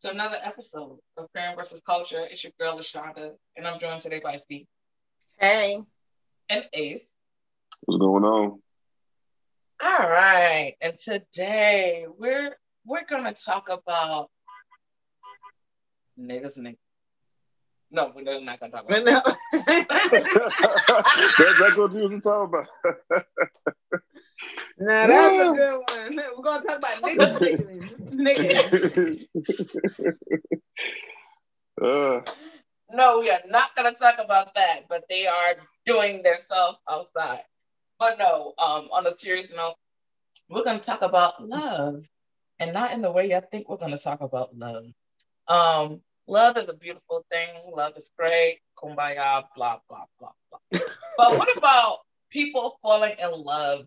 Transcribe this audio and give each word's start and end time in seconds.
to 0.00 0.10
another 0.10 0.36
episode 0.42 0.98
of 1.16 1.30
Crayon 1.32 1.56
versus 1.56 1.80
Culture. 1.84 2.24
It's 2.30 2.44
your 2.44 2.52
girl 2.58 2.78
LaShonda, 2.78 3.32
and 3.56 3.66
I'm 3.66 3.78
joined 3.80 4.00
today 4.00 4.20
by 4.22 4.38
Fee 4.48 4.66
Hey. 5.38 5.80
and 6.48 6.64
Ace. 6.72 7.14
What's 7.84 7.98
going 8.00 8.24
on? 8.24 8.60
All 9.80 10.08
right, 10.08 10.74
and 10.80 10.94
today 10.98 12.06
we're 12.18 12.56
we're 12.84 13.04
gonna 13.04 13.32
talk 13.34 13.68
about 13.68 14.28
niggas 16.18 16.58
niggas. 16.58 16.76
No, 17.90 18.12
we're 18.14 18.22
not 18.40 18.60
gonna 18.60 18.72
talk 18.72 18.84
about. 18.84 18.88
But 18.88 19.04
no. 19.04 19.20
that, 19.52 19.86
that's 21.60 21.76
what 21.76 21.92
you 21.94 22.08
was 22.08 22.20
talking 22.22 22.64
about. 23.10 23.24
now 24.78 25.06
that's 25.06 25.42
a 25.42 25.52
good 25.52 25.82
one. 25.90 26.16
We're 26.36 26.42
gonna 26.42 26.62
talk 26.64 26.78
about 26.78 27.02
niggas, 27.02 27.38
niggas, 28.12 29.26
niggas. 29.42 30.08
uh, 31.82 32.20
No, 32.90 33.18
we 33.20 33.30
are 33.30 33.40
not 33.48 33.74
gonna 33.76 33.92
talk 33.92 34.16
about 34.18 34.54
that, 34.54 34.82
but 34.88 35.04
they 35.08 35.26
are 35.26 35.54
doing 35.86 36.22
themselves 36.22 36.78
outside. 36.90 37.42
But 37.98 38.18
no, 38.18 38.54
um, 38.58 38.88
on 38.92 39.06
a 39.06 39.18
serious 39.18 39.52
note, 39.54 39.74
we're 40.48 40.64
gonna 40.64 40.80
talk 40.80 41.02
about 41.02 41.42
love, 41.46 42.08
and 42.58 42.72
not 42.72 42.92
in 42.92 43.02
the 43.02 43.10
way 43.10 43.34
I 43.34 43.40
think 43.40 43.68
we're 43.68 43.76
gonna 43.76 43.98
talk 43.98 44.20
about 44.20 44.56
love. 44.56 44.84
Um, 45.48 46.00
love 46.26 46.56
is 46.56 46.68
a 46.68 46.74
beautiful 46.74 47.24
thing. 47.30 47.48
Love 47.74 47.94
is 47.96 48.10
great. 48.16 48.58
Kumbaya, 48.82 49.44
blah 49.56 49.78
blah 49.88 50.04
blah 50.20 50.30
blah. 50.50 50.80
but 51.16 51.36
what 51.36 51.56
about 51.58 51.98
people 52.30 52.76
falling 52.82 53.14
in 53.20 53.32
love 53.32 53.84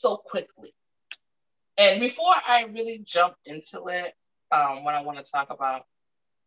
so 0.00 0.16
quickly? 0.16 0.72
And 1.76 2.00
before 2.00 2.32
I 2.46 2.64
really 2.72 3.00
jump 3.04 3.34
into 3.44 3.86
it, 3.88 4.14
um, 4.50 4.82
what 4.82 4.94
I 4.94 5.02
want 5.02 5.18
to 5.18 5.24
talk 5.30 5.50
about, 5.50 5.84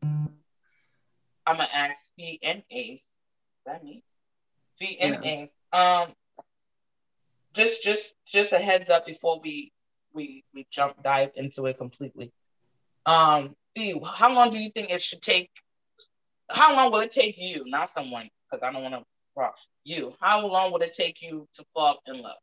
I'm 0.01 1.57
gonna 1.57 1.67
ask 1.73 2.11
Fee 2.15 2.39
and 2.43 2.63
Ace. 2.71 3.07
That 3.65 3.83
me? 3.83 4.03
Fee 4.77 4.97
and 4.99 5.23
Ace. 5.23 5.51
Um, 5.71 6.13
just 7.53 7.83
just 7.83 8.15
just 8.27 8.53
a 8.53 8.59
heads 8.59 8.89
up 8.89 9.05
before 9.05 9.39
we 9.41 9.71
we 10.13 10.43
we 10.53 10.65
jump 10.71 11.01
dive 11.03 11.31
into 11.35 11.65
it 11.67 11.77
completely. 11.77 12.31
Um, 13.05 13.55
Fee, 13.75 13.99
how 14.03 14.33
long 14.33 14.49
do 14.49 14.57
you 14.57 14.69
think 14.69 14.89
it 14.89 15.01
should 15.01 15.21
take? 15.21 15.51
How 16.49 16.75
long 16.75 16.91
will 16.91 16.99
it 16.99 17.11
take 17.11 17.39
you, 17.39 17.63
not 17.65 17.89
someone, 17.89 18.29
because 18.49 18.67
I 18.67 18.71
don't 18.71 18.83
want 18.83 18.95
to 18.95 19.03
you. 19.83 20.13
How 20.21 20.45
long 20.45 20.71
would 20.71 20.81
it 20.81 20.93
take 20.93 21.21
you 21.21 21.47
to 21.55 21.65
fall 21.73 21.99
in 22.05 22.21
love? 22.21 22.37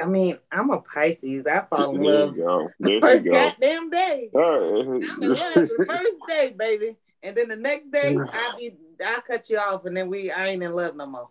I 0.00 0.06
mean, 0.06 0.38
I'm 0.50 0.70
a 0.70 0.80
Pisces. 0.80 1.46
I 1.46 1.60
fall 1.60 1.94
in 1.94 2.02
love 2.02 2.36
you 2.36 2.44
go. 2.44 2.68
There 2.80 3.00
first 3.00 3.28
goddamn 3.28 3.90
day. 3.90 4.30
All 4.34 4.92
I'm 4.92 5.22
in 5.22 5.28
love 5.30 5.54
the 5.54 5.84
first 5.86 6.20
day, 6.26 6.54
baby. 6.56 6.96
And 7.22 7.36
then 7.36 7.48
the 7.48 7.56
next 7.56 7.90
day, 7.90 8.16
I 8.16 8.54
be 8.56 8.74
I 9.04 9.20
cut 9.26 9.50
you 9.50 9.58
off, 9.58 9.84
and 9.84 9.96
then 9.96 10.08
we 10.08 10.30
I 10.30 10.48
ain't 10.48 10.62
in 10.62 10.72
love 10.72 10.96
no 10.96 11.06
more. 11.06 11.28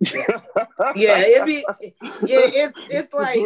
Yeah, 0.96 1.18
it 1.18 1.46
be 1.46 1.64
yeah. 2.22 2.40
It's 2.46 2.78
it's 2.88 3.12
like 3.12 3.38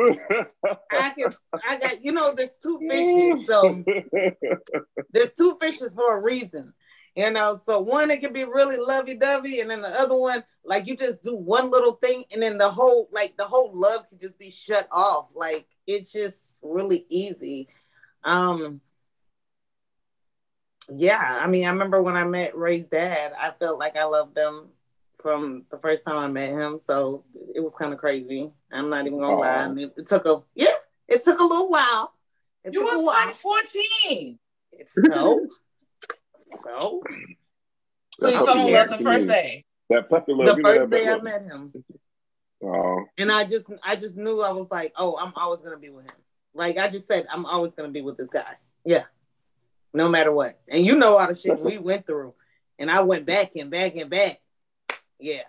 I 0.92 1.10
can 1.10 1.32
I 1.66 1.78
got 1.78 2.04
you 2.04 2.12
know 2.12 2.32
there's 2.34 2.58
two 2.58 2.78
fishes, 2.78 3.46
so 3.46 3.82
there's 5.10 5.32
two 5.32 5.56
fishes 5.60 5.94
for 5.94 6.16
a 6.16 6.20
reason. 6.20 6.72
You 7.16 7.30
know, 7.30 7.56
so 7.56 7.80
one 7.80 8.10
it 8.10 8.20
can 8.20 8.32
be 8.32 8.44
really 8.44 8.76
lovey 8.76 9.14
dovey, 9.14 9.60
and 9.60 9.70
then 9.70 9.82
the 9.82 9.88
other 9.88 10.16
one, 10.16 10.42
like 10.64 10.88
you 10.88 10.96
just 10.96 11.22
do 11.22 11.36
one 11.36 11.70
little 11.70 11.92
thing, 11.92 12.24
and 12.32 12.42
then 12.42 12.58
the 12.58 12.68
whole 12.68 13.08
like 13.12 13.36
the 13.36 13.44
whole 13.44 13.70
love 13.72 14.08
could 14.08 14.18
just 14.18 14.38
be 14.38 14.50
shut 14.50 14.88
off. 14.90 15.30
Like 15.34 15.66
it's 15.86 16.12
just 16.12 16.58
really 16.62 17.06
easy. 17.08 17.68
Um 18.24 18.80
yeah, 20.94 21.38
I 21.40 21.46
mean, 21.46 21.64
I 21.66 21.70
remember 21.70 22.02
when 22.02 22.16
I 22.16 22.24
met 22.24 22.56
Ray's 22.56 22.86
dad, 22.86 23.32
I 23.38 23.52
felt 23.58 23.78
like 23.78 23.96
I 23.96 24.04
loved 24.04 24.36
him 24.36 24.68
from 25.20 25.64
the 25.70 25.78
first 25.78 26.04
time 26.04 26.16
I 26.16 26.28
met 26.28 26.50
him. 26.50 26.78
So 26.78 27.24
it 27.54 27.60
was 27.60 27.74
kind 27.74 27.92
of 27.92 27.98
crazy. 27.98 28.50
I'm 28.72 28.90
not 28.90 29.06
even 29.06 29.20
gonna 29.20 29.38
lie. 29.38 29.64
And 29.64 29.78
it, 29.78 29.94
it 29.96 30.06
took 30.06 30.26
a 30.26 30.42
yeah, 30.54 30.66
it 31.08 31.22
took 31.22 31.38
a 31.38 31.44
little 31.44 31.70
while. 31.70 32.12
It 32.64 32.74
You 32.74 32.82
was 32.82 33.04
like 33.04 33.34
14. 33.34 34.38
So, 34.86 35.46
so 36.36 37.02
So 38.18 38.28
you 38.28 38.34
That 38.38 38.44
fell 38.46 38.66
in 38.66 38.72
love 38.72 38.90
love 38.90 38.98
the 38.98 39.04
first 39.04 39.26
day. 39.28 39.64
That 39.90 40.08
puppy 40.08 40.32
love. 40.32 40.56
the 40.56 40.62
first 40.62 40.90
day 40.90 41.08
I 41.08 41.18
met 41.18 41.42
him, 41.42 41.72
Oh, 42.66 43.04
and 43.18 43.30
I 43.30 43.44
just, 43.44 43.70
I 43.84 43.94
just 43.94 44.16
knew 44.16 44.40
I 44.40 44.50
was 44.52 44.70
like, 44.70 44.94
oh, 44.96 45.18
I'm 45.18 45.34
always 45.36 45.60
gonna 45.60 45.76
be 45.76 45.90
with 45.90 46.06
him. 46.10 46.16
Like 46.54 46.78
I 46.78 46.88
just 46.88 47.06
said, 47.06 47.26
I'm 47.30 47.44
always 47.44 47.74
gonna 47.74 47.90
be 47.90 48.00
with 48.00 48.16
this 48.16 48.30
guy. 48.30 48.54
Yeah, 48.86 49.04
no 49.92 50.08
matter 50.08 50.32
what. 50.32 50.58
And 50.68 50.84
you 50.84 50.96
know 50.96 51.18
all 51.18 51.26
the 51.28 51.34
shit 51.34 51.60
we 51.60 51.76
went 51.78 52.06
through, 52.06 52.32
and 52.78 52.90
I 52.90 53.02
went 53.02 53.26
back 53.26 53.50
and 53.56 53.70
back 53.70 53.96
and 53.96 54.08
back. 54.08 54.40
Yeah, 55.18 55.42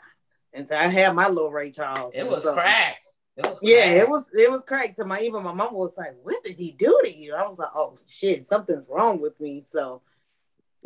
and 0.51 0.67
so 0.67 0.75
I 0.75 0.87
had 0.87 1.15
my 1.15 1.29
little 1.29 1.51
Ray 1.51 1.71
Charles. 1.71 2.13
It 2.15 2.27
was 2.27 2.43
so- 2.43 2.53
cracked. 2.53 3.07
It 3.37 3.45
was 3.45 3.59
Yeah, 3.61 3.85
it 3.91 4.09
was 4.09 4.31
it 4.33 4.49
was 4.49 4.63
cracked 4.63 4.95
to 4.97 5.05
my 5.05 5.19
even 5.21 5.43
my 5.43 5.53
mom 5.53 5.73
was 5.73 5.97
like, 5.97 6.15
What 6.23 6.43
did 6.43 6.55
he 6.57 6.71
do 6.71 6.99
to 7.03 7.17
you? 7.17 7.35
I 7.35 7.45
was 7.47 7.59
like, 7.59 7.71
Oh 7.75 7.95
shit, 8.07 8.45
something's 8.45 8.87
wrong 8.89 9.19
with 9.21 9.37
me. 9.41 9.61
So 9.65 10.01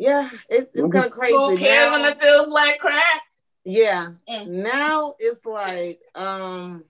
yeah, 0.00 0.30
it, 0.48 0.70
it's 0.72 0.92
kind 0.92 1.04
of 1.04 1.12
crazy. 1.12 1.36
Who 1.36 1.56
cares 1.58 1.92
when 1.92 2.04
it 2.06 2.20
feels 2.20 2.48
like 2.48 2.78
crack? 2.78 3.20
yeah. 3.64 4.12
Mm. 4.28 4.46
Now 4.46 5.14
it's 5.18 5.44
like, 5.44 6.00
um, 6.14 6.84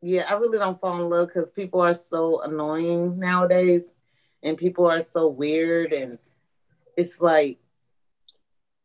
yeah, 0.00 0.24
I 0.28 0.34
really 0.34 0.58
don't 0.58 0.80
fall 0.80 0.98
in 1.00 1.08
love 1.10 1.28
because 1.28 1.50
people 1.50 1.82
are 1.82 1.92
so 1.94 2.40
annoying 2.40 3.18
nowadays 3.18 3.92
and 4.42 4.56
people 4.56 4.86
are 4.86 5.00
so 5.00 5.28
weird 5.28 5.92
and 5.92 6.18
it's 6.96 7.20
like 7.20 7.58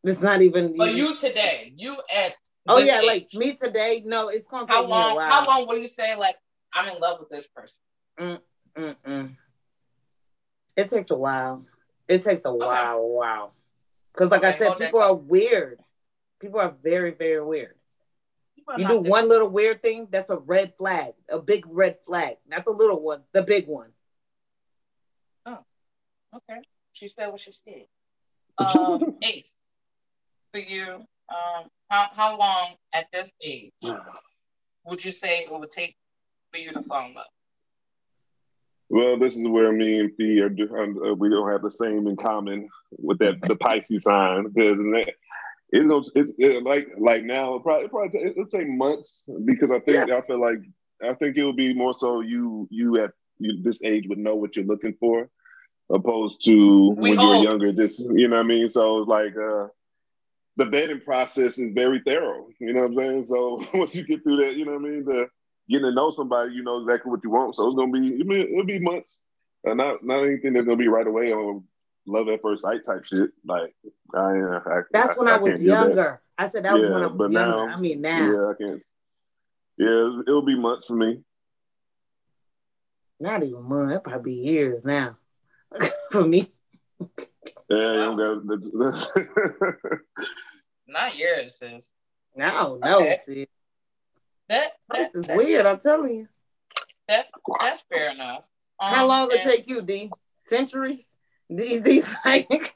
it's 0.04 0.20
not 0.20 0.42
even 0.42 0.76
But 0.76 0.94
you 0.94 1.16
today, 1.16 1.72
you 1.76 1.96
at 2.14 2.34
Oh 2.68 2.78
yeah, 2.78 3.00
age, 3.00 3.06
like 3.06 3.28
me 3.34 3.54
today. 3.54 4.02
No, 4.04 4.28
it's 4.28 4.46
gonna 4.46 4.66
take 4.66 4.76
how 4.76 4.82
me 4.82 4.88
a 4.88 4.90
long? 4.90 5.16
while. 5.16 5.26
How 5.30 5.46
long 5.46 5.66
will 5.66 5.78
you 5.78 5.88
say 5.88 6.14
like 6.16 6.36
I'm 6.74 6.94
in 6.94 7.00
love 7.00 7.20
with 7.20 7.30
this 7.30 7.46
person? 7.46 7.82
Mm, 8.20 8.40
Mm-mm. 8.76 9.36
It 10.76 10.88
takes 10.88 11.10
a 11.10 11.16
while. 11.16 11.64
It 12.12 12.22
takes 12.22 12.44
a 12.44 12.52
while, 12.52 13.08
wow. 13.08 13.52
Because, 14.12 14.30
like 14.30 14.44
I 14.44 14.52
said, 14.52 14.76
people 14.78 15.00
are 15.00 15.14
weird. 15.14 15.80
People 16.40 16.60
are 16.60 16.74
very, 16.82 17.12
very 17.12 17.42
weird. 17.42 17.74
You 18.76 18.86
do 18.86 18.98
one 18.98 19.28
little 19.28 19.48
weird 19.48 19.82
thing, 19.82 20.08
that's 20.10 20.28
a 20.28 20.36
red 20.36 20.76
flag, 20.76 21.14
a 21.30 21.38
big 21.38 21.64
red 21.66 21.96
flag. 22.04 22.36
Not 22.46 22.64
the 22.66 22.72
little 22.72 23.00
one, 23.00 23.22
the 23.32 23.42
big 23.42 23.66
one. 23.66 23.90
Oh, 25.46 25.64
okay, 26.36 26.60
she 26.92 27.08
said 27.08 27.28
what 27.28 27.40
she 27.40 27.52
said. 27.52 27.86
Um, 28.58 29.16
Ace, 29.22 29.50
for 30.52 30.60
you, 30.60 31.06
um, 31.30 31.68
how 31.88 32.08
how 32.12 32.38
long 32.38 32.74
at 32.92 33.06
this 33.10 33.30
age 33.42 33.72
would 34.84 35.02
you 35.02 35.10
say 35.10 35.40
it 35.40 35.50
would 35.50 35.70
take 35.70 35.96
for 36.52 36.58
you 36.58 36.72
to 36.72 36.82
fall 36.82 37.06
in 37.06 37.14
love? 37.14 37.24
Well, 38.92 39.18
this 39.18 39.36
is 39.36 39.48
where 39.48 39.72
me 39.72 39.98
and 39.98 40.14
Fee 40.16 40.40
are. 40.40 40.50
do- 40.50 40.68
uh, 40.76 41.14
we 41.14 41.30
don't 41.30 41.50
have 41.50 41.62
the 41.62 41.70
same 41.70 42.06
in 42.06 42.16
common 42.16 42.68
with 42.98 43.18
that 43.20 43.40
the 43.40 43.56
Pisces 43.56 44.02
sign 44.02 44.48
because 44.52 44.78
it's 45.72 46.10
it's 46.14 46.32
it, 46.36 46.62
like 46.62 46.88
like 46.98 47.24
now. 47.24 47.54
It 47.54 47.62
probably 47.62 47.88
probably 47.88 48.20
it'll 48.20 48.46
take 48.46 48.68
months 48.68 49.24
because 49.46 49.70
I 49.70 49.78
think 49.80 50.10
I 50.10 50.20
feel 50.20 50.38
like 50.40 50.58
I 51.02 51.14
think 51.14 51.38
it 51.38 51.42
will 51.42 51.54
be 51.54 51.72
more 51.72 51.94
so 51.94 52.20
you 52.20 52.68
you 52.70 53.02
at 53.02 53.12
you, 53.38 53.62
this 53.62 53.78
age 53.82 54.06
would 54.08 54.18
know 54.18 54.36
what 54.36 54.56
you're 54.56 54.66
looking 54.66 54.94
for, 55.00 55.30
opposed 55.88 56.44
to 56.44 56.90
We 56.90 57.16
when 57.16 57.20
you 57.20 57.28
were 57.28 57.34
younger. 57.36 57.72
Just 57.72 57.98
you 57.98 58.28
know 58.28 58.36
what 58.36 58.44
I 58.44 58.48
mean. 58.48 58.68
So 58.68 58.98
it's 58.98 59.08
like 59.08 59.34
uh, 59.34 59.68
the 60.58 60.66
vetting 60.66 61.02
process 61.02 61.58
is 61.58 61.72
very 61.72 62.02
thorough. 62.06 62.48
You 62.60 62.74
know 62.74 62.80
what 62.80 62.90
I'm 62.90 62.96
saying. 62.98 63.22
So 63.22 63.64
once 63.74 63.94
you 63.94 64.04
get 64.06 64.22
through 64.22 64.44
that, 64.44 64.56
you 64.56 64.66
know 64.66 64.72
what 64.72 64.82
I 64.82 64.90
mean. 64.90 65.04
The 65.06 65.28
getting 65.72 65.86
to 65.88 65.94
know 65.94 66.10
somebody, 66.10 66.52
you 66.54 66.62
know 66.62 66.80
exactly 66.82 67.10
what 67.10 67.20
you 67.24 67.30
want. 67.30 67.56
So 67.56 67.66
it's 67.66 67.76
gonna 67.76 67.90
be 67.92 67.98
I 68.20 68.24
mean, 68.24 68.52
it'll 68.52 68.64
be 68.64 68.78
months. 68.78 69.18
Uh, 69.66 69.74
not 69.74 70.04
not 70.04 70.22
anything 70.24 70.52
that's 70.52 70.66
gonna 70.66 70.76
be 70.76 70.88
right 70.88 71.06
away 71.06 71.32
on 71.32 71.64
love 72.06 72.28
at 72.28 72.42
first 72.42 72.62
sight 72.62 72.84
type 72.86 73.04
shit. 73.04 73.30
Like 73.44 73.74
I, 74.14 74.18
I 74.20 74.80
That's 74.92 75.16
when 75.16 75.28
I, 75.28 75.38
was 75.38 75.50
can't 75.52 75.60
that. 75.62 75.66
younger. 75.66 76.22
I 76.38 76.48
said 76.48 76.64
that 76.64 76.74
was 76.74 76.82
when 76.90 77.02
I 77.02 77.06
was 77.06 77.16
but 77.18 77.30
younger. 77.30 77.66
now- 77.66 77.68
I 77.74 77.80
mean, 77.80 78.00
now. 78.00 78.32
Yeah, 78.32 78.48
I 78.50 78.54
can't. 78.54 78.82
Yeah, 79.78 79.88
it'll, 79.88 80.20
it'll 80.26 80.42
be 80.44 80.56
months 80.58 80.86
for 80.86 80.94
me. 80.94 81.22
Not 83.20 83.42
even 83.42 83.62
months. 83.62 83.94
It 83.96 84.04
probably 84.04 84.32
be 84.32 84.40
years 84.40 84.84
now 84.84 85.16
for 86.10 86.24
me. 86.26 86.46
Yeah, 87.00 87.92
you 87.92 88.16
don't 88.16 88.44
got. 88.44 89.98
Not 90.88 91.16
years, 91.18 91.56
sis. 91.58 91.92
No, 92.36 92.78
no, 92.82 92.96
Okay. 93.00 93.16
sis. 93.24 93.46
That, 94.52 94.72
that 94.90 94.98
This 94.98 95.14
is 95.14 95.26
that- 95.28 95.36
weird. 95.38 95.64
I'm 95.66 95.80
telling 95.80 96.14
you. 96.14 96.28
That, 97.08 97.26
that's 97.60 97.82
fair 97.90 98.10
enough. 98.10 98.48
How 98.80 99.02
Um, 99.02 99.08
long 99.08 99.28
it 99.32 99.42
take 99.42 99.66
you, 99.66 99.80
D? 99.82 100.10
Centuries? 100.34 101.14
These 101.48 101.82
these 101.82 102.14
like 102.24 102.48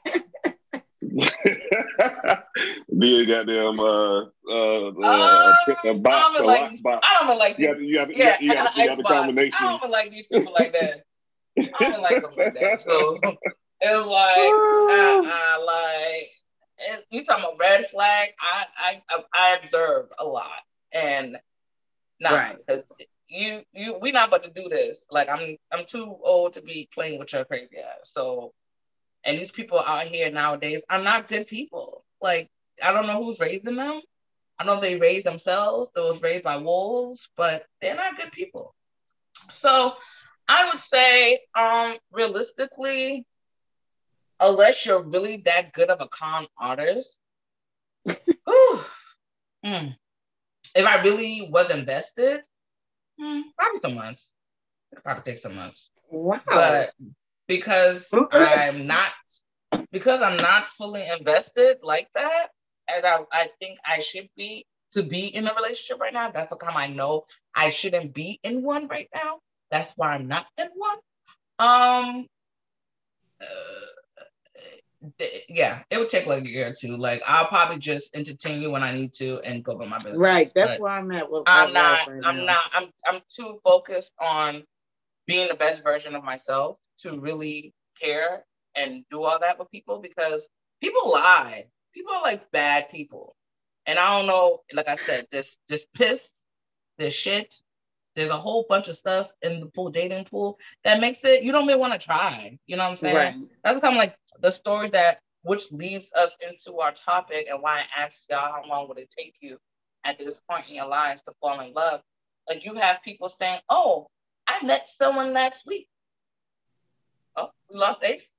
Be 2.99 3.21
a 3.21 3.25
goddamn 3.25 3.79
uh 3.79 4.21
uh, 4.21 4.23
uh, 4.49 5.55
a, 5.85 5.89
a 5.89 5.93
box, 5.95 6.23
I 6.23 6.29
a 6.29 6.37
don't 6.37 6.47
like 6.47 6.61
lock 6.61 6.69
these. 6.71 6.81
box. 6.81 6.99
I 7.07 7.17
don't 7.19 7.27
even 7.29 7.39
like 7.39 7.59
You 7.59 7.75
these. 7.75 7.75
got 7.75 7.81
you 7.81 7.95
got 7.95 8.09
you 8.09 8.15
Yeah, 8.23 8.37
you 8.39 8.51
I 8.51 8.55
got 8.55 8.65
got 8.65 8.75
you 8.77 8.81
an 8.81 8.87
got 8.87 8.97
the 8.97 9.03
combination. 9.03 9.57
I 9.59 9.63
don't 9.69 9.75
even 9.79 9.91
like 9.91 10.11
these 10.11 10.27
people 10.27 10.53
like 10.57 10.73
that. 10.73 11.03
I 11.57 11.61
don't 11.63 11.89
even 11.89 12.01
like 12.01 12.21
them 12.21 12.31
like 12.37 12.55
that. 12.59 12.79
So 12.79 13.19
it 13.81 14.05
was 14.05 14.07
like, 14.07 14.53
uh, 14.97 15.33
uh, 15.33 15.65
like 15.65 16.29
it, 16.79 17.05
you 17.11 17.23
talking 17.23 17.43
about 17.45 17.59
red 17.59 17.85
flag? 17.87 18.29
I 18.41 18.65
I 18.77 19.01
I, 19.09 19.23
I 19.33 19.57
observe 19.63 20.05
a 20.19 20.25
lot, 20.25 20.59
and 20.93 21.37
nah, 22.19 22.31
Right. 22.31 22.57
'cause 22.67 22.83
you 23.27 23.63
you 23.73 23.97
we 23.99 24.11
not 24.11 24.29
about 24.29 24.43
to 24.43 24.51
do 24.51 24.69
this. 24.69 25.05
Like 25.11 25.29
I'm 25.29 25.57
I'm 25.71 25.85
too 25.85 26.17
old 26.23 26.53
to 26.53 26.61
be 26.61 26.89
playing 26.93 27.19
with 27.19 27.33
your 27.33 27.45
crazy 27.45 27.77
ass. 27.79 28.11
So, 28.11 28.53
and 29.23 29.37
these 29.37 29.51
people 29.51 29.79
out 29.79 30.05
here 30.05 30.31
nowadays 30.31 30.83
are 30.89 31.01
not 31.01 31.27
good 31.27 31.47
people. 31.47 32.03
Like 32.21 32.49
I 32.83 32.93
don't 32.93 33.07
know 33.07 33.21
who's 33.23 33.39
raising 33.39 33.75
them. 33.75 34.01
I 34.59 34.65
know 34.65 34.79
they 34.79 34.97
raised 34.97 35.25
themselves. 35.25 35.91
They 35.93 36.01
was 36.01 36.21
raised 36.21 36.43
by 36.43 36.57
wolves, 36.57 37.29
but 37.37 37.65
they're 37.81 37.95
not 37.95 38.17
good 38.17 38.31
people. 38.31 38.75
So 39.51 39.93
I 40.47 40.69
would 40.69 40.79
say, 40.79 41.39
um, 41.55 41.97
realistically, 42.11 43.25
unless 44.39 44.85
you're 44.85 45.01
really 45.01 45.37
that 45.45 45.73
good 45.73 45.89
of 45.89 46.01
a 46.01 46.07
con 46.07 46.47
artist, 46.57 47.19
whew, 48.45 48.81
mm, 49.65 49.95
if 50.77 50.85
I 50.85 51.01
really 51.01 51.49
was 51.51 51.71
invested, 51.71 52.41
hmm, 53.19 53.41
probably 53.57 53.79
some 53.79 53.95
months. 53.95 54.31
It 54.91 55.03
probably 55.03 55.23
take 55.23 55.39
some 55.39 55.55
months. 55.55 55.89
wow. 56.09 56.39
But 56.47 56.91
because 57.47 58.13
I'm 58.31 58.85
not 58.85 59.11
because 59.91 60.21
I'm 60.21 60.37
not 60.37 60.67
fully 60.67 61.03
invested 61.19 61.77
like 61.81 62.07
that, 62.13 62.49
and 62.93 63.05
I, 63.05 63.19
I 63.31 63.49
think 63.59 63.79
I 63.85 63.99
should 63.99 64.29
be 64.37 64.65
to 64.91 65.03
be 65.03 65.27
in 65.27 65.47
a 65.47 65.55
relationship 65.55 65.99
right 65.99 66.13
now. 66.13 66.31
That's 66.31 66.51
the 66.51 66.57
time 66.57 66.77
I 66.77 66.87
know 66.87 67.25
I 67.55 67.71
shouldn't 67.71 68.13
be 68.13 68.39
in 68.43 68.61
one 68.61 68.87
right 68.87 69.09
now. 69.13 69.39
That's 69.71 69.93
why 69.97 70.13
I'm 70.13 70.27
not 70.27 70.45
in 70.57 70.67
one. 70.75 70.97
Um 71.59 72.27
uh, 73.41 73.45
th- 75.17 75.43
yeah, 75.49 75.83
it 75.89 75.97
would 75.97 76.09
take 76.09 76.25
like 76.25 76.43
a 76.43 76.49
year 76.49 76.67
or 76.69 76.73
two. 76.73 76.97
Like 76.97 77.21
I'll 77.27 77.47
probably 77.47 77.77
just 77.79 78.15
entertain 78.15 78.61
you 78.61 78.71
when 78.71 78.83
I 78.83 78.91
need 78.93 79.13
to 79.13 79.39
and 79.41 79.63
go 79.63 79.73
about 79.73 79.89
my 79.89 79.97
business. 79.97 80.17
right. 80.17 80.51
That's 80.55 80.71
But- 80.73 80.79
where 80.81 80.91
I'm 80.91 81.11
at 81.11 81.29
with 81.31 81.43
I'm 81.47 81.73
not. 81.73 82.07
right 82.07 82.21
I'm 82.23 82.37
now. 82.37 82.45
not. 82.45 82.63
I'm. 82.73 82.89
I'm 83.07 83.21
too 83.35 83.55
focused 83.63 84.13
on 84.19 84.63
being 85.27 85.47
the 85.47 85.55
best 85.55 85.83
version 85.83 86.15
of 86.15 86.23
myself 86.23 86.77
to 86.99 87.19
really 87.19 87.73
care 88.01 88.45
and 88.75 89.03
do 89.11 89.23
all 89.23 89.39
that 89.39 89.57
with 89.59 89.69
people 89.71 89.99
because 89.99 90.47
people 90.81 91.11
lie. 91.11 91.65
People 91.93 92.13
are 92.13 92.21
like 92.23 92.49
bad 92.51 92.89
people, 92.89 93.35
and 93.85 93.97
I 93.97 94.17
don't 94.17 94.27
know. 94.27 94.59
Like 94.73 94.87
I 94.87 94.95
said, 94.95 95.27
this 95.31 95.57
this 95.67 95.85
piss, 95.95 96.29
this 96.97 97.13
shit. 97.13 97.55
There's 98.17 98.29
a 98.29 98.37
whole 98.37 98.65
bunch 98.67 98.87
of 98.87 98.95
stuff 98.95 99.31
in 99.43 99.59
the 99.59 99.67
pool 99.67 99.91
dating 99.91 100.25
pool 100.25 100.57
that 100.83 100.99
makes 100.99 101.23
it 101.23 101.43
you 101.43 101.51
don't 101.51 101.65
even 101.65 101.79
want 101.79 101.93
to 101.93 102.03
try. 102.03 102.57
You 102.65 102.75
know 102.75 102.83
what 102.83 102.89
I'm 102.89 102.95
saying? 102.95 103.15
Right. 103.15 103.35
that's 103.63 103.79
kind 103.79 103.95
of 103.95 103.99
like 103.99 104.17
the 104.41 104.49
stories 104.49 104.89
that 104.91 105.19
which 105.43 105.71
leads 105.71 106.11
us 106.13 106.35
into 106.49 106.79
our 106.79 106.91
topic 106.91 107.45
and 107.47 107.61
why 107.61 107.81
I 107.81 108.01
asked 108.01 108.25
y'all 108.31 108.51
how 108.51 108.63
long 108.67 108.87
would 108.87 108.97
it 108.97 109.13
take 109.15 109.35
you 109.39 109.59
at 110.03 110.17
this 110.17 110.41
point 110.49 110.65
in 110.67 110.73
your 110.73 110.87
lives 110.87 111.21
to 111.21 111.33
fall 111.39 111.59
in 111.59 111.73
love. 111.73 112.01
Like 112.49 112.65
you 112.65 112.73
have 112.73 113.03
people 113.03 113.29
saying, 113.29 113.59
"Oh, 113.69 114.07
I 114.47 114.65
met 114.65 114.87
someone 114.87 115.33
last 115.33 115.67
week." 115.67 115.87
Oh, 117.35 117.49
we 117.69 117.77
lost 117.77 118.03
Ace. 118.03 118.33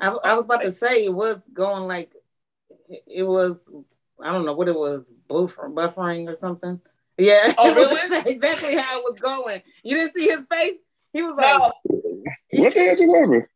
I, 0.00 0.08
I 0.08 0.34
was 0.34 0.46
about 0.46 0.62
to 0.62 0.72
say 0.72 1.04
it 1.04 1.14
was 1.14 1.46
going 1.52 1.86
like 1.86 2.14
it- 2.88 3.24
was. 3.24 3.68
I 4.20 4.32
don't 4.32 4.46
know 4.46 4.54
what 4.54 4.68
it 4.68 4.74
was, 4.74 5.12
buffer, 5.28 5.68
buffering 5.68 6.28
or 6.28 6.34
something. 6.34 6.80
Yeah. 7.18 7.52
Oh, 7.58 7.70
it 7.70 7.76
was 7.76 7.90
really? 8.10 8.30
exactly 8.32 8.76
how 8.76 8.98
it 8.98 9.04
was 9.04 9.18
going. 9.18 9.62
You 9.82 9.96
didn't 9.96 10.14
see 10.14 10.26
his 10.28 10.42
face. 10.50 10.78
He 11.12 11.22
was 11.22 11.34
like, 11.36 11.60
What 11.60 12.72
the 12.74 12.80
hell 12.80 12.96
just 12.96 13.12
happened? 13.12 13.46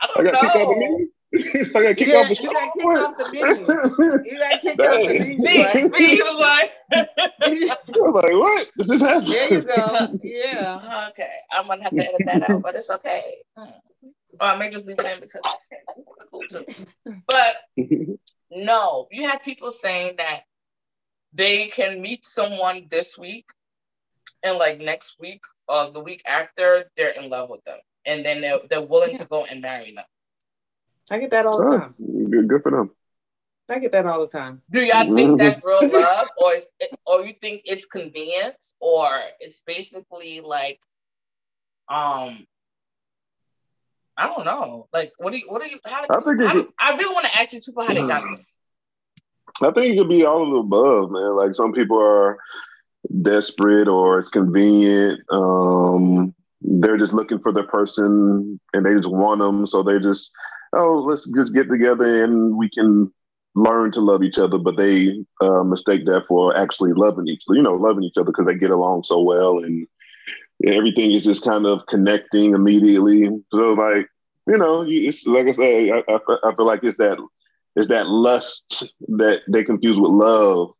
I 0.00 0.06
I 0.18 0.22
don't 0.22 0.24
got 0.26 0.40
kicked 0.40 0.44
off 0.44 0.52
the 0.52 0.58
know. 0.58 0.78
menu. 0.78 1.08
I 1.74 1.82
got 1.82 1.96
kicked 1.96 2.10
Yeah, 2.10 2.16
off 2.18 2.28
the 2.28 2.34
you 2.42 2.52
got 2.52 2.72
kicked 2.74 2.98
off 2.98 3.16
the 3.16 3.24
menu. 3.32 4.30
You 4.30 4.38
got 4.38 4.60
kicked 4.60 4.80
off 4.80 5.00
the 5.00 5.06
Dang. 5.06 5.18
menu. 5.18 5.38
Me, 5.38 5.64
right? 5.64 5.96
he 5.96 6.22
was 6.22 6.40
like, 6.40 6.72
I 6.92 7.88
was 7.98 8.14
like, 8.14 8.32
what? 8.32 8.70
Did 8.78 8.88
this 8.88 9.00
happen? 9.02 9.28
There 9.28 9.52
you 9.54 9.62
go. 9.62 10.18
Yeah. 10.22 11.08
okay, 11.10 11.30
I'm 11.52 11.66
gonna 11.66 11.82
have 11.82 11.92
to 11.96 12.06
edit 12.06 12.22
that 12.26 12.50
out, 12.50 12.62
but 12.62 12.74
it's 12.74 12.90
okay. 12.90 13.36
Mm. 13.58 13.72
Or 14.40 14.46
I 14.48 14.56
may 14.56 14.70
just 14.70 14.86
leave 14.86 14.98
it 14.98 15.06
in 15.10 15.20
because 15.20 15.42
cool 16.30 16.42
too. 16.50 16.64
But 17.26 17.56
no, 18.50 19.08
you 19.10 19.26
have 19.28 19.42
people 19.42 19.70
saying 19.70 20.16
that 20.18 20.42
they 21.36 21.66
can 21.68 22.00
meet 22.00 22.26
someone 22.26 22.86
this 22.90 23.16
week 23.18 23.46
and 24.42 24.58
like 24.58 24.80
next 24.80 25.16
week 25.20 25.42
or 25.68 25.90
the 25.90 26.00
week 26.00 26.22
after 26.26 26.90
they're 26.96 27.10
in 27.10 27.28
love 27.30 27.50
with 27.50 27.64
them 27.64 27.78
and 28.06 28.24
then 28.24 28.40
they're, 28.40 28.58
they're 28.70 28.80
willing 28.82 29.16
to 29.16 29.24
go 29.26 29.44
and 29.50 29.60
marry 29.60 29.92
them 29.92 30.04
I 31.10 31.18
get 31.18 31.30
that 31.30 31.46
all 31.46 31.58
the 31.58 31.64
Oh, 31.64 31.78
time. 31.78 31.94
good, 32.30 32.48
good 32.48 32.62
for 32.62 32.72
them. 32.72 32.90
I 33.68 33.78
get 33.78 33.92
that 33.92 34.06
all 34.06 34.20
the 34.20 34.26
time. 34.26 34.62
do 34.70 34.80
y'all 34.80 35.14
think 35.14 35.38
that's 35.38 35.62
real 35.64 35.88
love 35.92 36.28
or 36.36 36.54
is 36.54 36.66
it, 36.80 36.90
or 37.06 37.24
you 37.24 37.34
think 37.40 37.62
it's 37.64 37.86
convenience 37.86 38.74
or 38.80 39.08
it's 39.40 39.62
basically 39.62 40.40
like 40.40 40.80
um 41.88 42.46
I 44.18 44.28
don't 44.28 44.46
know. 44.46 44.88
Like, 44.94 45.12
what 45.18 45.32
do 45.32 45.38
you, 45.38 45.44
what 45.46 45.62
do 45.62 45.68
you, 45.68 45.78
how 45.84 46.00
do 46.00 46.08
I 46.10 46.20
think 46.20 46.40
how 46.40 46.54
do, 46.54 46.72
I 46.78 46.96
really 46.96 47.14
want 47.14 47.26
to 47.26 47.38
ask 47.38 47.50
these 47.50 47.66
people 47.66 47.84
how 47.84 47.92
they 47.92 48.06
got 48.06 48.22
there. 48.22 48.46
I 49.62 49.70
think 49.70 49.86
it 49.86 49.98
could 49.98 50.08
be 50.08 50.24
all 50.24 50.42
of 50.42 50.50
the 50.50 50.56
above, 50.56 51.10
man. 51.10 51.36
Like 51.36 51.54
some 51.54 51.72
people 51.72 51.98
are 52.00 52.38
desperate 53.22 53.88
or 53.88 54.18
it's 54.18 54.28
convenient. 54.28 55.20
Um, 55.30 56.34
they're 56.60 56.98
just 56.98 57.14
looking 57.14 57.38
for 57.38 57.52
the 57.52 57.62
person 57.62 58.60
and 58.72 58.84
they 58.84 58.94
just 58.94 59.10
want 59.10 59.40
them, 59.40 59.66
so 59.66 59.82
they 59.82 59.98
just 59.98 60.32
oh, 60.72 61.00
let's 61.00 61.30
just 61.30 61.54
get 61.54 61.68
together 61.68 62.24
and 62.24 62.56
we 62.56 62.68
can 62.68 63.12
learn 63.54 63.90
to 63.92 64.00
love 64.00 64.22
each 64.22 64.38
other. 64.38 64.58
But 64.58 64.76
they 64.76 65.18
uh, 65.40 65.64
mistake 65.64 66.04
that 66.06 66.24
for 66.28 66.56
actually 66.56 66.92
loving 66.92 67.28
each, 67.28 67.42
other, 67.48 67.56
you 67.56 67.62
know, 67.62 67.74
loving 67.74 68.04
each 68.04 68.16
other 68.16 68.26
because 68.26 68.46
they 68.46 68.54
get 68.54 68.70
along 68.70 69.04
so 69.04 69.20
well 69.20 69.58
and 69.58 69.86
everything 70.64 71.12
is 71.12 71.24
just 71.24 71.44
kind 71.44 71.66
of 71.66 71.86
connecting 71.88 72.54
immediately. 72.54 73.28
So 73.52 73.72
like, 73.72 74.08
you 74.46 74.58
know, 74.58 74.84
it's 74.86 75.26
like 75.26 75.46
I 75.46 75.52
say, 75.52 75.90
I, 75.90 76.02
I, 76.08 76.18
I 76.44 76.54
feel 76.54 76.66
like 76.66 76.84
it's 76.84 76.98
that 76.98 77.18
it's 77.76 77.88
that 77.88 78.06
lust 78.08 78.92
that 79.08 79.42
they 79.48 79.62
confuse 79.62 80.00
with 80.00 80.10
love 80.10 80.70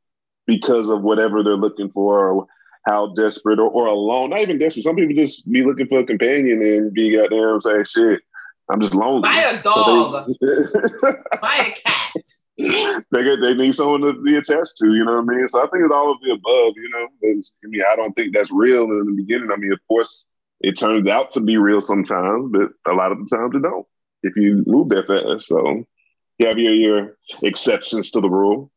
because 0.46 0.88
of 0.88 1.02
whatever 1.02 1.42
they're 1.42 1.56
looking 1.56 1.90
for 1.90 2.30
or 2.30 2.46
how 2.86 3.12
desperate 3.14 3.58
or, 3.58 3.68
or 3.70 3.86
alone. 3.86 4.30
Not 4.30 4.40
even 4.40 4.58
desperate. 4.58 4.84
Some 4.84 4.96
people 4.96 5.14
just 5.14 5.50
be 5.50 5.64
looking 5.64 5.88
for 5.88 6.00
a 6.00 6.06
companion 6.06 6.62
and 6.62 6.92
be 6.94 7.16
goddamn 7.16 7.60
say 7.60 7.84
shit. 7.84 8.20
I'm 8.70 8.80
just 8.80 8.94
lonely. 8.94 9.22
Buy 9.22 9.42
a 9.42 9.62
dog, 9.62 10.26
buy 11.40 11.56
a 11.56 11.70
cat. 11.72 12.12
they 12.58 13.22
get 13.22 13.40
they 13.40 13.54
need 13.54 13.74
someone 13.74 14.00
to 14.00 14.20
be 14.22 14.34
attached 14.36 14.76
to, 14.78 14.92
you 14.92 15.04
know 15.04 15.20
what 15.20 15.32
I 15.34 15.36
mean? 15.36 15.48
So 15.48 15.60
I 15.60 15.68
think 15.68 15.84
it's 15.84 15.92
all 15.92 16.10
of 16.10 16.18
the 16.22 16.30
above, 16.32 16.72
you 16.76 16.88
know. 16.92 17.06
It's- 17.22 17.52
I 17.64 17.68
mean, 17.68 17.82
I 17.92 17.94
don't 17.96 18.12
think 18.14 18.34
that's 18.34 18.50
real 18.50 18.84
in 18.84 19.04
the 19.06 19.12
beginning. 19.22 19.50
I 19.52 19.56
mean, 19.56 19.72
of 19.72 19.78
course, 19.86 20.26
it 20.62 20.72
turns 20.78 21.06
out 21.08 21.32
to 21.32 21.40
be 21.40 21.58
real 21.58 21.80
sometimes, 21.80 22.50
but 22.50 22.70
a 22.90 22.94
lot 22.94 23.12
of 23.12 23.18
the 23.18 23.36
times 23.36 23.54
it 23.54 23.62
don't. 23.62 23.86
If 24.22 24.34
you 24.36 24.64
move 24.66 24.88
that 24.88 25.06
fast, 25.06 25.46
so 25.46 25.84
you 26.38 26.46
have 26.46 26.58
your 26.58 26.74
your 26.74 27.16
exceptions 27.42 28.10
to 28.12 28.20
the 28.20 28.28
rule, 28.28 28.70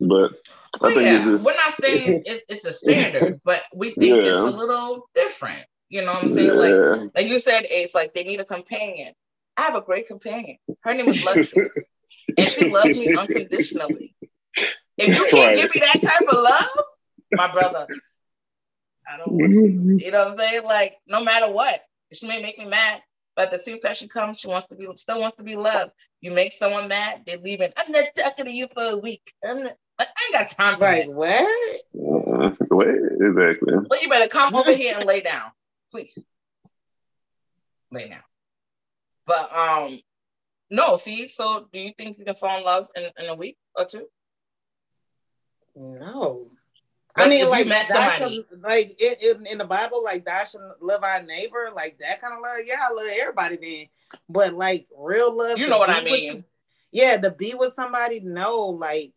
but 0.00 0.32
I 0.80 0.92
think 0.94 1.02
yeah, 1.02 1.16
it's 1.16 1.24
just 1.26 1.44
we're 1.46 1.54
not 1.56 1.72
saying 1.72 2.22
it, 2.24 2.42
it's 2.48 2.64
a 2.64 2.72
standard, 2.72 3.40
but 3.44 3.62
we 3.74 3.90
think 3.90 4.22
it's 4.22 4.40
a 4.40 4.46
little 4.50 5.08
different. 5.14 5.64
You 5.88 6.02
know 6.02 6.14
what 6.14 6.22
I'm 6.22 6.28
saying? 6.28 6.56
Like, 6.56 6.70
yeah. 6.74 7.06
like 7.14 7.26
you 7.26 7.38
said, 7.38 7.66
Ace, 7.66 7.94
like 7.94 8.14
they 8.14 8.24
need 8.24 8.40
a 8.40 8.44
companion. 8.44 9.12
I 9.56 9.62
have 9.62 9.74
a 9.74 9.82
great 9.82 10.06
companion. 10.06 10.56
Her 10.80 10.94
name 10.94 11.08
is 11.08 11.22
Luxury, 11.24 11.68
and 12.38 12.48
she 12.48 12.70
loves 12.70 12.94
me 12.94 13.14
unconditionally. 13.14 14.14
If 14.96 15.08
you 15.18 15.26
can't 15.30 15.32
Right. 15.32 15.56
give 15.56 15.74
me 15.74 15.80
that 15.80 16.00
type 16.02 16.26
of 16.28 16.38
love, 16.42 16.84
my 17.32 17.52
brother, 17.52 17.86
I 19.06 19.18
don't. 19.18 19.40
it. 19.40 19.50
Mm-hmm. 19.50 19.98
You 19.98 20.10
know 20.10 20.24
what 20.24 20.30
I'm 20.32 20.36
saying? 20.38 20.64
Like, 20.64 20.96
no 21.06 21.22
matter 21.22 21.50
what, 21.52 21.82
she 22.12 22.26
may 22.26 22.40
make 22.40 22.58
me 22.58 22.64
mad, 22.66 23.02
but 23.36 23.46
at 23.46 23.50
the 23.50 23.58
same 23.58 23.80
time 23.80 23.94
she 23.94 24.08
comes, 24.08 24.40
she 24.40 24.48
wants 24.48 24.66
to 24.68 24.74
be, 24.74 24.86
still 24.94 25.20
wants 25.20 25.36
to 25.36 25.42
be 25.42 25.56
loved. 25.56 25.92
You 26.20 26.30
make 26.32 26.52
someone 26.52 26.88
mad, 26.88 27.22
they're 27.26 27.38
leaving. 27.38 27.72
I'm 27.76 27.90
not 27.90 28.04
talking 28.16 28.44
to 28.46 28.52
you 28.52 28.68
for 28.74 28.82
a 28.90 28.96
week. 28.96 29.32
I'm 29.44 29.64
not, 29.64 29.76
I 29.98 30.04
ain't 30.04 30.34
got 30.34 30.50
time 30.50 30.78
for 30.78 30.84
Right. 30.84 31.06
that. 31.06 31.12
What? 31.14 31.80
Uh, 31.94 32.78
exactly. 33.26 33.74
Well, 33.88 34.02
you 34.02 34.08
better 34.08 34.28
come 34.28 34.54
over 34.56 34.72
here 34.72 34.94
and 34.96 35.06
lay 35.06 35.20
down, 35.20 35.50
please. 35.90 36.18
Lay 37.90 38.08
down. 38.08 38.22
But 39.26 39.52
um, 39.54 40.00
No, 40.70 40.96
Fee. 40.96 41.28
So, 41.28 41.68
do 41.72 41.78
you 41.78 41.92
think 41.96 42.18
you 42.18 42.24
can 42.24 42.34
fall 42.34 42.58
in 42.58 42.64
love 42.64 42.88
in, 42.96 43.04
in 43.18 43.28
a 43.30 43.34
week 43.34 43.56
or 43.74 43.84
two? 43.84 44.06
No. 45.76 46.50
I 47.14 47.28
mean, 47.28 47.48
like, 47.50 47.66
somebody- 47.88 48.16
shall- 48.16 48.58
like 48.60 48.86
it, 48.98 49.18
it, 49.22 49.46
in 49.50 49.58
the 49.58 49.64
Bible, 49.64 50.02
like 50.02 50.24
thou 50.24 50.44
shall 50.44 50.76
love 50.80 51.02
our 51.04 51.22
neighbor, 51.22 51.70
like 51.74 51.98
that 51.98 52.20
kind 52.20 52.32
of 52.34 52.40
love. 52.40 52.58
Yeah, 52.64 52.80
I 52.80 52.92
love 52.92 53.06
everybody 53.20 53.56
then. 53.60 53.86
But 54.28 54.54
like 54.54 54.86
real 54.96 55.36
love, 55.36 55.58
You 55.58 55.68
know 55.68 55.78
what 55.78 55.90
I 55.90 56.02
mean. 56.02 56.32
some- 56.32 56.44
yeah, 56.90 57.16
to 57.18 57.30
be 57.30 57.54
with 57.54 57.72
somebody, 57.72 58.20
no, 58.20 58.66
like 58.66 59.12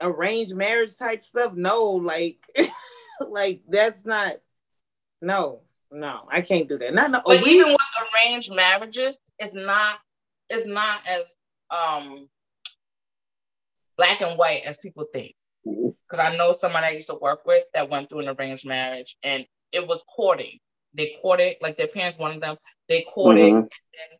arranged 0.00 0.54
marriage 0.54 0.96
type 0.96 1.22
stuff, 1.24 1.52
no, 1.54 1.90
like, 1.92 2.38
like 3.20 3.62
that's 3.68 4.04
not, 4.06 4.34
no, 5.20 5.62
no, 5.90 6.28
I 6.30 6.42
can't 6.42 6.68
do 6.68 6.78
that. 6.78 6.94
Not 6.94 7.10
no, 7.10 7.22
But 7.24 7.42
we- 7.42 7.50
even 7.52 7.68
with 7.68 7.78
arranged 8.14 8.52
marriages, 8.54 9.18
it's 9.38 9.54
not 9.54 9.98
it's 10.50 10.66
not 10.66 11.00
as 11.08 11.34
um 11.70 12.28
black 13.96 14.20
and 14.20 14.38
white 14.38 14.62
as 14.64 14.78
people 14.78 15.06
think. 15.12 15.34
Because 16.08 16.24
I 16.24 16.36
know 16.36 16.52
somebody 16.52 16.86
I 16.86 16.90
used 16.90 17.08
to 17.08 17.14
work 17.14 17.44
with 17.44 17.64
that 17.74 17.90
went 17.90 18.08
through 18.08 18.20
an 18.20 18.28
arranged 18.28 18.66
marriage 18.66 19.16
and 19.22 19.46
it 19.72 19.86
was 19.86 20.02
courting. 20.14 20.58
They 20.94 21.16
courted, 21.20 21.56
like 21.60 21.76
their 21.76 21.86
parents 21.86 22.18
wanted 22.18 22.40
them, 22.40 22.56
they 22.88 23.02
courted, 23.02 23.52
Mhm. 23.52 23.58
and 23.58 23.70
then 23.92 24.18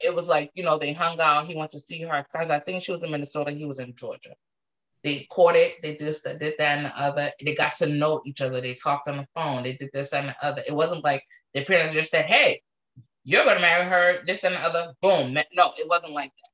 it 0.00 0.14
was 0.14 0.28
like, 0.28 0.50
you 0.54 0.62
know, 0.62 0.78
they 0.78 0.92
hung 0.92 1.20
out, 1.20 1.46
he 1.46 1.56
went 1.56 1.72
to 1.72 1.80
see 1.80 2.02
her 2.02 2.24
because 2.30 2.50
I 2.50 2.60
think 2.60 2.82
she 2.82 2.92
was 2.92 3.02
in 3.02 3.10
Minnesota, 3.10 3.50
he 3.50 3.64
was 3.64 3.80
in 3.80 3.94
Georgia. 3.96 4.34
They 5.02 5.26
courted, 5.30 5.72
they 5.82 5.94
did 5.94 6.00
this, 6.00 6.22
did 6.22 6.40
that, 6.40 6.60
and 6.60 6.86
the 6.86 7.00
other. 7.00 7.32
They 7.44 7.54
got 7.54 7.74
to 7.74 7.86
know 7.86 8.20
each 8.26 8.40
other. 8.40 8.60
They 8.60 8.74
talked 8.74 9.08
on 9.08 9.18
the 9.18 9.26
phone. 9.34 9.62
They 9.62 9.74
did 9.74 9.90
this 9.92 10.12
and 10.12 10.28
the 10.28 10.36
other. 10.44 10.62
It 10.66 10.72
wasn't 10.72 11.04
like 11.04 11.24
their 11.54 11.64
parents 11.64 11.94
just 11.94 12.10
said, 12.10 12.26
"Hey, 12.26 12.62
you're 13.22 13.44
gonna 13.44 13.60
marry 13.60 13.84
her." 13.84 14.24
This 14.24 14.42
and 14.42 14.54
the 14.56 14.60
other. 14.60 14.94
Boom. 15.00 15.34
No, 15.52 15.72
it 15.78 15.88
wasn't 15.88 16.12
like 16.12 16.32
that. 16.34 16.47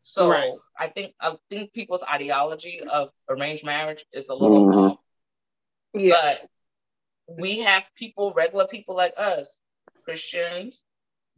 So 0.00 0.30
Right. 0.30 0.52
I 0.78 0.88
think 0.88 1.14
I 1.20 1.36
think 1.50 1.72
people's 1.72 2.02
ideology 2.02 2.80
of 2.80 3.10
arranged 3.28 3.64
marriage 3.64 4.04
is 4.12 4.28
a 4.28 4.34
little 4.34 4.66
Mhm. 4.66 4.92
off. 4.92 4.98
yeah, 5.92 6.38
But 6.38 6.50
we 7.38 7.58
have 7.60 7.84
people, 7.94 8.32
regular 8.32 8.66
people 8.66 8.94
like 8.96 9.14
us, 9.18 9.58
Christians, 10.04 10.84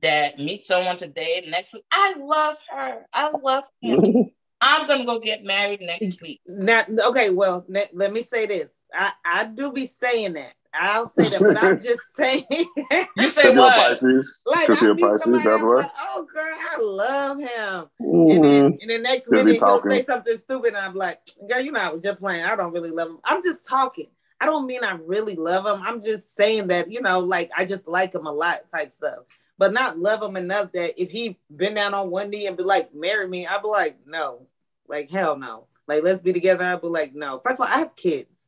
that 0.00 0.38
meet 0.38 0.64
someone 0.64 0.96
today. 0.96 1.44
Next 1.48 1.72
week, 1.72 1.84
I 1.90 2.14
love 2.18 2.58
her. 2.70 3.06
I 3.12 3.30
love 3.30 3.64
him. 3.80 3.98
I'm 4.60 4.86
gonna 4.86 5.04
go 5.04 5.18
get 5.18 5.42
married 5.42 5.80
next 5.80 6.22
week. 6.22 6.40
Not 6.46 6.88
okay. 6.88 7.30
Well, 7.30 7.64
let, 7.68 7.94
let 7.94 8.12
me 8.12 8.22
say 8.22 8.46
this. 8.46 8.72
I 8.92 9.12
I 9.24 9.44
do 9.44 9.72
be 9.72 9.86
saying 9.86 10.34
that. 10.34 10.54
I'll 10.74 11.06
say 11.06 11.28
that, 11.30 11.40
but 11.40 11.62
I'm 11.62 11.78
just 11.80 12.02
saying. 12.16 12.44
You 12.50 12.66
say 12.66 13.06
Because 13.16 13.36
you're 13.44 13.50
a 13.50 13.54
what? 13.54 13.74
Pisces. 14.00 14.42
like 14.46 14.70
I 14.70 14.76
you're 14.80 14.94
meet 14.94 15.02
Pisces, 15.02 15.22
somebody, 15.22 15.44
that's 15.44 15.62
I'm 15.62 15.68
like, 15.68 15.90
oh 16.00 16.26
girl, 16.32 16.44
I 16.44 16.76
love 16.80 17.38
him. 17.38 17.90
And 18.00 18.30
Mhm. 18.38 18.42
then 18.42 18.78
and 18.80 18.90
the 18.90 18.98
next 18.98 19.28
Just 19.28 19.30
be 19.30 19.36
minute 19.36 19.60
he'll 19.60 19.80
say 19.80 20.02
something 20.02 20.36
stupid, 20.36 20.68
and 20.68 20.78
I'm 20.78 20.94
like, 20.94 21.20
girl, 21.48 21.60
you 21.60 21.72
know, 21.72 21.80
I 21.80 21.88
was 21.90 22.02
just 22.02 22.18
playing. 22.18 22.44
I 22.44 22.56
don't 22.56 22.72
really 22.72 22.90
love 22.90 23.08
him. 23.08 23.18
I'm 23.24 23.42
just 23.42 23.68
talking. 23.68 24.08
I 24.40 24.46
don't 24.46 24.66
mean 24.66 24.82
I 24.82 24.92
really 25.06 25.36
love 25.36 25.66
him. 25.66 25.80
I'm 25.86 26.00
just 26.02 26.34
saying 26.34 26.66
that, 26.68 26.90
you 26.90 27.00
know, 27.00 27.20
like 27.20 27.50
I 27.56 27.64
just 27.64 27.86
like 27.86 28.14
him 28.14 28.26
a 28.26 28.32
lot 28.32 28.68
type 28.70 28.92
stuff. 28.92 29.20
But 29.58 29.72
not 29.72 29.98
love 29.98 30.20
him 30.22 30.36
enough 30.36 30.72
that 30.72 31.00
if 31.00 31.10
he 31.12 31.38
been 31.54 31.74
down 31.74 31.94
on 31.94 32.10
one 32.10 32.30
knee 32.30 32.46
and 32.48 32.56
be 32.56 32.64
like, 32.64 32.92
marry 32.92 33.28
me, 33.28 33.46
I'd 33.46 33.62
be 33.62 33.68
like, 33.68 33.98
no. 34.06 34.48
Like 34.88 35.10
hell 35.10 35.36
no. 35.36 35.66
Like 35.86 36.02
let's 36.02 36.22
be 36.22 36.32
together. 36.32 36.64
I'd 36.64 36.80
be 36.80 36.88
like, 36.88 37.14
no. 37.14 37.40
First 37.44 37.60
of 37.60 37.66
all, 37.68 37.72
I 37.72 37.78
have 37.78 37.94
kids. 37.94 38.46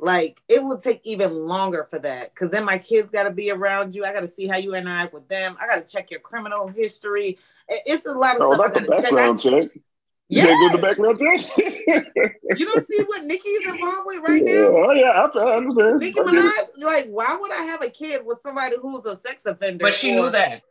Like 0.00 0.40
it 0.48 0.62
will 0.62 0.78
take 0.78 1.00
even 1.04 1.46
longer 1.46 1.86
for 1.90 1.98
that 1.98 2.32
because 2.32 2.50
then 2.52 2.64
my 2.64 2.78
kids 2.78 3.10
got 3.10 3.24
to 3.24 3.30
be 3.30 3.50
around 3.50 3.94
you. 3.96 4.04
I 4.04 4.12
got 4.12 4.20
to 4.20 4.28
see 4.28 4.46
how 4.46 4.56
you 4.56 4.74
interact 4.74 5.12
with 5.12 5.28
them. 5.28 5.56
I 5.60 5.66
got 5.66 5.84
to 5.84 5.92
check 5.92 6.10
your 6.10 6.20
criminal 6.20 6.68
history. 6.68 7.38
It's 7.68 8.06
a 8.06 8.12
lot 8.12 8.36
of 8.36 8.42
Oh, 8.42 8.54
stuff 8.54 8.72
I 8.76 8.80
that's 8.80 8.84
a 8.84 8.86
got 8.86 8.96
to 8.96 9.02
check. 9.02 9.12
I, 9.12 9.16
background 9.16 9.40
check. 9.40 9.82
You 10.30 10.42
yes. 10.42 10.46
can't 10.46 10.72
do 10.72 10.76
the 10.78 10.86
background 10.86 11.18
check. 11.18 12.58
You 12.58 12.66
don't 12.66 12.86
see 12.86 13.02
what 13.04 13.24
Nicki's 13.24 13.60
involved 13.66 14.02
with 14.04 14.22
right 14.28 14.42
now? 14.44 14.52
Oh 14.52 14.92
yeah, 14.92 15.08
I, 15.10 15.38
I 15.38 15.56
understand. 15.56 15.98
Nicki 16.00 16.20
I 16.20 16.22
get 16.24 16.34
it. 16.34 16.44
Minaj, 16.44 16.84
like, 16.84 17.06
why 17.08 17.34
would 17.40 17.50
I 17.50 17.62
have 17.64 17.82
a 17.82 17.88
kid 17.90 18.24
with 18.24 18.38
somebody 18.38 18.76
who's 18.80 19.04
a 19.06 19.16
sex 19.16 19.46
offender? 19.46 19.82
But 19.82 19.94
she 19.94 20.12
or- 20.16 20.24
knew 20.24 20.30
that. 20.30 20.62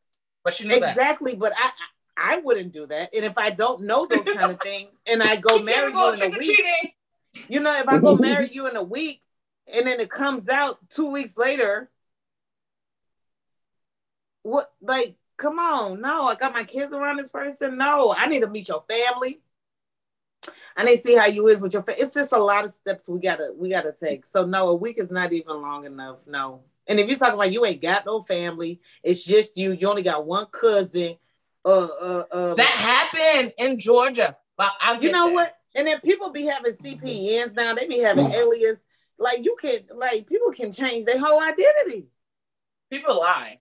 But 0.43 0.53
she 0.53 0.65
knew 0.67 0.79
that. 0.79 0.91
Exactly, 0.95 1.35
but 1.35 1.51
I, 1.57 1.65
I 1.65 2.35
I 2.35 2.37
wouldn't 2.37 2.71
do 2.71 2.85
that. 2.87 3.09
And 3.13 3.25
if 3.25 3.37
I 3.37 3.49
don't 3.49 3.83
know 3.83 4.05
those 4.05 4.23
kind 4.33 4.51
of 4.51 4.59
things, 4.61 4.91
and 5.05 5.21
I 5.21 5.35
go 5.35 5.57
You 5.57 5.65
marry 5.65 5.91
go 5.91 6.13
you 6.13 6.23
in 6.23 6.33
a 6.33 6.37
week, 6.37 6.45
treating. 6.45 6.91
You 7.49 7.59
know, 7.59 7.75
if 7.75 7.87
I 7.87 7.99
go 7.99 8.15
marry 8.15 8.49
you 8.51 8.67
in 8.67 8.75
a 8.75 8.83
week, 8.83 9.21
and 9.71 9.85
then 9.85 9.99
it 9.99 10.09
comes 10.09 10.47
out 10.49 10.77
two 10.89 11.11
weeks 11.11 11.37
later, 11.37 11.89
what? 14.43 14.71
Like, 14.81 15.15
come 15.37 15.59
on, 15.59 16.01
no, 16.01 16.27
I 16.27 16.35
got 16.35 16.53
my 16.53 16.63
kids 16.63 16.93
around 16.93 17.17
this 17.17 17.29
person. 17.29 17.77
No, 17.77 18.13
I 18.17 18.27
need 18.27 18.41
to 18.41 18.47
meet 18.47 18.67
your 18.67 18.83
family. 18.87 19.41
I 20.75 20.83
need 20.83 20.97
to 20.97 21.01
see 21.01 21.15
how 21.15 21.25
you 21.25 21.47
is 21.47 21.59
with 21.59 21.73
your 21.73 21.83
family. 21.83 22.01
It's 22.01 22.13
just 22.13 22.31
a 22.31 22.37
lot 22.37 22.63
of 22.63 22.71
steps 22.71 23.09
we 23.09 23.19
gotta 23.19 23.51
we 23.57 23.69
gotta 23.69 23.91
take. 23.91 24.25
So 24.25 24.45
no, 24.45 24.69
a 24.69 24.75
week 24.75 24.99
is 24.99 25.09
not 25.09 25.33
even 25.33 25.61
long 25.61 25.85
enough. 25.85 26.17
No. 26.27 26.61
And 26.87 26.99
if 26.99 27.09
you're 27.09 27.17
talking 27.17 27.33
about 27.33 27.51
you 27.51 27.65
ain't 27.65 27.81
got 27.81 28.05
no 28.05 28.21
family, 28.21 28.79
it's 29.03 29.25
just 29.25 29.57
you. 29.57 29.73
You 29.73 29.89
only 29.89 30.03
got 30.03 30.25
one 30.25 30.45
cousin. 30.45 31.17
Uh, 31.65 31.87
uh, 32.01 32.23
uh. 32.31 32.53
That 32.53 33.09
happened 33.13 33.53
in 33.57 33.79
Georgia. 33.79 34.37
But 34.55 34.71
you 35.01 35.11
know 35.11 35.27
that. 35.27 35.33
what? 35.33 35.56
And 35.77 35.85
then 35.87 35.99
people 36.01 36.31
be 36.31 36.45
having 36.45 36.73
CPNs 36.73 37.53
now. 37.55 37.73
They 37.75 37.87
be 37.87 37.99
having 37.99 38.31
alias. 38.33 38.83
Like 39.19 39.45
you 39.45 39.55
can, 39.61 39.79
like 39.95 40.25
people 40.27 40.51
can 40.51 40.71
change 40.71 41.05
their 41.05 41.19
whole 41.19 41.39
identity. 41.41 42.07
People 42.89 43.17
lie. 43.19 43.59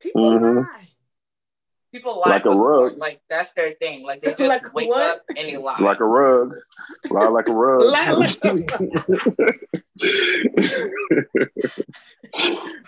People 0.00 0.22
Mhm. 0.22 0.56
lie. 0.64 0.88
People 1.92 2.20
lie. 2.20 2.30
Like 2.30 2.46
a 2.46 2.50
rug. 2.50 2.96
Like 2.98 3.20
that's 3.28 3.52
their 3.52 3.70
thing. 3.72 4.02
Like 4.04 4.20
they 4.22 4.28
just 4.34 4.40
Like 4.40 4.72
wake 4.74 4.88
what? 4.88 5.16
up 5.16 5.22
and 5.28 5.48
they 5.48 5.56
lie. 5.58 5.78
Like 5.78 6.00
a 6.00 6.04
rug. 6.04 6.54
Lie 7.10 7.28
like 7.28 7.48
a 7.48 7.52
rug. 7.52 7.82
Lie 7.92 8.10
like 8.12 8.38
a 8.44 8.48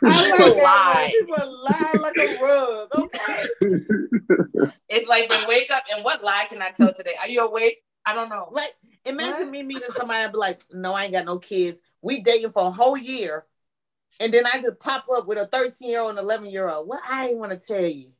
I 0.03 0.31
like 0.31 0.57
that. 0.57 0.63
Lie. 0.63 1.13
People 1.19 1.65
lie 1.65 1.99
like 2.03 2.19
a 2.19 2.43
rug. 2.43 2.89
Okay. 2.99 3.43
it's 4.89 5.09
like 5.09 5.29
they 5.29 5.45
wake 5.47 5.71
up 5.71 5.85
and 5.95 6.05
what 6.05 6.23
lie 6.25 6.47
can 6.49 6.63
I 6.63 6.71
tell 6.71 6.93
today? 6.95 7.15
Are 7.21 7.29
you 7.29 7.47
awake? 7.47 7.83
I 8.07 8.15
don't 8.15 8.29
know. 8.29 8.49
Like 8.51 8.73
imagine 9.05 9.47
What? 9.47 9.51
me 9.53 9.63
meeting 9.63 9.89
somebody 9.97 10.25
and 10.25 10.33
be 10.33 10.39
like, 10.39 10.59
no, 10.73 10.93
I 10.95 11.05
ain't 11.05 11.13
got 11.13 11.25
no 11.25 11.39
kids. 11.39 11.79
We 12.03 12.21
dating 12.21 12.53
for 12.53 12.67
a 12.67 12.71
whole 12.71 12.97
year. 12.97 13.45
And 14.19 14.33
then 14.35 14.45
I 14.47 14.61
just 14.61 14.79
pop 14.81 15.07
up 15.13 15.27
with 15.27 15.39
a 15.39 15.47
13 15.47 15.89
year 15.89 16.01
old 16.01 16.11
and 16.11 16.19
11 16.19 16.47
year 16.51 16.69
old. 16.69 16.89
What 16.89 17.01
I 17.09 17.29
ain't 17.29 17.39
want 17.39 17.53
to 17.53 17.59
tell 17.59 17.87
you. 17.87 18.11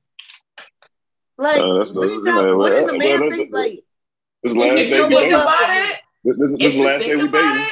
Like, 1.37 1.59
Uh, 1.59 1.85
what 1.93 2.09
did 2.09 2.25
y'all, 2.25 2.59
what 2.59 2.71
did 2.71 2.89
the 2.89 2.99
man 2.99 3.21
that's- 3.21 3.33
think? 3.35 3.53
Like, 3.53 3.81
This 4.43 4.55
last 4.55 4.79
If 4.79 4.91
day 4.91 4.97
you 4.97 5.03
we 5.05 5.09
think 5.09 5.21
dating. 5.21 5.35
about 5.35 5.71
it, 5.71 6.01
This, 6.25 6.37
this, 6.39 6.59
this 6.59 6.73
is 6.73 6.77
the 6.79 6.83
last 6.85 7.05
day 7.05 7.17
we 7.17 7.29
dated. 7.29 7.67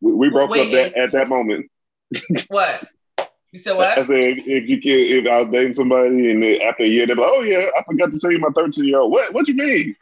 We, 0.00 0.12
we 0.12 0.30
broke 0.30 0.50
Wait, 0.50 0.66
up 0.74 0.92
that, 0.94 1.00
at 1.02 1.12
that 1.12 1.28
moment. 1.28 1.70
what? 2.48 2.84
You 3.52 3.58
said 3.58 3.76
what? 3.76 3.98
I 3.98 4.02
said 4.04 4.14
if 4.16 4.68
you 4.68 4.80
can, 4.80 4.92
if 4.92 5.26
I 5.26 5.40
was 5.42 5.50
dating 5.52 5.74
somebody 5.74 6.30
and 6.30 6.44
after 6.62 6.84
a 6.84 6.86
year 6.88 7.06
they're 7.06 7.16
like, 7.16 7.28
oh 7.30 7.42
yeah, 7.42 7.66
I 7.76 7.82
forgot 7.84 8.10
to 8.12 8.18
tell 8.18 8.30
you 8.30 8.38
my 8.38 8.48
13 8.54 8.84
year 8.84 9.00
old. 9.00 9.12
What? 9.12 9.32
What 9.34 9.48
you 9.48 9.54
mean? 9.54 9.96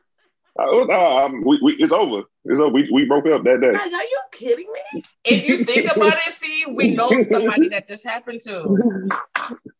I, 0.59 0.65
was- 0.65 0.88
uh, 0.91 1.38
we, 1.45 1.59
we, 1.62 1.73
it's 1.77 1.93
over. 1.93 2.23
It's 2.45 2.61
over. 2.61 2.71
We, 2.71 2.88
we 2.93 3.05
broke 3.05 3.27
up 3.27 3.45
that 3.45 3.61
day. 3.61 3.71
like, 3.71 3.93
are 3.93 4.03
you 4.03 4.21
kidding 4.33 4.67
me? 4.93 5.03
If 5.25 5.49
you 5.49 5.65
think 5.65 5.87
about 5.95 6.15
it, 6.15 6.35
see, 6.35 6.65
we 6.69 6.95
know 6.97 7.11
somebody 7.23 7.69
that 7.69 7.87
this 7.88 8.03
happened 8.05 8.41
to. 8.43 9.09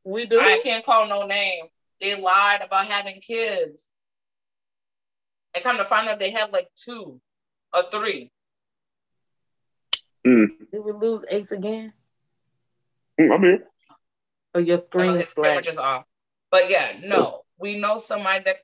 We 0.05 0.25
do. 0.25 0.39
I 0.41 0.59
can't 0.63 0.87
call 0.87 1.07
no 1.07 1.27
name. 1.27 1.65
They 2.01 2.19
lied 2.19 2.63
about 2.63 2.87
having 2.87 3.21
kids. 3.21 3.87
And 5.55 5.63
come 5.63 5.77
to 5.77 5.85
find 5.85 6.09
out 6.09 6.19
they 6.19 6.31
had 6.31 6.51
like 6.51 6.69
two 6.83 7.21
or 7.75 7.83
three. 7.91 8.31
Did 10.25 10.49
we 10.73 10.93
lose 10.93 11.27
Ace 11.29 11.53
again? 11.53 11.93
Mm, 13.21 13.35
I'm 13.35 13.43
here. 13.43 13.65
Or 14.55 14.61
your 14.63 14.75
Oh, 14.75 14.77
screen 14.77 15.15
is 15.17 15.35
camera 15.35 15.53
black? 15.55 15.65
just 15.65 15.79
off. 15.79 16.05
But 16.51 16.71
yeah, 16.71 16.93
no, 17.05 17.43
we 17.59 17.79
know 17.79 17.99
somebody 17.99 18.45
that. 18.45 18.57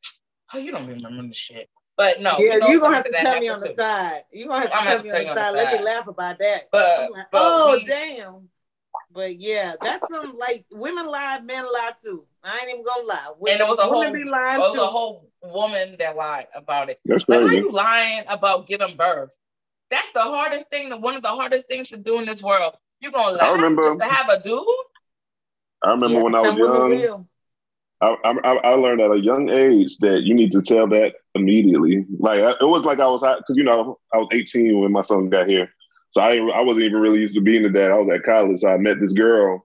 Oh, 0.55 0.59
you 0.59 0.73
don't 0.73 0.87
remember 0.87 1.27
the 1.29 1.35
shit. 1.35 1.69
But 1.97 2.21
no, 2.21 2.37
we 2.39 2.47
Yeah, 2.49 2.57
know 2.59 2.69
you're 2.69 2.81
gonna 2.81 2.97
have 2.97 3.05
to 3.05 3.13
tell 3.13 3.39
me 3.41 3.49
on 3.49 3.59
happened 3.61 3.77
the 3.77 3.83
side. 3.83 4.23
You're 4.33 4.49
gonna 4.49 4.61
have 4.61 4.71
to 4.71 4.77
tell 4.77 4.85
gonna 4.85 5.03
me 5.05 5.29
on 5.29 5.37
the 5.37 5.43
side. 5.43 5.51
you 5.51 5.51
on 5.51 5.57
the 5.57 5.63
Let 5.65 5.73
me 5.73 5.85
laugh 5.85 6.07
about 6.09 6.39
that. 6.41 6.63
But, 6.73 7.11
like, 7.13 7.27
but 7.31 7.41
oh 7.43 7.79
we- 7.81 7.85
damn. 7.87 8.49
But 9.13 9.39
yeah, 9.41 9.77
that's 9.81 10.09
some 10.09 10.35
like 10.37 10.65
women 10.73 11.07
lie, 11.07 11.39
men 11.45 11.65
lie 11.65 11.93
too. 12.03 12.25
I 12.43 12.59
ain't 12.61 12.71
even 12.71 12.85
gonna 12.85 13.05
lie. 13.05 13.27
And 13.49 13.61
it 13.61 13.67
was 13.69 13.79
a 13.79 13.83
whole, 13.83 14.13
be 14.13 14.25
lying 14.25 14.57
it 14.57 14.59
was 14.59 14.75
too. 14.75 14.81
a 14.81 14.87
whole 14.87 15.31
woman 15.43 15.95
that 16.01 16.17
lied 16.17 16.49
about 16.55 16.91
it. 16.91 16.99
That's 17.05 17.29
Like, 17.29 17.43
how 17.43 17.51
you 17.53 17.71
lying 17.71 18.25
about 18.29 18.67
giving 18.67 18.97
birth? 18.97 19.31
That's 19.91 20.11
the 20.11 20.21
hardest 20.21 20.69
thing. 20.71 20.91
One 21.01 21.15
of 21.15 21.23
the 21.23 21.29
hardest 21.29 21.69
things 21.69 21.89
to 21.91 21.97
do 21.97 22.19
in 22.19 22.25
this 22.25 22.43
world. 22.43 22.75
You 23.01 23.13
gonna 23.13 23.37
lie 23.37 23.47
I 23.49 23.53
remember- 23.53 23.83
just 23.85 24.01
to 24.01 24.05
have 24.07 24.29
a 24.31 24.41
dude? 24.43 24.67
I 25.83 25.91
remember 25.91 26.17
Yeah, 26.17 26.23
when 26.23 26.35
I 26.35 26.41
was 26.41 26.57
young, 26.57 26.89
will. 26.91 27.29
I, 28.01 28.17
I, 28.25 28.55
I 28.55 28.75
learned 28.75 29.01
at 29.01 29.11
a 29.11 29.21
young 29.21 29.49
age 29.49 29.97
that 29.99 30.23
you 30.25 30.35
need 30.35 30.53
to 30.53 30.61
tell 30.61 30.87
that 30.89 31.15
immediately. 31.35 32.05
Like 32.19 32.41
I, 32.41 32.51
it 32.51 32.69
was 32.69 32.85
like 32.85 33.01
I 33.01 33.07
was 33.07 33.21
because 33.21 33.57
you 33.57 33.65
know 33.65 33.99
I 34.13 34.19
was 34.19 34.29
18 34.33 34.81
when 34.81 34.93
my 34.93 35.03
son 35.03 35.31
got 35.31 35.49
here, 35.49 35.73
so 36.13 36.21
I 36.21 36.37
I 36.37 36.61
wasn't 36.61 36.85
even 36.85 37.01
really 37.01 37.21
used 37.21 37.35
to 37.35 37.41
being 37.41 37.65
a 37.65 37.71
dad. 37.71 37.91
I 37.91 37.99
was 37.99 38.15
at 38.15 38.25
college, 38.25 38.61
so 38.61 38.69
I 38.69 38.77
met 38.77 39.01
this 39.01 39.13
girl, 39.13 39.65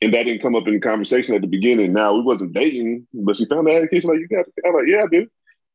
and 0.00 0.14
that 0.14 0.24
didn't 0.24 0.42
come 0.42 0.54
up 0.54 0.66
in 0.66 0.74
the 0.74 0.80
conversation 0.80 1.34
at 1.34 1.40
the 1.40 1.46
beginning. 1.46 1.92
Now 1.92 2.14
we 2.14 2.22
wasn't 2.22 2.52
dating, 2.52 3.06
but 3.12 3.36
she 3.36 3.46
found 3.46 3.66
the 3.66 3.72
education 3.72 4.10
like 4.10 4.20
you 4.20 4.28
got. 4.28 4.46
I'm 4.64 4.74
like, 4.74 4.86
yeah, 4.86 5.04
I 5.04 5.06
do. 5.06 5.26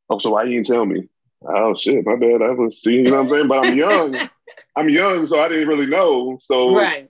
Oh, 0.09 0.17
so 0.17 0.31
why 0.31 0.43
you 0.43 0.55
didn't 0.55 0.67
tell 0.67 0.85
me? 0.85 1.07
Oh 1.43 1.75
shit, 1.75 2.05
my 2.05 2.15
bad. 2.15 2.41
I 2.41 2.51
was 2.51 2.81
seeing, 2.81 3.05
you 3.05 3.11
know 3.11 3.23
what 3.23 3.27
I'm 3.27 3.29
saying? 3.29 3.47
But 3.47 3.65
I'm 3.65 3.77
young. 3.77 4.29
I'm 4.75 4.89
young, 4.89 5.25
so 5.25 5.41
I 5.41 5.49
didn't 5.49 5.67
really 5.67 5.87
know. 5.87 6.39
So 6.41 6.75
right. 6.75 7.09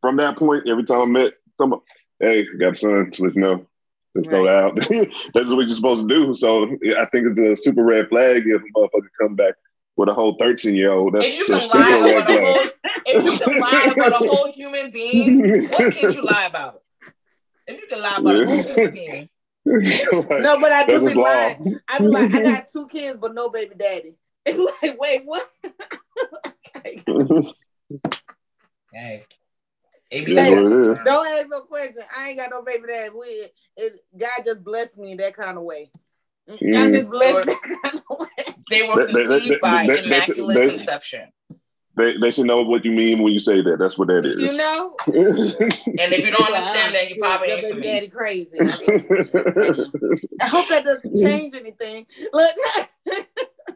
from 0.00 0.16
that 0.16 0.36
point, 0.36 0.68
every 0.68 0.84
time 0.84 1.00
I 1.00 1.04
met 1.06 1.32
someone, 1.58 1.80
hey, 2.20 2.46
got 2.58 2.72
a 2.72 2.74
son, 2.74 3.10
just 3.10 3.34
you 3.34 3.40
know. 3.40 3.66
Just 4.18 4.30
throw 4.30 4.46
it 4.46 4.50
out. 4.50 4.74
That's 5.34 5.50
what 5.50 5.66
you're 5.66 5.68
supposed 5.68 6.08
to 6.08 6.14
do. 6.14 6.34
So 6.34 6.64
I 6.98 7.04
think 7.06 7.28
it's 7.28 7.38
a 7.40 7.54
super 7.56 7.84
red 7.84 8.08
flag 8.08 8.42
if 8.46 8.62
a 8.62 8.78
motherfucker 8.78 9.08
come 9.20 9.34
back 9.36 9.54
with 9.96 10.08
a 10.08 10.14
whole 10.14 10.36
13 10.38 10.74
year 10.74 10.92
old. 10.92 11.14
That's 11.14 11.26
If 11.26 11.38
you 11.38 11.44
a 11.56 11.58
can 11.58 11.60
super 11.60 11.78
lie 11.78 12.04
red 12.04 12.22
about 12.22 12.30
a 12.30 12.32
flag. 12.32 12.44
whole, 12.44 12.66
if 13.06 13.24
you 13.24 13.38
can 13.38 13.60
lie 13.60 13.92
about 13.96 14.12
a 14.12 14.28
whole 14.28 14.52
human 14.52 14.90
being, 14.90 15.62
what 15.62 15.94
can't 15.94 16.14
you 16.14 16.22
lie 16.22 16.46
about? 16.46 16.82
If 17.66 17.80
you 17.80 17.86
can 17.86 18.02
lie 18.02 18.16
about 18.18 18.36
a 18.36 18.46
whole 18.46 18.62
human 18.62 18.92
being, 18.92 19.28
Like, 19.66 20.30
No, 20.42 20.58
but 20.60 20.72
I 20.72 20.86
do 20.86 20.98
that's 21.00 21.14
be 21.14 21.20
lying. 21.20 21.78
I 21.88 21.98
be 21.98 22.06
like, 22.08 22.34
I 22.34 22.42
got 22.42 22.66
two 22.72 22.88
kids, 22.88 23.18
but 23.20 23.34
no 23.34 23.50
baby 23.50 23.74
daddy. 23.78 24.14
It's 24.46 24.58
like, 24.82 24.98
wait, 24.98 25.22
what? 25.26 25.46
Okay. 26.76 27.02
hey, 28.92 29.26
That's 30.10 30.26
Hey. 30.26 30.54
what 30.54 30.72
it 30.72 30.98
is. 30.98 31.04
Don't 31.04 31.38
ask 31.38 31.48
no 31.50 31.60
question. 31.62 32.02
I 32.16 32.28
ain't 32.30 32.38
got 32.38 32.50
no 32.50 32.62
baby 32.62 32.84
daddy. 32.88 33.10
We, 33.10 33.26
it, 33.76 33.92
God 34.16 34.30
just 34.44 34.64
blessed 34.64 34.98
me 34.98 35.12
in 35.12 35.18
that 35.18 35.36
kind 35.36 35.58
of 35.58 35.64
way. 35.64 35.90
God 36.48 36.58
Mm. 36.60 36.92
just 36.94 37.10
blessed 37.10 37.46
that 37.46 37.78
kind 37.82 38.02
of 38.10 38.18
way. 38.18 38.54
they 38.70 38.82
were 38.88 38.96
That- 38.96 39.12
that- 39.12 39.28
that- 39.28 39.38
conceived 39.40 39.60
by 39.60 39.86
that- 39.86 39.86
that's- 39.86 40.04
immaculate 40.06 40.56
that- 40.56 40.68
conception. 40.70 41.28
They, 41.96 42.16
they 42.16 42.30
should 42.30 42.46
know 42.46 42.62
what 42.62 42.84
you 42.84 42.92
mean 42.92 43.20
when 43.24 43.32
you 43.32 43.40
say 43.40 43.60
that. 43.60 43.78
That's 43.80 43.98
what 43.98 44.06
that 44.06 44.24
is. 44.24 44.36
You 44.40 44.52
know? 44.56 44.94
And 45.08 46.12
if 46.12 46.24
you 46.24 46.30
don't 46.30 46.46
understand 46.46 46.94
that, 46.94 47.10
you 47.10 47.20
probably 47.20 47.48
your 47.48 47.56
ain't 47.58 47.66
for 47.66 47.74
baby 47.74 47.80
me. 47.80 47.92
daddy 47.92 48.08
crazy. 48.08 48.56
I 50.40 50.46
hope 50.46 50.68
that 50.68 50.84
doesn't 50.84 51.16
change 51.20 51.54
anything. 51.54 52.06
Look, 52.32 52.54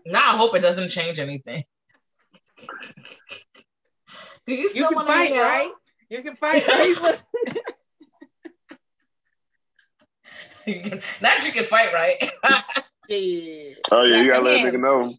Now 0.07 0.21
I 0.21 0.37
hope 0.37 0.55
it 0.55 0.61
doesn't 0.61 0.91
change 0.91 1.19
anything. 1.19 1.65
Do 4.47 4.55
you 4.55 4.63
you 4.63 4.69
still 4.69 4.89
can 4.89 4.97
want 4.97 5.09
to 5.09 5.13
fight, 5.15 5.33
right? 5.33 5.73
You 6.13 6.21
can 6.21 6.37
fight, 6.37 6.69
right? 6.69 6.95
You 10.67 10.81
can- 10.81 10.91
Not 11.23 11.39
that 11.39 11.45
you 11.47 11.53
can 11.53 11.65
fight, 11.65 11.93
right? 11.93 12.15
Shit. 13.11 13.79
Oh 13.91 14.05
yeah, 14.05 14.21
you 14.21 14.31
gotta 14.31 14.45
let 14.45 14.61
a 14.61 14.69
nigga 14.69 14.81
know. 14.81 15.17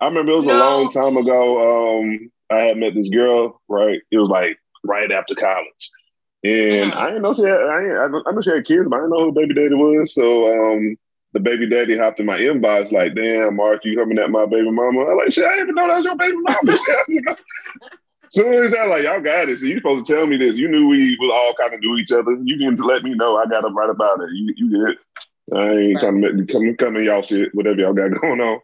I 0.00 0.06
remember 0.06 0.32
it 0.32 0.36
was 0.36 0.46
a 0.46 0.48
long 0.48 0.90
time 0.90 1.16
ago. 1.18 2.00
Um, 2.00 2.32
I 2.50 2.62
had 2.62 2.76
met 2.78 2.94
this 2.94 3.08
girl. 3.10 3.60
Right, 3.68 4.00
it 4.10 4.16
was 4.18 4.28
like 4.30 4.58
right 4.82 5.12
after 5.12 5.34
college, 5.36 5.90
and 6.42 6.90
Mhm. 6.90 6.96
I 6.96 7.06
didn't 7.08 7.22
know 7.22 7.34
she 7.34 7.42
had. 7.42 7.52
I, 7.52 7.82
ain't, 7.84 7.92
I, 7.98 8.06
know- 8.08 8.22
I 8.26 8.32
know 8.32 8.40
she 8.40 8.50
had 8.50 8.64
kids, 8.64 8.88
but 8.88 8.96
I 8.96 9.00
didn't 9.00 9.10
know 9.10 9.24
who 9.26 9.32
baby 9.32 9.54
daddy 9.54 9.74
was. 9.74 10.12
So 10.14 10.48
um, 10.72 10.96
the 11.34 11.40
baby 11.40 11.68
daddy 11.68 11.96
hopped 11.98 12.18
in 12.18 12.26
my 12.26 12.38
inbox 12.38 12.90
like, 12.90 13.14
"Damn, 13.14 13.54
Mark, 13.56 13.84
you 13.84 13.96
coming 13.96 14.18
at 14.18 14.30
my 14.30 14.46
baby 14.46 14.70
mama?" 14.70 15.04
I'm 15.04 15.18
like, 15.18 15.32
"Shit, 15.32 15.44
I 15.44 15.50
didn't 15.50 15.64
even 15.68 15.74
know 15.76 15.86
that 15.86 15.96
was 15.98 16.04
your 16.06 16.16
baby 16.16 16.36
mama." 16.38 17.36
Shit, 18.34 18.46
I 18.46 18.50
didn't 18.50 18.62
know. 18.62 18.68
Soon 18.68 18.72
as 18.72 18.74
I 18.74 18.84
like, 18.86 19.02
y'all 19.04 19.20
got 19.20 19.48
it. 19.48 19.58
So 19.58 19.66
you 19.66 19.76
supposed 19.78 20.06
to 20.06 20.14
tell 20.14 20.26
me 20.26 20.36
this. 20.36 20.56
You 20.56 20.68
knew 20.68 20.88
we 20.88 21.16
was 21.20 21.30
all 21.32 21.54
kind 21.54 21.74
of 21.74 21.80
knew 21.80 21.96
each 21.96 22.12
other. 22.12 22.32
You 22.42 22.56
didn't 22.56 22.80
let 22.80 23.02
me 23.02 23.14
know. 23.14 23.36
I 23.36 23.46
got 23.46 23.60
to 23.62 23.68
write 23.68 23.90
about 23.90 24.20
it. 24.20 24.30
You, 24.32 24.54
you 24.56 24.70
good. 24.70 24.96
I 25.56 25.70
ain't 25.70 26.00
trying 26.00 26.20
to 26.22 26.32
make, 26.34 26.48
come, 26.48 26.76
come 26.76 26.96
in 26.96 27.04
y'all 27.04 27.22
shit, 27.22 27.54
whatever 27.54 27.76
y'all 27.80 27.94
got 27.94 28.10
going 28.20 28.40
on. 28.40 28.60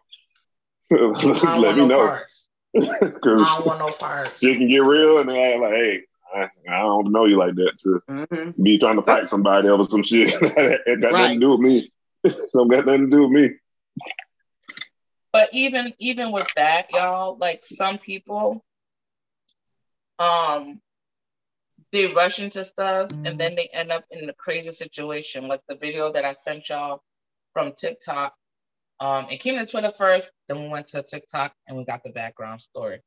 Let 0.90 1.42
want 1.42 1.76
me 1.76 1.82
no 1.82 1.86
know. 1.86 1.96
parts. 2.06 2.48
I 2.76 2.80
Because 3.00 3.56
don't 3.56 3.66
want 3.66 3.78
no 3.78 3.90
parts. 3.90 4.40
shit 4.40 4.58
can 4.58 4.68
get 4.68 4.84
real 4.84 5.18
and 5.20 5.28
then 5.30 5.36
I 5.36 5.56
like, 5.56 5.72
hey, 5.72 6.00
I, 6.34 6.40
I 6.68 6.78
don't 6.80 7.12
know 7.12 7.24
you 7.26 7.38
like 7.38 7.54
that 7.54 7.72
to 7.84 8.02
Mhm. 8.10 8.62
be 8.62 8.78
trying 8.78 8.96
to 8.96 9.02
fight 9.02 9.28
somebody 9.30 9.68
over 9.68 9.84
some 9.88 10.02
shit. 10.02 10.30
it 10.42 11.00
got 11.00 11.12
nothing 11.12 11.40
to 11.40 11.46
do 11.46 11.50
with 11.52 11.60
me. 11.60 11.92
Don't 12.52 12.68
got 12.68 12.84
nothing 12.86 13.10
to 13.10 13.16
do 13.16 13.22
with 13.22 13.30
me. 13.30 13.50
But 15.32 15.48
even 15.52 15.94
even 15.98 16.32
with 16.32 16.48
that, 16.56 16.92
y'all, 16.92 17.36
like 17.38 17.64
some 17.64 17.98
people, 17.98 18.63
um, 20.18 20.80
they 21.92 22.12
rush 22.12 22.38
into 22.38 22.64
stuff 22.64 23.10
and 23.24 23.38
then 23.38 23.54
they 23.54 23.68
end 23.72 23.92
up 23.92 24.04
in 24.10 24.28
a 24.28 24.34
crazy 24.34 24.70
situation. 24.70 25.48
Like 25.48 25.60
the 25.68 25.76
video 25.76 26.12
that 26.12 26.24
I 26.24 26.32
sent 26.32 26.68
y'all 26.68 27.02
from 27.52 27.72
TikTok. 27.76 28.34
Um, 29.00 29.26
it 29.30 29.38
came 29.38 29.58
to 29.58 29.66
Twitter 29.66 29.90
first, 29.90 30.32
then 30.48 30.60
we 30.60 30.68
went 30.68 30.88
to 30.88 31.02
TikTok 31.02 31.52
and 31.66 31.76
we 31.76 31.84
got 31.84 32.02
the 32.04 32.10
background 32.10 32.60
story. 32.60 33.00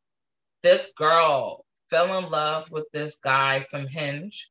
This 0.64 0.92
girl 0.98 1.66
fell 1.90 2.18
in 2.18 2.30
love 2.30 2.70
with 2.72 2.86
this 2.92 3.20
guy 3.24 3.62
from 3.62 3.88
Hinge, 3.88 4.50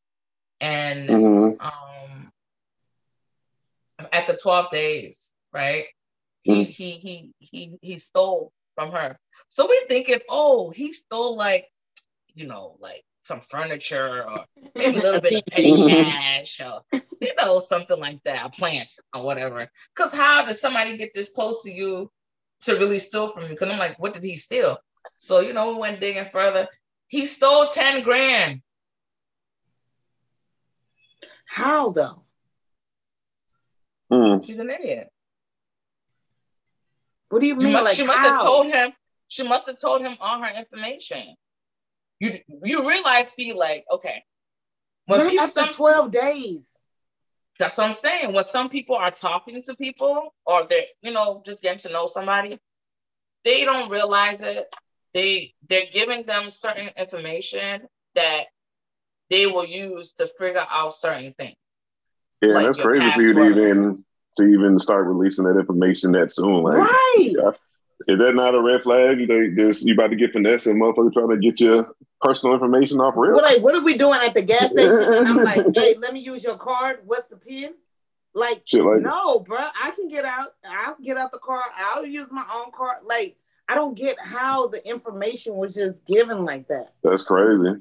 and 0.61 1.09
Mhm. 1.09 1.61
um 1.61 2.33
at 4.12 4.27
the 4.27 4.37
12 4.37 4.71
days, 4.71 5.33
right? 5.53 5.87
He 6.42 6.64
Mm. 6.64 6.66
he 6.69 6.90
he 6.90 7.35
he 7.38 7.79
he 7.83 7.99
stole 7.99 8.53
from 8.75 8.92
her. 8.92 9.19
So 9.49 9.66
we 9.69 9.85
thinking, 9.88 10.21
oh, 10.29 10.71
he 10.71 10.92
stole 10.92 11.37
like, 11.37 11.66
you 12.37 12.46
know, 12.46 12.77
like 12.81 13.03
some 13.25 13.40
furniture 13.40 14.25
or 14.25 14.37
maybe 14.75 14.99
a 14.99 15.03
little 15.03 15.20
bit 15.20 15.33
of 15.35 15.46
petty 15.46 15.88
cash 15.88 16.61
or 16.61 16.83
you 17.20 17.33
know, 17.42 17.59
something 17.59 17.99
like 17.99 18.22
that, 18.25 18.53
plants 18.55 19.01
or 19.14 19.22
whatever. 19.25 19.68
Cause 19.96 20.12
how 20.12 20.44
does 20.46 20.61
somebody 20.61 20.96
get 20.96 21.12
this 21.14 21.31
close 21.31 21.64
to 21.64 21.72
you 21.72 22.11
to 22.61 22.75
really 22.75 22.99
steal 23.01 23.29
from 23.29 23.44
you? 23.44 23.49
Because 23.49 23.68
I'm 23.68 23.79
like, 23.79 23.99
what 23.99 24.14
did 24.14 24.22
he 24.22 24.37
steal? 24.37 24.79
So 25.16 25.40
you 25.40 25.53
know, 25.55 25.72
we 25.72 25.79
went 25.81 25.99
digging 26.01 26.27
further. 26.27 26.68
He 27.09 27.27
stole 27.27 27.66
10 27.68 28.03
grand. 28.03 28.61
How 31.46 31.88
though? 31.90 32.22
Mm. 34.12 34.44
She's 34.46 34.59
an 34.59 34.70
idiot. 34.70 35.09
What 37.31 37.40
do 37.40 37.46
you 37.46 37.55
You 37.55 37.61
mean? 37.61 37.72
must, 37.72 37.85
like 37.87 37.96
she 37.96 38.05
must 38.05 38.18
how? 38.18 38.33
have 38.35 38.42
told 38.42 38.66
him. 38.66 38.92
She 39.29 39.42
must 39.42 39.66
have 39.66 39.81
told 39.81 40.03
him 40.03 40.16
all 40.20 40.40
her 40.40 40.51
information. 40.57 41.35
You 42.21 42.39
you 42.63 42.89
realize, 42.89 43.33
be 43.33 43.53
like, 43.53 43.85
okay. 43.93 44.23
When 45.07 45.29
people, 45.29 45.45
after 45.45 45.61
some, 45.61 45.69
12 45.69 46.11
days. 46.11 46.77
that's 47.59 47.79
what 47.79 47.87
I'm 47.87 47.93
saying. 47.93 48.33
When 48.33 48.43
some 48.43 48.69
people 48.69 48.97
are 48.97 49.11
talking 49.11 49.63
to 49.63 49.75
people 49.77 50.35
or 50.45 50.67
they're, 50.69 50.83
you 51.01 51.13
know, 51.13 51.43
just 51.45 51.63
getting 51.63 51.79
to 51.81 51.93
know 51.93 52.07
somebody, 52.07 52.59
they 53.45 53.65
don't 53.65 53.91
realize 53.91 54.43
it. 54.43 54.67
They 55.15 55.55
they're 55.69 55.87
giving 55.91 56.25
them 56.27 56.51
certain 56.51 56.91
information 56.97 57.83
that 58.15 58.47
they 59.31 59.47
will 59.47 59.65
use 59.65 60.13
to 60.15 60.27
figure 60.27 60.67
out 60.69 60.95
certain 60.95 61.33
things. 61.33 61.57
Yeah, 62.43 62.55
Like 62.55 62.67
that's 62.67 62.79
your 62.79 62.87
crazy 62.87 63.11
for 63.11 63.45
you 63.45 63.55
to 63.55 63.69
even 63.69 64.05
to 64.37 64.43
even 64.45 64.79
start 64.79 65.07
releasing 65.07 65.45
that 65.45 65.59
information 65.59 66.13
that 66.13 66.31
soon. 66.31 66.63
Like, 66.63 66.77
right. 66.79 67.35
Is 68.09 68.19
that 68.19 68.35
not 68.35 68.55
a 68.55 68.61
red 68.61 68.83
flag? 68.83 69.27
They 69.27 69.49
just 69.57 69.87
you 69.87 69.95
about 69.95 70.09
to 70.09 70.17
get 70.17 70.33
finesse 70.33 70.67
and 70.67 70.81
motherfucker 70.81 71.13
trying 71.13 71.31
to 71.31 71.39
get 71.39 71.61
your 71.61 71.95
personal 72.21 72.55
information 72.55 73.01
off 73.01 73.15
real? 73.17 73.33
What, 73.35 73.45
like, 73.45 73.63
what 73.63 73.75
are 73.75 73.83
we 73.83 73.97
doing 73.97 74.21
at 74.23 74.35
the 74.35 74.43
gas 74.43 74.71
station? 74.71 75.13
And 75.13 75.29
I'm 75.29 75.45
like, 75.45 75.65
hey, 75.75 75.97
let 75.99 76.13
me 76.13 76.21
use 76.21 76.45
your 76.45 76.57
card. 76.57 77.01
What's 77.05 77.27
the 77.29 77.37
pin? 77.37 77.75
Like, 78.35 78.63
like 78.73 79.01
no, 79.01 79.41
bro. 79.41 79.59
I 79.59 79.93
can 79.93 80.09
get 80.09 80.27
out. 80.27 80.49
I'll 80.69 80.97
get 81.03 81.17
out 81.17 81.33
the 81.33 81.39
car. 81.39 81.63
I'll 81.75 82.05
use 82.05 82.29
my 82.31 82.45
own 82.55 82.71
card. 82.71 82.99
Like, 83.03 83.37
I 83.69 83.75
don't 83.75 83.97
get 83.97 84.19
how 84.21 84.69
the 84.69 84.87
information 84.87 85.57
was 85.57 85.75
just 85.75 86.07
given 86.07 86.45
like 86.45 86.69
that. 86.69 86.93
that's 87.03 87.23
crazy. 87.23 87.81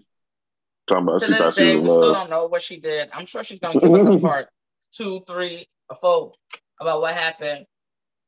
Talking 0.88 1.04
about 1.04 1.22
To 1.22 1.26
she 1.26 1.32
this 1.34 1.42
thought 1.42 1.56
she 1.56 1.64
was 1.66 1.74
we 1.76 1.80
in 1.82 1.90
still 1.90 2.14
don't 2.14 2.30
know 2.30 2.48
what 2.48 2.62
she 2.62 2.78
did. 2.78 3.10
I'm 3.12 3.26
sure 3.26 3.44
she's 3.44 3.60
gonna 3.60 3.80
give 3.80 3.92
us 3.92 4.16
a 4.16 4.20
part 4.22 4.48
two, 4.94 5.24
three, 5.28 5.68
or 5.90 5.96
four 5.98 6.32
about 6.80 7.02
what 7.02 7.14
happened. 7.14 7.66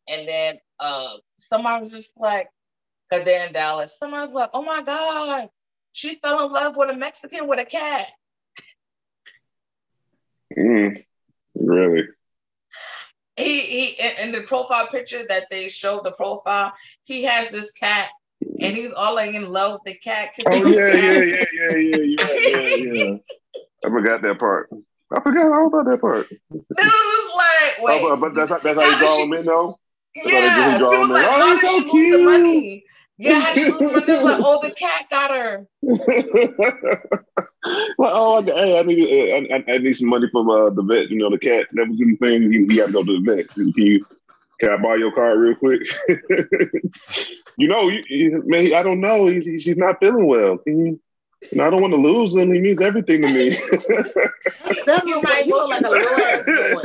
And 0.09 0.27
then 0.27 0.57
uh 0.79 1.13
somebody 1.37 1.79
was 1.79 1.91
just 1.91 2.11
like, 2.17 2.47
cause 3.11 3.23
they're 3.23 3.45
in 3.47 3.53
Dallas, 3.53 3.97
somebody 3.97 4.21
was 4.21 4.31
like, 4.31 4.49
oh 4.53 4.63
my 4.63 4.81
God, 4.81 5.49
she 5.91 6.15
fell 6.15 6.45
in 6.45 6.51
love 6.51 6.77
with 6.77 6.89
a 6.89 6.95
Mexican 6.95 7.47
with 7.47 7.59
a 7.59 7.65
cat. 7.65 8.07
Mm, 10.57 11.03
really? 11.55 12.03
He 13.35 13.59
he 13.59 13.95
in, 14.21 14.31
the 14.31 14.41
profile 14.41 14.87
picture 14.87 15.23
that 15.29 15.47
they 15.51 15.69
showed 15.69 16.03
the 16.03 16.11
profile, 16.11 16.73
he 17.03 17.23
has 17.23 17.49
this 17.49 17.71
cat 17.71 18.09
and 18.59 18.75
he's 18.75 18.93
all 18.93 19.15
like 19.15 19.35
in 19.35 19.51
love 19.51 19.73
with 19.73 19.93
the 19.93 19.99
cat. 19.99 20.29
Oh 20.47 20.63
yeah, 20.65 20.95
yeah, 20.95 21.23
yeah, 21.23 21.41
yeah, 21.53 21.75
yeah, 21.77 21.99
yeah, 22.01 22.37
yeah, 22.45 22.93
yeah. 22.93 23.17
I 23.85 23.89
forgot 23.89 24.21
that 24.23 24.39
part. 24.39 24.69
I 25.15 25.21
forgot 25.21 25.51
all 25.51 25.67
about 25.67 25.85
that 25.85 26.01
part. 26.01 26.27
It 26.31 26.37
was 26.51 26.65
just 26.77 27.35
like, 27.35 27.85
wait. 27.85 28.01
Oh, 28.03 28.15
but, 28.17 28.33
but 28.33 28.47
that's 28.47 28.63
that's 28.63 28.79
how 28.79 28.85
you 28.85 28.95
how 28.95 29.19
them 29.19 29.33
she- 29.33 29.39
in, 29.39 29.45
though. 29.45 29.79
Yeah, 30.25 30.77
people 30.79 30.99
was 30.99 31.09
like, 31.09 31.25
Oh, 31.27 31.39
how 31.39 31.51
he's 31.51 31.61
did 31.61 31.69
so 31.69 31.77
she 31.77 31.83
lose 31.91 32.09
the 32.09 32.17
cute. 32.17 32.25
money? 32.25 32.83
Yeah, 33.17 33.39
how 33.39 33.53
did 33.53 33.61
she 33.63 33.69
lose 33.71 33.79
the 33.79 33.91
money? 33.99 34.13
Was 34.13 34.23
like, 34.23 34.39
oh, 34.41 34.59
the 34.61 34.71
cat 34.71 35.05
got 35.09 35.31
her. 35.31 35.67
well, 37.97 38.11
oh, 38.13 38.41
hey, 38.43 38.79
I 38.79 38.83
need 38.83 39.51
I, 39.51 39.55
I, 39.55 39.73
I 39.75 39.77
need 39.79 39.95
some 39.95 40.09
money 40.09 40.27
from 40.31 40.49
uh, 40.49 40.69
the 40.69 40.83
vet. 40.83 41.09
You 41.09 41.17
know, 41.17 41.29
the 41.29 41.37
cat 41.39 41.67
that 41.73 41.87
was 41.87 41.99
in 42.01 42.11
the 42.11 42.15
thing. 42.17 42.51
He, 42.51 42.59
he 42.65 42.77
got 42.77 42.87
to 42.87 42.93
go 42.93 43.03
to 43.03 43.19
the 43.21 43.35
vet. 43.35 43.49
Can 43.49 43.71
you? 43.75 44.05
Can 44.59 44.69
I 44.71 44.77
borrow 44.77 44.95
your 44.95 45.11
card 45.11 45.37
real 45.39 45.55
quick? 45.55 45.81
you 47.57 47.67
know, 47.67 47.89
you, 47.89 48.01
you, 48.09 48.43
man, 48.45 48.73
I 48.73 48.81
don't 48.83 49.01
know. 49.01 49.27
He, 49.27 49.39
he- 49.41 49.59
she's 49.59 49.77
not 49.77 49.99
feeling 49.99 50.25
well. 50.27 50.57
Can 50.57 50.85
you? 50.85 50.99
And 51.51 51.61
I 51.61 51.69
don't 51.69 51.81
want 51.81 51.93
to 51.93 51.99
lose 51.99 52.35
him. 52.35 52.51
He 52.51 52.59
means 52.59 52.81
everything 52.81 53.21
to 53.21 53.27
me. 53.31 53.49
That 54.85 55.05
look 55.05 55.23
like 55.23 55.45
you 55.45 55.55
look 55.55 55.69
like 55.69 55.81
a 55.85 55.89
little 55.89 56.19
ass 56.19 56.43
boy. 56.73 56.81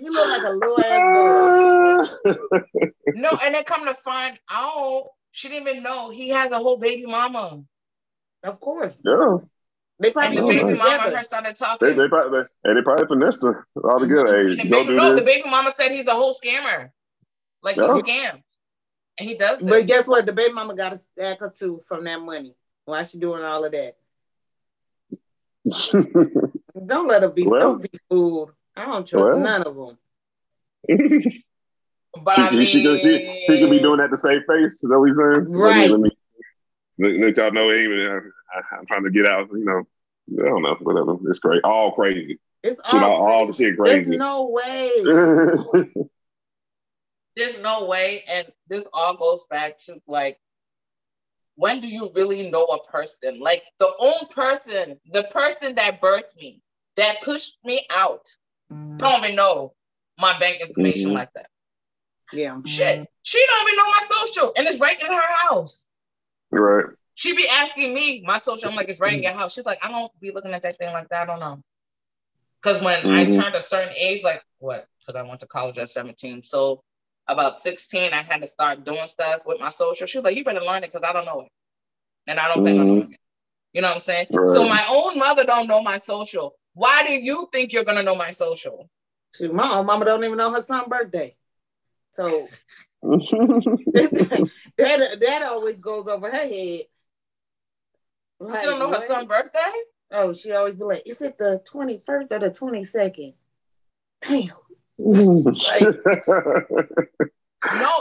You 0.00 0.10
look 0.10 0.28
like 0.28 0.42
a 0.44 0.50
little 0.50 0.80
ass 0.84 2.10
boy. 2.22 2.90
No, 3.14 3.30
and 3.42 3.54
then 3.54 3.64
come 3.64 3.86
to 3.86 3.94
find 3.94 4.38
out, 4.50 5.08
she 5.30 5.48
didn't 5.48 5.68
even 5.68 5.82
know 5.82 6.10
he 6.10 6.28
has 6.30 6.50
a 6.52 6.58
whole 6.58 6.76
baby 6.76 7.06
mama. 7.06 7.62
Of 8.44 8.60
course. 8.60 9.02
yeah. 9.04 9.38
They 10.00 10.08
And 10.08 10.14
probably 10.14 10.36
the 10.36 10.42
know, 10.42 10.48
baby 10.48 10.64
man. 10.64 10.76
mama 10.78 10.90
and 10.90 10.98
together. 11.04 11.16
her 11.18 11.24
started 11.24 11.56
They, 11.56 11.64
talking. 11.64 11.96
they 11.96 12.08
probably 12.08 12.40
they, 12.40 12.46
and 12.70 12.78
they 12.78 12.82
probably 12.82 13.06
finessed 13.06 13.42
her 13.42 13.66
all 13.84 14.00
together. 14.00 14.36
And 14.40 14.60
Hey, 14.60 14.64
the 14.64 14.68
go 14.70 14.78
baby, 14.80 14.88
do 14.90 14.96
no, 14.96 15.14
the 15.14 15.22
baby 15.22 15.48
mama 15.48 15.70
said 15.76 15.92
he's 15.92 16.08
a 16.08 16.14
whole 16.14 16.34
scammer. 16.34 16.90
Like 17.62 17.76
Yeah. 17.76 17.94
he's 17.94 18.02
scammed. 18.02 18.42
And 19.18 19.28
he 19.28 19.34
does 19.36 19.60
this. 19.60 19.68
But 19.68 19.86
guess 19.86 20.08
what? 20.08 20.26
The 20.26 20.32
baby 20.32 20.52
mama 20.52 20.74
got 20.74 20.92
a 20.92 20.96
stack 20.98 21.38
or 21.40 21.50
two 21.56 21.80
from 21.86 22.04
that 22.04 22.20
money. 22.20 22.54
Why 22.84 23.00
is 23.00 23.10
she 23.10 23.18
doing 23.18 23.42
all 23.42 23.64
of 23.64 23.72
that? 23.72 23.96
Don't 26.86 27.08
let 27.08 27.22
her 27.22 27.28
be. 27.28 27.46
Well- 27.46 27.74
don't 27.74 27.82
be 27.82 27.90
fooled. 28.10 28.52
I 28.74 28.86
don't 28.86 29.06
trust 29.06 29.32
Well. 29.32 29.38
none 29.38 29.62
of 29.64 29.76
them. 29.76 29.98
but 32.24 32.38
I 32.38 32.50
mean, 32.50 32.66
she, 32.66 32.82
could, 32.82 33.02
she, 33.02 33.44
she 33.46 33.60
could 33.60 33.70
be 33.70 33.80
doing 33.80 33.98
that 33.98 34.08
to 34.08 34.16
save 34.16 34.42
face. 34.48 34.72
Is 34.82 34.88
that 34.88 34.98
what 34.98 35.06
you're 35.06 35.44
saying? 35.44 35.52
Right. 35.52 35.90
Let 35.90 36.00
me, 36.00 36.10
let, 36.98 37.12
me- 37.12 37.18
let, 37.18 37.26
let 37.26 37.36
y'all 37.36 37.52
know, 37.52 37.68
hey, 37.70 37.86
man, 37.86 38.08
uh, 38.08 38.58
I, 38.58 38.76
I'm 38.78 38.86
trying 38.86 39.04
to 39.04 39.10
get 39.10 39.28
out. 39.28 39.48
You 39.52 39.64
know, 39.64 39.82
I 40.42 40.48
don't 40.48 40.62
know, 40.62 40.76
whatever. 40.80 41.16
It's 41.28 41.38
crazy. 41.38 41.60
All 41.64 41.92
crazy. 41.92 42.38
It's 42.62 42.80
You 42.92 43.00
know, 43.00 43.10
all, 43.12 43.26
all 43.28 43.46
the 43.46 43.52
shit 43.52 43.76
crazy. 43.76 44.04
There's 44.04 44.18
no 44.18 44.48
way. 44.48 44.90
there's 47.36 47.60
no 47.60 47.86
way, 47.86 48.24
and 48.30 48.46
this 48.68 48.86
all 48.92 49.16
goes 49.16 49.44
back 49.50 49.78
to 49.80 50.00
like, 50.06 50.38
when 51.56 51.80
do 51.80 51.88
you 51.88 52.10
really 52.14 52.50
know 52.50 52.64
a 52.64 52.82
person? 52.84 53.38
Like 53.40 53.62
the 53.78 53.92
own 54.00 54.26
person, 54.30 54.98
the 55.12 55.24
person 55.24 55.74
that 55.76 56.00
birthed 56.00 56.36
me, 56.36 56.62
that 56.96 57.20
pushed 57.22 57.56
me 57.64 57.86
out, 57.90 58.28
don't 58.96 59.24
even 59.24 59.36
know 59.36 59.74
my 60.18 60.38
bank 60.38 60.60
information 60.60 61.10
Mhm. 61.10 61.14
like 61.14 61.32
that. 61.34 61.48
Yeah. 62.32 62.60
Shit, 62.64 63.06
she 63.22 63.44
don't 63.46 63.68
even 63.68 63.76
know 63.76 63.86
my 63.88 64.02
social, 64.08 64.52
and 64.56 64.66
it's 64.66 64.80
right 64.80 64.98
in 65.00 65.06
her 65.06 65.36
house. 65.48 65.86
right. 66.50 66.86
She 67.14 67.36
be 67.36 67.46
asking 67.48 67.92
me 67.94 68.22
my 68.26 68.38
social. 68.38 68.68
I'm 68.68 68.74
like, 68.74 68.88
it's 68.88 69.00
right 69.00 69.14
in 69.16 69.22
your 69.22 69.32
house. 69.32 69.52
She's 69.52 69.66
like, 69.66 69.84
I 69.84 69.90
don't 69.90 70.10
be 70.20 70.30
looking 70.30 70.54
at 70.54 70.62
that 70.62 70.78
thing 70.78 70.92
like 70.92 71.08
that. 71.10 71.22
I 71.22 71.26
don't 71.26 71.40
know. 71.40 71.62
Because 72.62 72.82
when 72.82 73.04
I 73.06 73.26
Mhm. 73.26 73.34
turned 73.34 73.54
a 73.54 73.60
certain 73.60 73.94
age, 73.96 74.24
like 74.24 74.42
what? 74.58 74.86
Because 75.00 75.14
I 75.18 75.22
went 75.22 75.40
to 75.40 75.46
college 75.46 75.78
at 75.78 75.88
17. 75.90 76.42
So 76.42 76.82
about 77.28 77.56
16, 77.56 78.12
I 78.12 78.22
had 78.22 78.40
to 78.42 78.46
start 78.46 78.84
doing 78.84 79.06
stuff 79.06 79.42
with 79.46 79.60
my 79.60 79.68
social. 79.68 80.06
She 80.06 80.18
was 80.18 80.24
like, 80.24 80.36
you 80.36 80.44
better 80.44 80.60
learn 80.60 80.84
it 80.84 80.92
because 80.92 81.08
I 81.08 81.12
don't 81.12 81.24
know 81.24 81.42
it. 81.42 81.48
And 82.26 82.38
I 82.38 82.48
don't 82.48 82.62
plan 82.62 82.78
on 82.78 82.86
Mhm. 82.86 82.88
knowing 82.88 83.12
it. 83.12 83.20
You 83.72 83.80
know 83.80 83.88
what 83.88 83.94
I'm 83.94 84.00
saying? 84.00 84.26
So 84.30 84.64
my 84.64 84.84
own 84.90 85.18
mother 85.18 85.44
don't 85.44 85.66
know 85.66 85.80
my 85.80 85.98
social. 85.98 86.54
Why 86.74 87.04
do 87.06 87.14
you 87.14 87.48
think 87.52 87.72
you're 87.72 87.84
gonna 87.84 88.02
know 88.02 88.14
my 88.14 88.32
social? 88.32 88.90
Shoot, 89.34 89.54
my 89.54 89.78
own 89.78 89.86
mama 89.86 90.04
don't 90.04 90.22
even 90.24 90.36
know 90.36 90.52
her 90.52 90.60
son's 90.60 90.88
birthday. 90.88 91.34
So 92.10 92.48
that 93.02 94.50
that 94.76 95.42
always 95.44 95.80
goes 95.80 96.06
over 96.06 96.30
her 96.30 96.36
head. 96.36 96.82
Like, 98.38 98.64
You 98.64 98.70
don't 98.70 98.78
know 98.78 98.86
her 98.86 98.92
what? 98.92 99.06
son's 99.06 99.28
birthday? 99.28 99.72
Oh, 100.10 100.32
she 100.32 100.52
always 100.52 100.76
be 100.76 100.84
like, 100.84 101.02
"Is 101.06 101.22
it 101.22 101.38
the 101.38 101.62
twenty 101.64 102.02
first 102.04 102.30
or 102.30 102.38
the 102.38 102.50
twenty 102.50 102.84
second? 102.84 103.34
Damn. 105.02 105.42
No, 105.44 105.52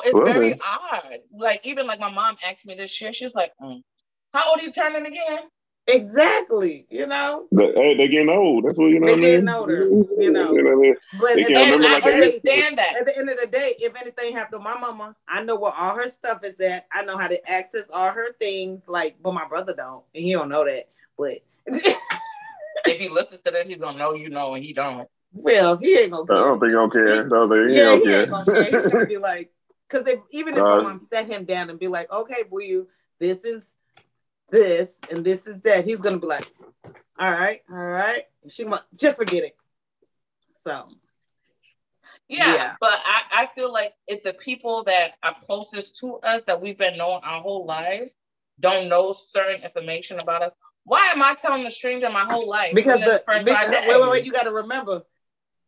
it's 0.03 0.13
Well, 0.13 0.25
very 0.25 0.49
then. 0.49 0.59
odd. 0.67 1.19
Like 1.37 1.61
even 1.65 1.87
like 1.87 1.99
my 1.99 2.11
mom 2.11 2.35
asked 2.47 2.65
me 2.65 2.75
this 2.75 2.99
year, 3.01 3.13
she's 3.13 3.35
like, 3.35 3.51
mm, 3.61 3.81
"How 4.33 4.49
old 4.49 4.59
are 4.59 4.63
you 4.63 4.71
turning 4.71 5.05
again?" 5.05 5.39
Exactly. 5.87 6.85
You 6.89 7.07
know. 7.07 7.47
But, 7.51 7.73
hey, 7.75 7.97
they 7.97 8.07
getting 8.07 8.29
old. 8.29 8.65
That's 8.65 8.77
what 8.77 8.87
you 8.87 8.99
know. 8.99 9.07
They 9.07 9.11
what 9.13 9.19
I 9.19 9.21
mean? 9.21 9.31
getting 9.31 9.49
older, 9.49 9.89
you 10.19 10.31
know. 10.31 10.53
what 10.53 10.67
I 10.67 10.75
mean? 10.75 10.95
But 11.19 11.35
They 11.35 11.43
can't 11.43 11.55
the, 11.55 11.61
end 11.61 11.71
remember 11.81 11.85
of 11.85 11.91
like 11.91 12.03
the 12.03 12.09
I 12.09 12.19
day, 12.19 12.25
used 12.25 12.41
to. 12.43 12.49
Understand 12.51 12.77
that. 12.77 12.95
at 12.99 13.05
the 13.07 13.17
end 13.17 13.29
of 13.29 13.39
the 13.39 13.47
day, 13.47 13.73
if 13.79 14.01
anything 14.01 14.33
happened 14.33 14.63
to 14.63 14.69
my 14.69 14.79
mama, 14.79 15.15
I 15.27 15.43
know 15.43 15.55
where 15.55 15.73
all 15.73 15.95
her 15.95 16.07
stuff 16.07 16.43
is 16.43 16.59
at. 16.59 16.85
I 16.91 17.03
know 17.03 17.17
how 17.17 17.27
to 17.27 17.51
access 17.51 17.89
all 17.89 18.11
her 18.11 18.33
things. 18.39 18.83
Like, 18.87 19.15
but 19.23 19.33
my 19.33 19.47
brother 19.47 19.73
don't, 19.73 20.03
and 20.13 20.23
he 20.23 20.33
don't 20.33 20.49
know 20.49 20.65
that. 20.65 20.87
But 21.17 21.39
If 22.85 22.99
he 22.99 23.09
listens 23.09 23.41
to 23.41 23.51
this, 23.51 23.67
he's 23.67 23.77
gonna 23.77 23.97
know 23.97 24.13
you 24.13 24.29
know, 24.29 24.53
and 24.55 24.63
he 24.63 24.73
don't. 24.73 25.07
Well, 25.33 25.77
he 25.77 25.97
ain't 25.97 26.11
gonna. 26.11 26.23
I 26.23 26.27
Care. 26.27 26.35
don't 26.37 26.59
think 26.59 26.71
he'll 26.71 26.89
care. 26.89 27.25
I 27.25 27.29
don't 27.29 27.49
think 27.49 27.69
he 27.69 27.75
yeah, 27.77 27.83
don't 27.83 28.01
he 28.01 28.13
ain't 28.13 28.29
gonna 28.29 28.45
care. 28.45 28.63
He's 28.63 28.91
gonna 28.93 29.05
be 29.05 29.17
like, 29.29 29.51
because 29.87 30.07
if, 30.07 30.19
even 30.31 30.55
if 30.55 30.59
Uh, 30.61 30.77
my 30.77 30.81
mom 30.81 30.97
sat 30.97 31.27
him 31.27 31.45
down 31.45 31.69
and 31.69 31.79
be 31.79 31.87
like, 31.87 32.11
okay, 32.11 32.43
will 32.49 32.61
you, 32.61 32.87
this 33.19 33.45
is 33.45 33.73
this 34.49 34.99
and 35.09 35.25
this 35.25 35.47
is 35.47 35.61
that, 35.61 35.85
he's 35.85 36.01
gonna 36.01 36.19
be 36.19 36.27
like, 36.27 36.45
all 37.19 37.31
right, 37.31 37.61
all 37.69 37.77
right. 37.77 38.23
And 38.43 38.51
she 38.51 38.65
might 38.65 38.81
just 38.95 39.17
forget 39.17 39.43
it. 39.43 39.55
So 40.53 40.89
Yeah, 42.27 42.53
Yeah. 42.53 42.75
but 42.79 42.99
I, 43.05 43.43
I 43.43 43.49
feel 43.55 43.71
like 43.71 43.93
if 44.07 44.23
the 44.23 44.33
people 44.33 44.83
that 44.83 45.13
are 45.23 45.35
closest 45.45 45.97
to 45.99 46.15
us 46.17 46.43
that 46.45 46.61
we've 46.61 46.77
been 46.77 46.97
knowing 46.97 47.21
our 47.23 47.41
whole 47.41 47.65
lives 47.65 48.15
don't 48.59 48.89
know 48.89 49.11
certain 49.11 49.63
information 49.63 50.17
about 50.21 50.43
us, 50.43 50.53
why 50.83 51.07
am 51.13 51.21
I 51.21 51.35
telling 51.35 51.65
a 51.65 51.71
stranger 51.71 52.09
my 52.09 52.23
whole 52.23 52.49
life? 52.49 52.73
because 52.73 52.99
within 52.99 53.13
the 53.13 53.23
first 53.25 53.45
be- 53.45 53.53
five 53.53 53.69
wait, 53.69 53.87
wait, 53.87 54.09
wait, 54.09 54.25
you 54.25 54.31
got 54.31 54.43
to 54.43 54.51
remember, 54.51 55.03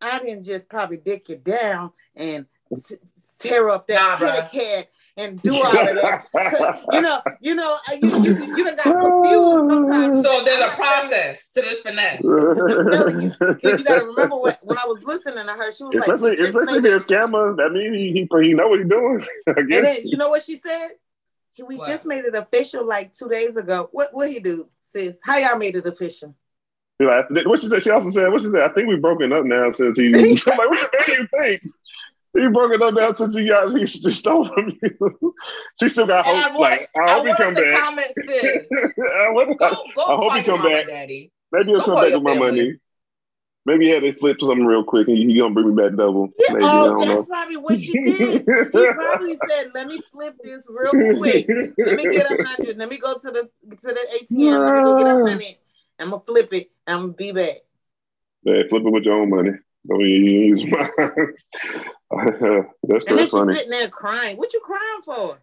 I 0.03 0.19
didn't 0.19 0.43
just 0.43 0.67
probably 0.69 0.97
dick 0.97 1.29
you 1.29 1.37
down 1.37 1.91
and 2.15 2.45
s- 2.71 2.97
tear 3.39 3.69
up 3.69 3.87
that 3.87 4.19
Nah, 4.19 4.43
kitty 4.49 4.59
cat 4.59 4.87
and 5.17 5.41
do 5.41 5.55
all 5.55 5.87
of 5.87 5.95
that. 5.95 6.27
you 6.91 7.01
know, 7.01 7.19
you 7.39 7.55
know, 7.55 7.77
uh, 7.89 7.93
you 7.93 8.09
you, 8.23 8.35
you 8.55 8.63
done 8.63 8.75
got 8.75 8.83
confused 8.85 9.69
sometimes. 9.69 10.23
So 10.23 10.43
there's 10.43 10.61
a 10.61 10.69
process 10.75 11.49
to 11.51 11.61
this 11.61 11.79
finesse. 11.81 12.23
I'm 12.25 12.85
telling 12.85 13.21
you, 13.21 13.31
Because 13.39 13.79
you 13.79 13.85
got 13.85 13.95
to 13.99 14.05
remember 14.05 14.35
what 14.37 14.59
when 14.63 14.77
I 14.77 14.85
was 14.85 15.01
listening 15.03 15.45
to 15.45 15.53
her, 15.53 15.71
she 15.71 15.83
was 15.83 15.95
especially 15.95 16.31
like, 16.31 16.39
we 16.39 16.45
just 16.45 16.55
especially 16.55 16.81
made 16.81 16.95
if 16.95 17.03
it. 17.03 17.09
you're 17.09 17.19
a 17.21 17.27
scammer, 17.27 17.57
that 17.57 17.71
means 17.71 17.95
he, 17.95 18.11
he 18.11 18.47
he 18.47 18.53
know 18.53 18.67
what 18.67 18.79
he's 18.79 18.89
doing. 18.89 19.25
I 19.47 19.51
And 19.59 19.69
guess. 19.69 19.81
then 19.83 20.07
you 20.07 20.17
know 20.17 20.29
what 20.29 20.41
she 20.41 20.57
said? 20.57 20.89
He- 21.53 21.63
We 21.63 21.77
What? 21.77 21.87
just 21.87 22.05
made 22.05 22.25
it 22.25 22.35
official 22.35 22.85
like 22.85 23.13
two 23.13 23.29
days 23.29 23.55
ago. 23.55 23.89
What 23.91 24.09
what 24.13 24.29
he 24.29 24.39
do, 24.39 24.67
sis? 24.81 25.19
How 25.23 25.37
y'all 25.37 25.57
made 25.57 25.75
it 25.75 25.85
official? 25.85 26.35
Like, 27.05 27.45
what 27.47 27.61
she 27.61 27.67
said? 27.67 27.83
She 27.83 27.89
also 27.91 28.09
said, 28.11 28.31
what 28.31 28.43
she 28.43 28.49
said? 28.49 28.61
I 28.61 28.69
think 28.69 28.87
we've 28.87 29.01
broken 29.01 29.31
up 29.33 29.45
now 29.45 29.71
since 29.71 29.97
he. 29.97 30.07
I'm 30.47 30.57
like, 30.57 30.69
what 30.69 30.91
do 31.05 31.11
you 31.13 31.27
think? 31.39 31.61
He 32.35 32.47
broken 32.47 32.81
up 32.81 32.93
now 32.95 33.13
since 33.13 33.35
he 33.35 33.47
got 33.47 33.75
he 33.77 33.85
stole 33.85 34.45
from 34.47 34.77
you. 34.81 35.35
she 35.79 35.87
still 35.89 36.07
got 36.07 36.25
And 36.25 36.35
hope. 36.37 36.59
want, 36.59 36.71
Like 36.71 36.89
I 36.95 36.99
I 36.99 37.13
hope 37.13 37.27
he 37.27 37.33
come 37.35 37.53
back. 37.53 37.65
I 37.67 39.27
hope- 39.33 39.57
Go, 39.59 39.69
go 39.95 40.01
I 40.03 40.15
hope 40.15 40.33
he 40.33 40.43
come 40.43 40.61
back. 40.63 40.87
daddy. 40.87 41.31
Maybe 41.51 41.69
he'll 41.69 41.79
Go 41.79 41.85
come 41.85 41.95
back 42.03 42.13
with 42.13 42.23
my 42.23 42.33
family. 42.33 42.49
money. 42.61 42.75
Maybe 43.65 43.85
he 43.85 43.91
had 43.91 44.01
to 44.03 44.13
flip 44.15 44.37
something 44.41 44.65
real 44.65 44.83
quick 44.83 45.07
and 45.07 45.15
he 45.17 45.37
gonna 45.37 45.53
bring 45.53 45.73
me 45.73 45.81
back 45.81 45.95
double. 45.95 46.29
Yeah, 46.39 46.53
Maybe, 46.55 46.65
oh, 46.65 46.97
that's 46.97 47.09
know. 47.11 47.23
probably 47.33 47.57
what 47.57 47.79
she 47.79 47.93
did. 47.93 48.43
He 48.73 48.87
probably 48.93 49.37
said, 49.47 49.71
"Let 49.73 49.87
me 49.87 50.01
flip 50.11 50.35
this 50.43 50.67
real 50.69 50.91
quick. 51.17 51.47
Let 51.77 51.95
me 51.95 52.03
get 52.03 52.25
a 52.29 52.43
hundred. 52.43 52.77
Let 52.77 52.89
me 52.89 52.97
go 52.97 53.13
to 53.13 53.31
the 53.31 53.43
to 53.43 53.87
the 53.87 54.19
ATM. 54.19 54.65
Let 54.65 54.75
me 54.75 54.81
go 54.81 54.97
get 54.97 55.07
a 55.07 55.29
hundred. 55.29 55.55
I'm 55.99 56.09
gonna 56.09 56.21
flip 56.25 56.53
it. 56.53 56.71
I'm 56.87 56.99
gonna 57.01 57.13
be 57.13 57.31
back." 57.31 57.57
Yeah, 58.43 58.63
flip 58.69 58.83
it 58.85 58.89
with 58.91 59.03
your 59.03 59.21
own 59.21 59.29
money. 59.29 59.51
Don't 59.87 59.99
you 60.01 60.07
use 60.07 60.63
mine. 60.65 60.89
That's 60.97 61.35
And 62.11 62.65
then 62.83 62.99
pretty 63.05 63.21
she's 63.21 63.31
funny. 63.31 63.53
sitting 63.53 63.69
there 63.71 63.89
crying. 63.89 64.37
What 64.37 64.53
you 64.53 64.61
crying 64.61 65.01
for? 65.03 65.37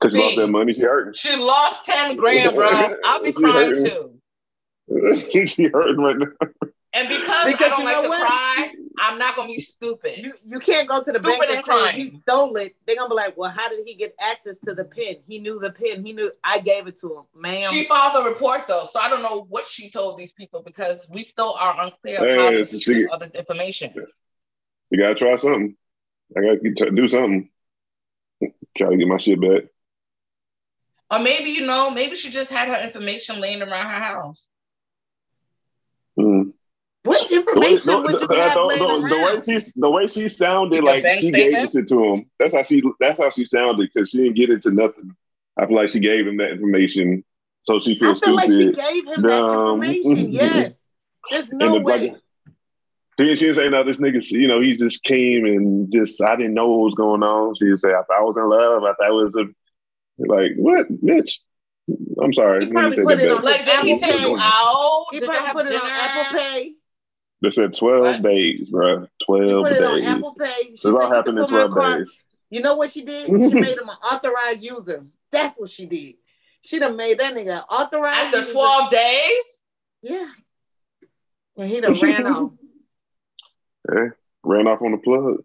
Because 0.00 0.14
you 0.14 0.20
lost 0.22 0.36
that 0.36 0.48
money, 0.48 0.72
she 0.72 0.80
hurting. 0.80 1.14
She 1.14 1.36
lost 1.36 1.86
10 1.86 2.16
grand, 2.16 2.54
bro. 2.56 2.68
I'll 3.04 3.22
be 3.22 3.26
She 3.32 3.32
crying 3.34 3.68
hurting. 3.68 3.84
too. 3.86 5.46
she 5.46 5.68
hurting 5.68 5.96
right 5.98 6.18
now. 6.18 6.26
And 6.94 7.08
because, 7.08 7.46
Because 7.46 7.72
I 7.72 7.76
don't 7.76 7.78
you 7.80 7.84
like 7.84 7.96
know 7.96 8.02
to 8.02 8.08
what? 8.08 8.26
cry, 8.26 8.72
I'm 8.98 9.18
not 9.18 9.36
gonna 9.36 9.48
be 9.48 9.60
stupid. 9.60 10.18
You 10.18 10.34
you 10.44 10.58
can't 10.58 10.88
go 10.88 11.02
to 11.02 11.12
the 11.12 11.18
Stupid 11.18 11.38
bank 11.38 11.42
and 11.48 11.58
and 11.58 11.66
say 11.66 11.92
he 11.92 12.10
stole 12.10 12.56
it. 12.56 12.74
They're 12.86 12.96
gonna 12.96 13.08
be 13.08 13.14
like, 13.14 13.36
"Well, 13.36 13.50
how 13.50 13.68
did 13.68 13.86
he 13.86 13.94
get 13.94 14.12
access 14.20 14.58
to 14.60 14.74
the 14.74 14.84
pin? 14.84 15.16
He 15.26 15.38
knew 15.38 15.58
the 15.58 15.70
pin. 15.70 16.04
He 16.04 16.12
knew 16.12 16.30
I 16.44 16.58
gave 16.58 16.86
it 16.86 16.96
to 17.00 17.16
him, 17.18 17.24
ma'am." 17.34 17.70
She 17.70 17.84
filed 17.84 18.14
the 18.14 18.28
report 18.28 18.66
though, 18.68 18.84
so 18.84 19.00
I 19.00 19.08
don't 19.08 19.22
know 19.22 19.46
what 19.48 19.66
she 19.66 19.90
told 19.90 20.18
these 20.18 20.32
people 20.32 20.62
because 20.62 21.06
we 21.10 21.22
still 21.22 21.54
are 21.54 21.80
unclear 21.80 22.20
of 22.20 22.28
how 22.28 22.50
Hey, 22.50 22.64
to 22.64 22.80
she- 22.80 23.06
all 23.06 23.18
this 23.18 23.30
information. 23.32 23.94
You 24.90 24.98
gotta 24.98 25.14
try 25.14 25.36
something. 25.36 25.76
I 26.36 26.40
gotta 26.40 26.90
do 26.90 27.08
something. 27.08 27.50
Try 28.76 28.90
to 28.90 28.96
get 28.96 29.08
my 29.08 29.18
shit 29.18 29.40
back. 29.40 29.64
Or 31.10 31.18
maybe 31.18 31.50
you 31.50 31.66
know, 31.66 31.90
maybe 31.90 32.16
she 32.16 32.30
just 32.30 32.50
had 32.50 32.68
her 32.68 32.84
information 32.84 33.40
laying 33.40 33.62
around 33.62 33.86
her 33.86 34.00
house. 34.00 34.48
What 37.04 37.28
The 37.28 37.34
way, 37.34 37.38
information 37.40 37.94
the, 37.94 38.00
would 38.12 38.20
you 38.20 38.26
the- 38.28 38.34
have 38.36 38.54
the- 38.54 38.62
laying 38.62 38.80
the- 39.02 39.08
the 39.08 39.18
way 39.18 39.40
she 39.58 39.72
the 39.76 39.90
way 39.90 40.06
she 40.06 40.28
sounded 40.28 40.76
Your 40.76 40.84
like 40.84 41.04
she 41.04 41.28
statement? 41.30 41.72
gave 41.72 41.82
it 41.82 41.88
to 41.88 42.04
him. 42.04 42.30
That's 42.38 42.54
how 42.54 42.62
she 42.62 42.82
that's 43.00 43.18
how 43.18 43.30
she 43.30 43.44
sounded 43.44 43.90
because 43.92 44.10
she 44.10 44.18
didn't 44.18 44.34
get 44.36 44.50
into 44.50 44.70
nothing. 44.70 45.16
I 45.56 45.66
feel 45.66 45.76
like 45.76 45.90
she 45.90 45.98
gave 46.00 46.26
him 46.26 46.36
that 46.38 46.50
information, 46.52 47.24
so 47.64 47.78
she 47.80 47.98
feels. 47.98 48.22
I 48.22 48.26
feels 48.26 48.26
feel 48.26 48.34
like 48.36 48.50
she 48.50 48.72
stupid. 48.72 48.76
gave 48.76 49.06
him 49.08 49.22
that 49.22 49.44
um, 49.44 49.82
information. 49.82 50.30
Yes, 50.32 50.88
there's 51.30 51.52
no 51.52 51.74
the 51.74 51.80
way. 51.80 51.92
fucking- 51.92 52.16
She, 53.20 53.36
she 53.36 53.44
didn't 53.46 53.56
say 53.56 53.68
no. 53.68 53.84
This 53.84 53.98
nigga, 53.98 54.22
you 54.30 54.48
know, 54.48 54.60
he 54.60 54.76
just 54.76 55.02
came 55.02 55.44
and 55.44 55.92
just 55.92 56.22
I 56.22 56.36
didn't 56.36 56.54
know 56.54 56.68
what 56.70 56.84
was 56.86 56.94
going 56.94 57.22
on. 57.24 57.54
She 57.56 57.68
would 57.68 57.80
say 57.80 57.88
I 57.90 58.02
thought 58.02 58.18
I 58.18 58.22
was 58.22 58.36
in 58.36 58.48
love. 58.48 58.84
I 58.84 58.94
thought 58.94 59.10
it 59.10 59.24
was 59.24 59.34
a 59.34 60.24
like 60.32 60.52
what, 60.56 60.86
bitch. 61.04 61.32
I'm 62.22 62.32
sorry. 62.32 62.64
He 62.64 62.70
probably 62.70 62.98
put 63.02 63.18
it 63.18 63.28
back. 63.28 63.38
on 63.38 63.44
Like, 63.44 63.64
did 63.66 63.80
he 63.80 63.92
Apple 63.92 64.06
take 64.06 64.16
Pay. 64.18 64.28
you 64.30 64.36
out? 64.38 65.04
He 65.10 65.18
y'all 65.18 65.26
probably 65.26 65.46
have 65.46 65.52
put 65.56 65.66
it 65.66 65.74
on 65.82 65.90
Apple 65.90 66.38
Pay. 66.38 66.74
They 67.42 67.50
said 67.50 67.74
12 67.74 68.00
What? 68.02 68.22
days, 68.22 68.68
bro. 68.70 69.08
12 69.26 69.62
put 69.64 69.72
it 69.72 69.82
on 69.82 69.94
days. 69.96 70.06
Apple 70.06 70.34
Pay. 70.34 70.46
She 70.62 70.70
This 70.70 70.80
said, 70.82 70.94
all 70.94 71.08
"You 71.08 71.14
happened 71.14 71.38
in 71.40 71.46
12 71.48 71.74
days. 71.98 72.22
You 72.50 72.60
know 72.62 72.76
what 72.76 72.90
she 72.90 73.02
did? 73.04 73.26
She 73.26 73.54
made 73.60 73.76
him 73.78 73.88
an 73.88 73.96
authorized 74.10 74.62
user. 74.62 75.04
That's 75.30 75.58
what 75.58 75.68
she 75.68 75.86
did. 75.86 76.14
She 76.62 76.78
done 76.78 76.96
made 76.96 77.18
that 77.18 77.34
nigga 77.34 77.64
authorized 77.68 78.26
After 78.26 78.40
user. 78.42 78.52
12 78.54 78.90
days? 78.90 79.62
Yeah. 80.02 80.28
And 81.56 81.68
he 81.68 81.80
done 81.80 81.98
ran 82.00 82.26
off. 82.26 82.52
Hey, 83.92 84.10
ran 84.44 84.68
off 84.68 84.80
on 84.80 84.92
the 84.92 84.98
plug. 84.98 85.42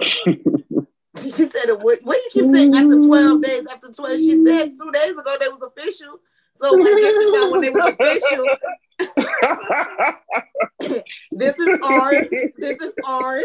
She 1.18 1.30
said, 1.30 1.70
what, 1.80 1.98
what 2.02 2.16
you 2.18 2.28
keep 2.30 2.44
saying 2.44 2.74
after 2.74 3.00
12 3.00 3.42
days? 3.42 3.62
After 3.72 3.88
12, 3.90 4.18
she 4.18 4.44
said 4.44 4.64
two 4.76 4.90
days 4.92 5.12
ago 5.12 5.34
they 5.40 5.48
was 5.48 5.62
official. 5.62 6.20
So 6.56 6.80
I 6.80 7.00
guess 7.00 7.16
she 7.16 7.32
thought 7.32 7.50
when 7.50 7.60
they 7.60 7.70
was 7.70 7.84
official, 8.00 8.46
this 11.32 11.58
is 11.58 11.78
ours. 11.82 12.30
This 12.58 12.80
is 12.80 12.94
ours. 13.04 13.44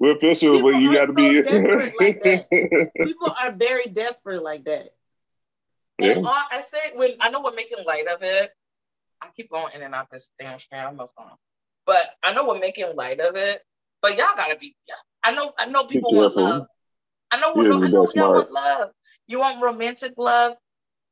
We're 0.00 0.16
official, 0.16 0.56
People 0.56 0.72
but 0.72 0.78
you 0.78 0.92
got 0.92 1.06
to 1.06 1.12
so 1.12 1.14
be. 1.14 1.42
desperate 1.42 1.94
like 1.98 2.20
that. 2.20 2.46
People 3.04 3.34
are 3.40 3.52
very 3.52 3.86
desperate 3.86 4.42
like 4.42 4.64
that. 4.64 4.90
And 6.00 6.24
all, 6.24 6.32
I 6.32 6.60
said 6.60 6.92
when 6.94 7.14
I 7.20 7.30
know 7.30 7.40
we're 7.40 7.54
making 7.54 7.84
light 7.84 8.06
of 8.06 8.22
it. 8.22 8.50
I 9.20 9.26
keep 9.36 9.50
going 9.50 9.74
in 9.74 9.82
and 9.82 9.94
out 9.94 10.08
this 10.12 10.30
damn 10.38 10.60
screen. 10.60 10.80
I'm 10.80 10.96
not 10.96 11.10
going. 11.16 11.30
But 11.86 12.02
I 12.22 12.32
know 12.32 12.46
we're 12.46 12.60
making 12.60 12.94
light 12.94 13.18
of 13.18 13.34
it. 13.34 13.62
But 14.00 14.16
y'all 14.16 14.36
gotta 14.36 14.56
be. 14.56 14.76
Yeah, 14.88 14.94
I 15.24 15.32
know. 15.32 15.52
I 15.58 15.66
know 15.66 15.84
people 15.86 16.14
want 16.14 16.36
love. 16.36 16.66
I 17.32 17.40
know. 17.40 17.60
Yeah, 17.60 17.68
no, 17.70 17.84
I 17.84 17.88
know 17.88 18.06
y'all 18.14 18.34
want 18.34 18.52
love. 18.52 18.90
You 19.26 19.40
want 19.40 19.60
romantic 19.62 20.14
love, 20.16 20.56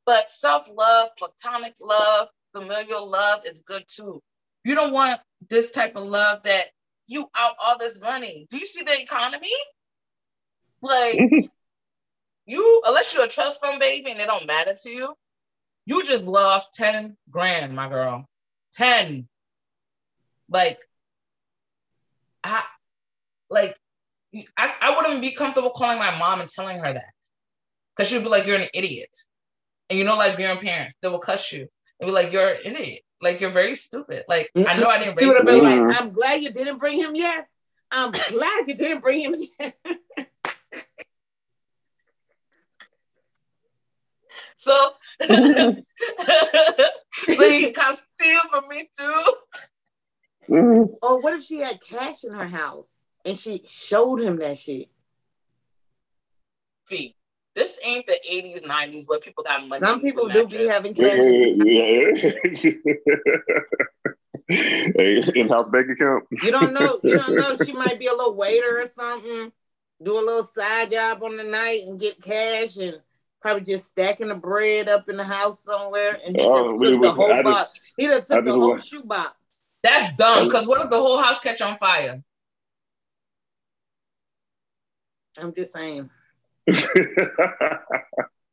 but 0.07 0.31
self 0.31 0.69
love, 0.73 1.11
platonic 1.19 1.75
love, 1.81 2.29
familial 2.55 3.11
love 3.11 3.41
is 3.45 3.61
good 3.61 3.85
too. 3.89 4.23
You 4.65 4.75
don't 4.75 4.93
want 4.93 5.21
this 5.51 5.71
type 5.71 5.97
of 5.97 6.05
love 6.05 6.45
that 6.45 6.67
you 7.07 7.29
out 7.35 7.55
all 7.65 7.77
this 7.79 8.01
money. 8.01 8.47
Do 8.51 8.57
you 8.57 8.67
see 8.67 8.83
the 8.83 9.01
economy? 9.01 9.53
Like 10.81 11.19
you, 12.47 12.83
unless 12.87 13.15
you're 13.15 13.25
a 13.25 13.29
trust 13.29 13.61
fund 13.61 13.81
baby 13.81 14.11
and 14.11 14.21
it 14.21 14.27
don't 14.27 14.47
matter 14.47 14.75
to 14.83 14.91
you, 14.91 15.15
you 15.85 16.05
just 16.05 16.25
lost 16.25 16.75
10 16.75 17.17
grand, 17.31 17.75
my 17.75 17.89
girl. 17.89 18.27
10. 18.75 19.29
Like, 20.49 20.81
I 22.45 22.63
like 23.51 23.77
I, 24.57 24.75
I 24.81 24.97
wouldn't 24.97 25.21
be 25.21 25.33
comfortable 25.33 25.71
calling 25.71 25.99
my 25.99 26.17
mom 26.19 26.41
and 26.41 26.49
telling 26.49 26.79
her 26.79 26.93
that. 26.93 27.13
Cause 27.97 28.09
she'd 28.09 28.23
be 28.23 28.29
like, 28.29 28.47
You're 28.47 28.59
an 28.59 28.69
idiot. 28.75 29.11
And 29.91 29.99
you 29.99 30.05
know, 30.05 30.17
like 30.17 30.39
your 30.39 30.57
parents, 30.57 30.95
they 31.01 31.09
will 31.09 31.19
cuss 31.19 31.53
you 31.53 31.69
and 32.01 32.09
be 32.09 32.13
like, 32.13 32.33
You're 32.33 32.55
an 32.55 32.61
idiot. 32.77 33.01
Like 33.23 33.41
you're 33.41 33.51
very 33.51 33.75
stupid. 33.75 34.25
Like 34.29 34.51
I 34.57 34.79
know 34.79 34.89
I 34.89 34.99
didn't 34.99 35.19
She 35.19 35.25
raise 35.25 35.29
would 35.29 35.37
have 35.49 35.57
you. 35.57 35.63
been 35.63 35.89
like, 35.89 36.01
I'm 36.01 36.13
glad 36.13 36.43
you 36.45 36.51
didn't 36.53 36.79
bring 36.79 37.01
him 37.01 37.15
yet. 37.15 37.47
I'm 37.91 38.11
glad 38.11 38.67
you 38.67 38.75
didn't 38.77 39.01
bring 39.01 39.21
him 39.21 39.35
yet. 39.59 39.77
So, 44.59 44.73
so 45.23 45.29
you 45.29 45.77
can 47.73 47.97
steal 47.97 48.41
from 48.51 48.69
me 48.69 48.89
too. 48.99 49.35
Or 51.03 51.21
what 51.21 51.35
if 51.35 51.43
she 51.45 51.59
had 51.61 51.81
cash 51.81 52.25
in 52.25 52.33
her 52.33 52.49
house 52.49 52.99
and 53.25 53.37
she 53.37 53.63
showed 53.67 54.21
him 54.21 54.39
that 54.39 54.57
shit? 54.59 54.89
Fee, 56.87 57.16
This 57.57 57.79
ain't 57.83 58.07
the 58.07 58.19
80s, 58.31 58.63
90s 58.65 59.09
where 59.09 59.19
people 59.19 59.43
got 59.43 59.67
money. 59.67 59.81
Some 59.81 59.99
people 59.99 60.29
the 60.29 60.45
do 60.45 60.59
be 60.59 60.67
having 60.67 60.93
cash. 60.95 61.19
in- 61.21 61.67
in-house 65.35 65.69
bank 65.71 65.87
account. 65.91 66.25
You 66.43 66.51
don't 66.53 66.73
know. 66.75 67.01
You 67.03 67.17
don't 67.19 67.35
know. 67.35 67.57
She 67.65 67.73
might 67.85 67.99
be 67.99 68.07
a 68.09 68.13
little 68.13 68.35
waiter 68.35 68.81
or 68.83 68.87
something. 68.87 69.51
Do 70.05 70.19
a 70.19 70.21
little 70.21 70.43
side 70.43 70.91
job 70.91 71.23
on 71.25 71.39
the 71.39 71.45
night 71.45 71.81
and 71.87 71.99
get 71.99 72.23
cash 72.23 72.77
and 72.77 73.01
probably 73.41 73.63
just 73.63 73.87
stacking 73.87 74.29
the 74.29 74.35
bread 74.35 74.89
up 74.91 75.09
in 75.09 75.17
the 75.17 75.25
house 75.25 75.65
somewhere. 75.65 76.19
And 76.27 76.37
he 76.37 76.45
just 76.45 76.55
Oh, 76.59 76.73
took 76.77 76.81
we- 76.81 76.99
the 76.99 77.13
whole 77.13 77.33
I 77.33 77.43
box. 77.43 77.73
just- 77.73 77.93
He 77.97 78.07
done 78.07 78.23
took 78.23 78.45
the 78.45 78.53
whole 78.53 78.69
want- 78.69 78.85
shoe 78.85 79.03
box. 79.03 79.33
That's 79.83 80.15
dumb. 80.17 80.45
Because 80.47 80.67
what 80.67 80.83
if 80.83 80.91
the 80.91 81.01
whole 81.01 81.17
house 81.19 81.39
catch 81.41 81.63
on 81.63 81.79
fire? 81.79 82.23
I'm 85.39 85.55
just 85.55 85.73
saying. 85.73 86.11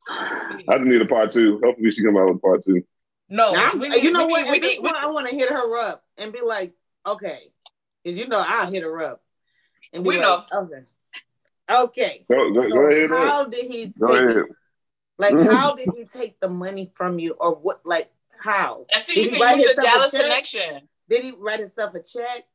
I 0.08 0.76
just 0.76 0.84
need 0.84 1.00
a 1.00 1.06
part 1.06 1.30
two. 1.32 1.60
Hopefully, 1.64 1.90
she 1.90 2.02
come 2.04 2.16
out 2.16 2.32
with 2.32 2.42
part 2.42 2.64
two. 2.64 2.82
No, 3.28 3.52
Now, 3.52 3.70
we 3.74 3.86
I'm- 3.86 3.90
need- 3.92 4.04
you 4.04 4.12
know 4.12 4.26
we 4.26 4.32
what? 4.32 4.44
need- 4.44 4.50
we 4.50 4.56
At 4.56 4.62
this 4.62 4.78
we- 4.78 4.88
point, 4.88 5.02
I 5.02 5.06
want 5.08 5.28
to 5.28 5.34
hit 5.34 5.50
her 5.50 5.78
up 5.78 6.04
and 6.18 6.32
be 6.32 6.40
like, 6.42 6.72
okay, 7.06 7.52
because 8.02 8.18
you 8.18 8.28
know 8.28 8.42
I'll 8.46 8.70
hit 8.70 8.82
her 8.82 9.02
up 9.02 9.22
and 9.92 10.04
be 10.04 10.08
We 10.10 10.18
like, 10.18 10.52
okay, 10.52 10.84
okay. 11.70 12.26
Go, 12.30 12.52
go, 12.52 12.62
So 12.62 12.68
go 12.68 12.90
ahead. 12.90 13.10
up. 13.12 13.18
how 13.26 13.44
did 13.44 13.64
he 13.64 13.86
Go 13.98 14.08
take 14.12 14.30
ahead. 14.30 14.44
Like, 15.16 15.34
Mhm. 15.34 15.50
how 15.52 15.74
did 15.74 15.88
he 15.96 16.04
take 16.04 16.38
the 16.40 16.48
money 16.50 16.92
from 16.96 17.18
you, 17.18 17.32
or 17.34 17.54
what? 17.54 17.80
Like, 17.86 18.10
how 18.36 18.84
I 18.92 18.96
think 19.00 19.06
Did 19.06 19.16
you 19.16 19.22
he 19.24 19.30
can 19.30 19.40
write 19.40 19.54
use 19.56 19.64
your 19.64 19.72
a 19.72 19.82
Dallas 19.82 20.10
connection. 20.10 20.88
did 21.08 21.22
he 21.24 21.30
write 21.32 21.60
himself 21.60 21.94
a 21.94 22.00
check? 22.02 22.46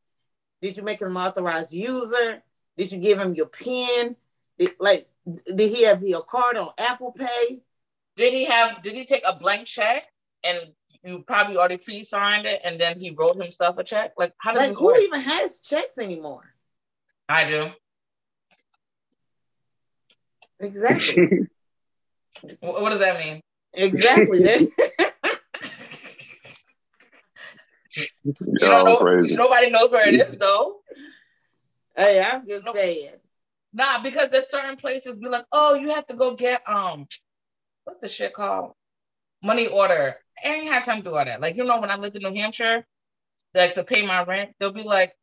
Did 0.61 0.77
you 0.77 0.83
make 0.83 1.01
him 1.01 1.15
an 1.15 1.17
authorized 1.17 1.73
user? 1.73 2.43
Did 2.77 2.91
you 2.91 2.99
give 2.99 3.17
him 3.17 3.33
your 3.33 3.47
PIN? 3.47 4.15
Did, 4.59 4.75
like, 4.79 5.08
did 5.55 5.69
he 5.75 5.83
have 5.83 6.03
your 6.03 6.23
card 6.23 6.57
on 6.57 6.69
Apple 6.77 7.11
Pay? 7.11 7.61
Did 8.15 8.33
he 8.33 8.45
have? 8.45 8.81
Did 8.81 8.95
he 8.95 9.05
take 9.05 9.23
a 9.27 9.35
blank 9.35 9.67
check 9.67 10.05
and 10.43 10.59
you 11.03 11.23
probably 11.23 11.55
already 11.57 11.77
pre-signed 11.77 12.45
it, 12.45 12.61
and 12.65 12.79
then 12.79 12.99
he 12.99 13.11
wrote 13.11 13.37
himself 13.41 13.77
a 13.77 13.83
check? 13.83 14.13
Like, 14.17 14.33
how 14.39 14.51
does 14.51 14.59
Like, 14.61 14.69
this 14.69 14.77
who 14.77 14.85
work? 14.87 14.97
even 15.01 15.21
has 15.21 15.59
checks 15.61 15.97
anymore? 15.97 16.53
I 17.29 17.47
do. 17.49 17.69
Exactly. 20.59 21.29
What 22.61 22.89
does 22.89 22.99
that 22.99 23.19
mean? 23.19 23.41
exactly. 23.73 24.39
You 27.95 28.05
don't 28.59 28.85
know. 28.85 28.97
crazy. 28.97 29.35
Nobody 29.35 29.69
knows 29.69 29.89
where 29.91 30.07
it 30.07 30.15
is 30.15 30.37
though. 30.37 30.77
hey, 31.97 32.21
I'm 32.23 32.47
just 32.47 32.65
Nope. 32.65 32.75
saying. 32.75 33.11
Nah, 33.73 34.01
because 34.01 34.29
there's 34.29 34.49
certain 34.49 34.75
places 34.77 35.15
be 35.15 35.27
like, 35.29 35.45
oh, 35.51 35.75
you 35.75 35.89
have 35.89 36.07
to 36.07 36.15
go 36.15 36.35
get 36.35 36.67
um, 36.67 37.05
what's 37.83 38.01
the 38.01 38.09
shit 38.09 38.33
called? 38.33 38.73
Money 39.43 39.67
order. 39.67 40.15
I 40.43 40.49
ain't 40.49 40.67
had 40.71 40.83
time 40.83 40.97
to 40.97 41.03
do 41.03 41.15
all 41.15 41.23
that. 41.25 41.41
Like 41.41 41.55
you 41.55 41.63
know, 41.63 41.79
when 41.79 41.91
I 41.91 41.95
lived 41.95 42.15
in 42.15 42.23
New 42.23 42.39
Hampshire, 42.39 42.85
like 43.53 43.75
to 43.75 43.83
pay 43.83 44.05
my 44.05 44.23
rent, 44.23 44.51
they'll 44.59 44.71
be 44.71 44.83
like, 44.83 45.13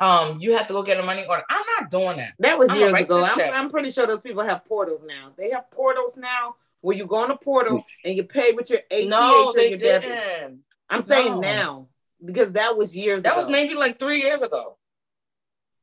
um, 0.00 0.38
you 0.40 0.56
have 0.56 0.66
to 0.68 0.72
go 0.72 0.82
get 0.82 0.98
a 0.98 1.02
money 1.02 1.24
order. 1.28 1.42
I'm 1.48 1.64
not 1.78 1.90
doing 1.90 2.16
that. 2.18 2.32
That 2.38 2.58
was 2.58 2.70
I'ma 2.70 2.80
years 2.80 2.94
ago. 2.94 3.24
I'm. 3.24 3.52
I'm 3.52 3.70
pretty 3.70 3.90
sure 3.90 4.06
those 4.06 4.20
people 4.20 4.42
have 4.42 4.64
portals 4.64 5.04
now. 5.04 5.32
They 5.36 5.50
have 5.50 5.70
portals 5.70 6.16
now 6.16 6.56
where 6.80 6.96
you 6.96 7.06
go 7.06 7.16
on 7.16 7.30
a 7.30 7.36
portal 7.36 7.84
and 8.04 8.16
you 8.16 8.24
pay 8.24 8.52
with 8.52 8.70
your 8.70 8.80
ACH 8.90 9.08
no, 9.08 9.46
or 9.46 9.52
they 9.52 9.70
your 9.70 9.78
debit. 9.78 10.58
I'm 10.90 11.00
saying 11.00 11.34
No. 11.34 11.40
now 11.40 11.88
because 12.24 12.52
that 12.52 12.76
was 12.76 12.96
years 12.96 13.22
That 13.22 13.32
ago. 13.32 13.38
was 13.38 13.48
maybe 13.48 13.74
like 13.74 13.98
three 13.98 14.20
years 14.22 14.42
ago 14.42 14.76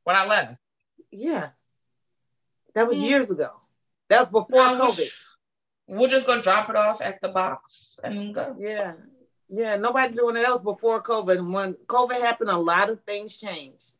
when 0.04 0.16
I 0.16 0.26
left. 0.26 0.56
Yeah. 1.10 1.50
That 2.74 2.86
was 2.86 2.98
Mm. 2.98 3.08
years 3.08 3.30
ago. 3.30 3.50
That 4.08 4.18
was 4.20 4.30
before 4.30 4.58
No, 4.76 4.86
COVID. 4.88 5.08
sh- 5.10 5.26
We'll 5.86 6.08
just 6.08 6.26
go 6.26 6.40
drop 6.40 6.70
it 6.70 6.76
off 6.76 7.02
at 7.02 7.20
the 7.20 7.28
box 7.28 7.98
and 8.04 8.32
go. 8.32 8.54
Yeah. 8.58 8.92
Yeah. 9.48 9.74
Nobody 9.76 10.14
doing 10.14 10.36
it. 10.36 10.42
That 10.42 10.52
was 10.52 10.62
before 10.62 11.02
COVID. 11.02 11.38
And 11.38 11.52
when 11.52 11.74
COVID 11.74 12.20
happened, 12.20 12.50
a 12.50 12.56
lot 12.56 12.90
of 12.90 13.02
things 13.04 13.36
changed. 13.40 13.92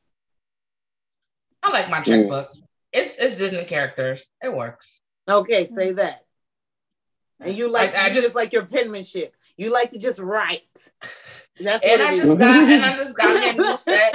I 1.62 1.70
like 1.73 1.90
my 1.90 2.01
checkbooks. 2.01 2.57
It's 2.92 3.16
it's 3.18 3.37
Disney 3.37 3.64
characters. 3.64 4.31
It 4.42 4.55
works. 4.55 5.01
Okay, 5.29 5.66
say 5.66 5.92
that. 5.92 6.25
And 7.40 7.57
you 7.57 7.68
like 7.68 7.94
I- 7.96 8.05
I 8.05 8.07
you 8.09 8.14
just- 8.14 8.27
just 8.29 8.35
like 8.37 8.53
your 8.53 8.66
penmanship. 8.66 9.35
You 9.57 9.70
like 9.70 9.90
to 9.90 9.99
just 9.99 10.20
write. 10.20 10.90
That's 11.61 11.85
And 11.85 12.01
what 12.01 12.09
I 12.09 12.12
it 12.12 12.16
just 12.16 12.33
is. 12.33 12.38
got 12.38 12.57
and 12.73 12.85
I 12.85 12.96
just 12.96 13.16
got 13.16 13.35
me 13.35 13.51
a 13.51 13.53
new 13.53 13.77
set. 13.77 14.14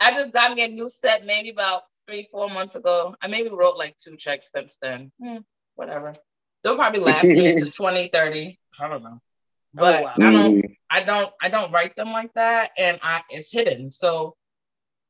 I 0.00 0.10
just 0.12 0.32
got 0.32 0.54
me 0.56 0.64
a 0.64 0.68
new 0.68 0.88
set 0.88 1.24
maybe 1.24 1.50
about 1.50 1.82
three, 2.06 2.28
four 2.30 2.48
months 2.50 2.76
ago. 2.76 3.14
I 3.22 3.28
maybe 3.28 3.50
wrote 3.50 3.76
like 3.76 3.96
two 3.98 4.16
checks 4.16 4.50
since 4.54 4.76
then. 4.80 5.10
Hmm, 5.22 5.38
whatever. 5.74 6.12
They'll 6.62 6.76
probably 6.76 7.00
last 7.00 7.24
me 7.24 7.46
into 7.48 7.70
20, 7.70 8.08
30. 8.08 8.58
I 8.80 8.88
don't 8.88 9.02
know. 9.02 9.20
But 9.74 10.04
wow. 10.04 10.14
I 10.20 10.32
don't. 10.32 10.64
I 10.90 11.00
don't 11.00 11.32
I 11.42 11.48
don't 11.48 11.72
write 11.72 11.96
them 11.96 12.12
like 12.12 12.32
that 12.34 12.70
and 12.78 12.98
I 13.02 13.22
it's 13.30 13.52
hidden. 13.52 13.90
So 13.90 14.36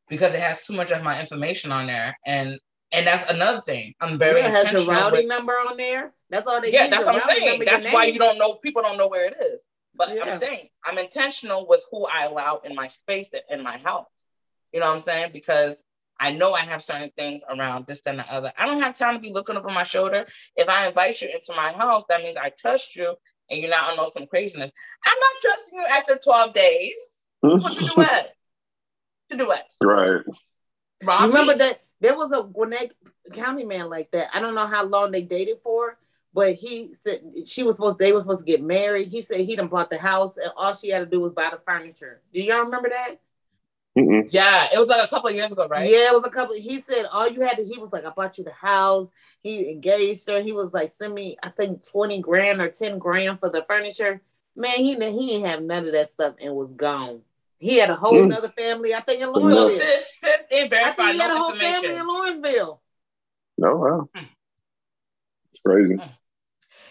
because 0.09 0.33
it 0.33 0.41
has 0.41 0.65
too 0.67 0.75
much 0.75 0.91
of 0.93 1.03
my 1.03 1.21
information 1.21 1.73
on 1.73 1.87
there 1.87 2.17
and 2.25 2.59
and 2.93 3.07
that's 3.07 3.29
another 3.31 3.61
thing. 3.61 3.93
I'm 4.01 4.17
very 4.19 4.41
Yeah, 4.41 4.49
it 4.49 4.53
has 4.53 4.73
your 4.73 4.81
intentional 4.83 5.03
routing 5.03 5.25
with- 5.25 5.29
number 5.29 5.53
on 5.53 5.77
there. 5.77 6.15
That's 6.31 6.47
all 6.47 6.61
they 6.61 6.73
yeah, 6.73 6.85
need, 6.85 6.93
that's 6.93 7.07
what 7.07 7.17
I'm 7.17 7.21
saying. 7.21 7.63
That's 7.67 7.85
why 7.87 8.05
you 8.05 8.19
don't 8.19 8.39
know 8.39 8.55
people 8.55 8.83
don't 8.83 8.97
know 8.97 9.09
where 9.09 9.27
it 9.27 9.37
is. 9.43 9.61
But 9.95 10.15
Yeah. 10.15 10.23
I'm 10.25 10.39
saying 10.39 10.69
I'm 10.85 10.97
intentional 10.97 11.67
with 11.69 11.85
who 11.91 12.07
I 12.07 12.25
allow 12.25 12.63
in 12.65 12.75
my 12.75 12.89
space 12.89 13.29
and 13.35 13.43
in 13.51 13.63
my 13.65 13.77
house. 13.79 14.07
You 14.73 14.81
know 14.81 14.87
what 14.87 14.95
I'm 14.97 15.01
saying? 15.03 15.31
Because 15.33 15.83
I 16.19 16.33
know 16.33 16.53
I 16.53 16.61
have 16.61 16.83
certain 16.83 17.11
things 17.17 17.43
around 17.49 17.87
this 17.87 18.03
and 18.07 18.19
the 18.19 18.33
other. 18.33 18.53
I 18.57 18.67
don't 18.67 18.81
have 18.81 18.97
time 18.97 19.15
to 19.15 19.21
be 19.21 19.33
looking 19.33 19.57
over 19.57 19.69
my 19.69 19.83
shoulder. 19.83 20.27
If 20.57 20.69
I 20.69 20.87
invite 20.87 21.21
you 21.21 21.29
into 21.29 21.55
my 21.55 21.73
house, 21.73 22.05
that 22.09 22.23
means 22.23 22.37
I 22.37 22.51
trust 22.51 22.97
you 22.97 23.15
and 23.51 23.61
you're 23.61 23.71
not 23.71 23.99
on 23.99 24.11
some 24.11 24.27
craziness. 24.27 24.73
I'm 25.05 25.19
not 25.19 25.43
trusting 25.43 25.79
you 25.79 25.85
after 25.87 26.19
12 26.23 26.55
days. 26.55 26.97
To 27.45 27.51
do 27.51 27.57
mm-hmm. 27.57 28.01
what? 28.01 28.33
To 29.31 29.37
do 29.37 29.47
what? 29.47 29.67
Right. 29.83 30.23
Rob 31.05 31.29
Remember 31.29 31.57
that 31.57 31.81
there 32.01 32.17
was 32.17 32.33
a 32.33 32.43
Gwinnett 32.43 32.95
County 33.33 33.65
man 33.65 33.89
like 33.91 34.11
that. 34.13 34.29
I 34.35 34.41
don't 34.41 34.55
know 34.55 34.67
how 34.67 34.85
long 34.85 35.11
they 35.11 35.23
dated 35.23 35.59
for, 35.63 35.99
but 36.33 36.55
he 36.55 36.95
said 36.95 37.21
she 37.47 37.63
was 37.63 37.77
supposed 37.77 37.99
they 37.99 38.13
were 38.13 38.21
supposed 38.21 38.45
to 38.45 38.51
get 38.51 38.63
married. 38.63 39.09
He 39.09 39.23
said 39.23 39.41
he 39.41 39.57
done 39.57 39.69
bought 39.69 39.91
the 39.91 39.99
house 39.99 40.37
and 40.37 40.51
all 40.57 40.75
she 40.75 40.91
had 40.91 41.01
to 41.01 41.07
do 41.07 41.21
was 41.21 41.33
buy 41.33 41.51
the 41.51 41.61
furniture. 41.67 42.21
Do 42.33 42.41
y'all 42.41 42.65
remember 42.65 42.89
that? 42.91 43.17
Mm-mm. 43.97 44.29
Yeah, 44.31 44.69
it 44.75 44.79
was 44.79 44.89
like 44.89 45.05
a 45.05 45.09
couple 45.09 45.29
of 45.31 45.37
years 45.37 45.53
ago, 45.53 45.69
right? 45.69 45.89
Yeah, 45.89 46.09
it 46.11 46.15
was 46.15 46.25
a 46.25 46.31
couple. 46.31 46.57
He 46.57 46.81
said 46.81 47.07
all 47.07 47.29
you 47.29 47.43
had 47.43 47.59
to. 47.59 47.65
He 47.65 47.79
was 47.79 47.93
like, 47.93 48.05
I 48.05 48.11
bought 48.11 48.39
you 48.39 48.45
the 48.45 48.51
house. 48.53 49.09
He 49.41 49.71
engaged 49.71 50.29
her. 50.29 50.43
He 50.43 50.53
was 50.53 50.75
like, 50.75 50.91
send 50.91 51.15
me, 51.15 51.37
I 51.43 51.51
think 51.51 51.87
twenty 51.87 52.21
grand 52.21 52.61
or 52.61 52.71
ten 52.71 52.99
grand 52.99 53.39
for 53.39 53.51
the 53.51 53.65
furniture. 53.69 54.21
Man, 54.57 54.73
he 54.77 54.95
he 54.95 55.27
didn't 55.29 55.47
have 55.47 55.63
none 55.63 55.87
of 55.87 55.93
that 55.93 56.09
stuff 56.09 56.35
and 56.41 56.55
was 56.55 56.73
gone. 56.73 57.21
He 57.59 57.79
had 57.79 57.89
a 57.91 57.95
whole 57.97 58.15
Mm. 58.15 58.31
nother 58.31 58.49
family. 58.51 58.95
I 58.95 59.01
think 59.01 59.21
in 59.21 59.27
So 59.27 59.39
Lawrenceville. 59.39 59.69
sis, 59.79 60.19
sis 60.19 60.37
didn't 60.51 60.67
I 60.73 60.77
verify 60.77 60.93
think 60.95 61.13
he 61.13 61.19
had 61.19 61.31
a 61.31 61.39
whole 61.39 61.55
family 61.55 61.97
in 61.97 62.07
Lawrenceville. 62.07 62.83
No, 63.59 63.77
wow. 63.77 64.09
Hmm. 64.15 64.25
It's 65.53 65.63
crazy. 65.65 66.01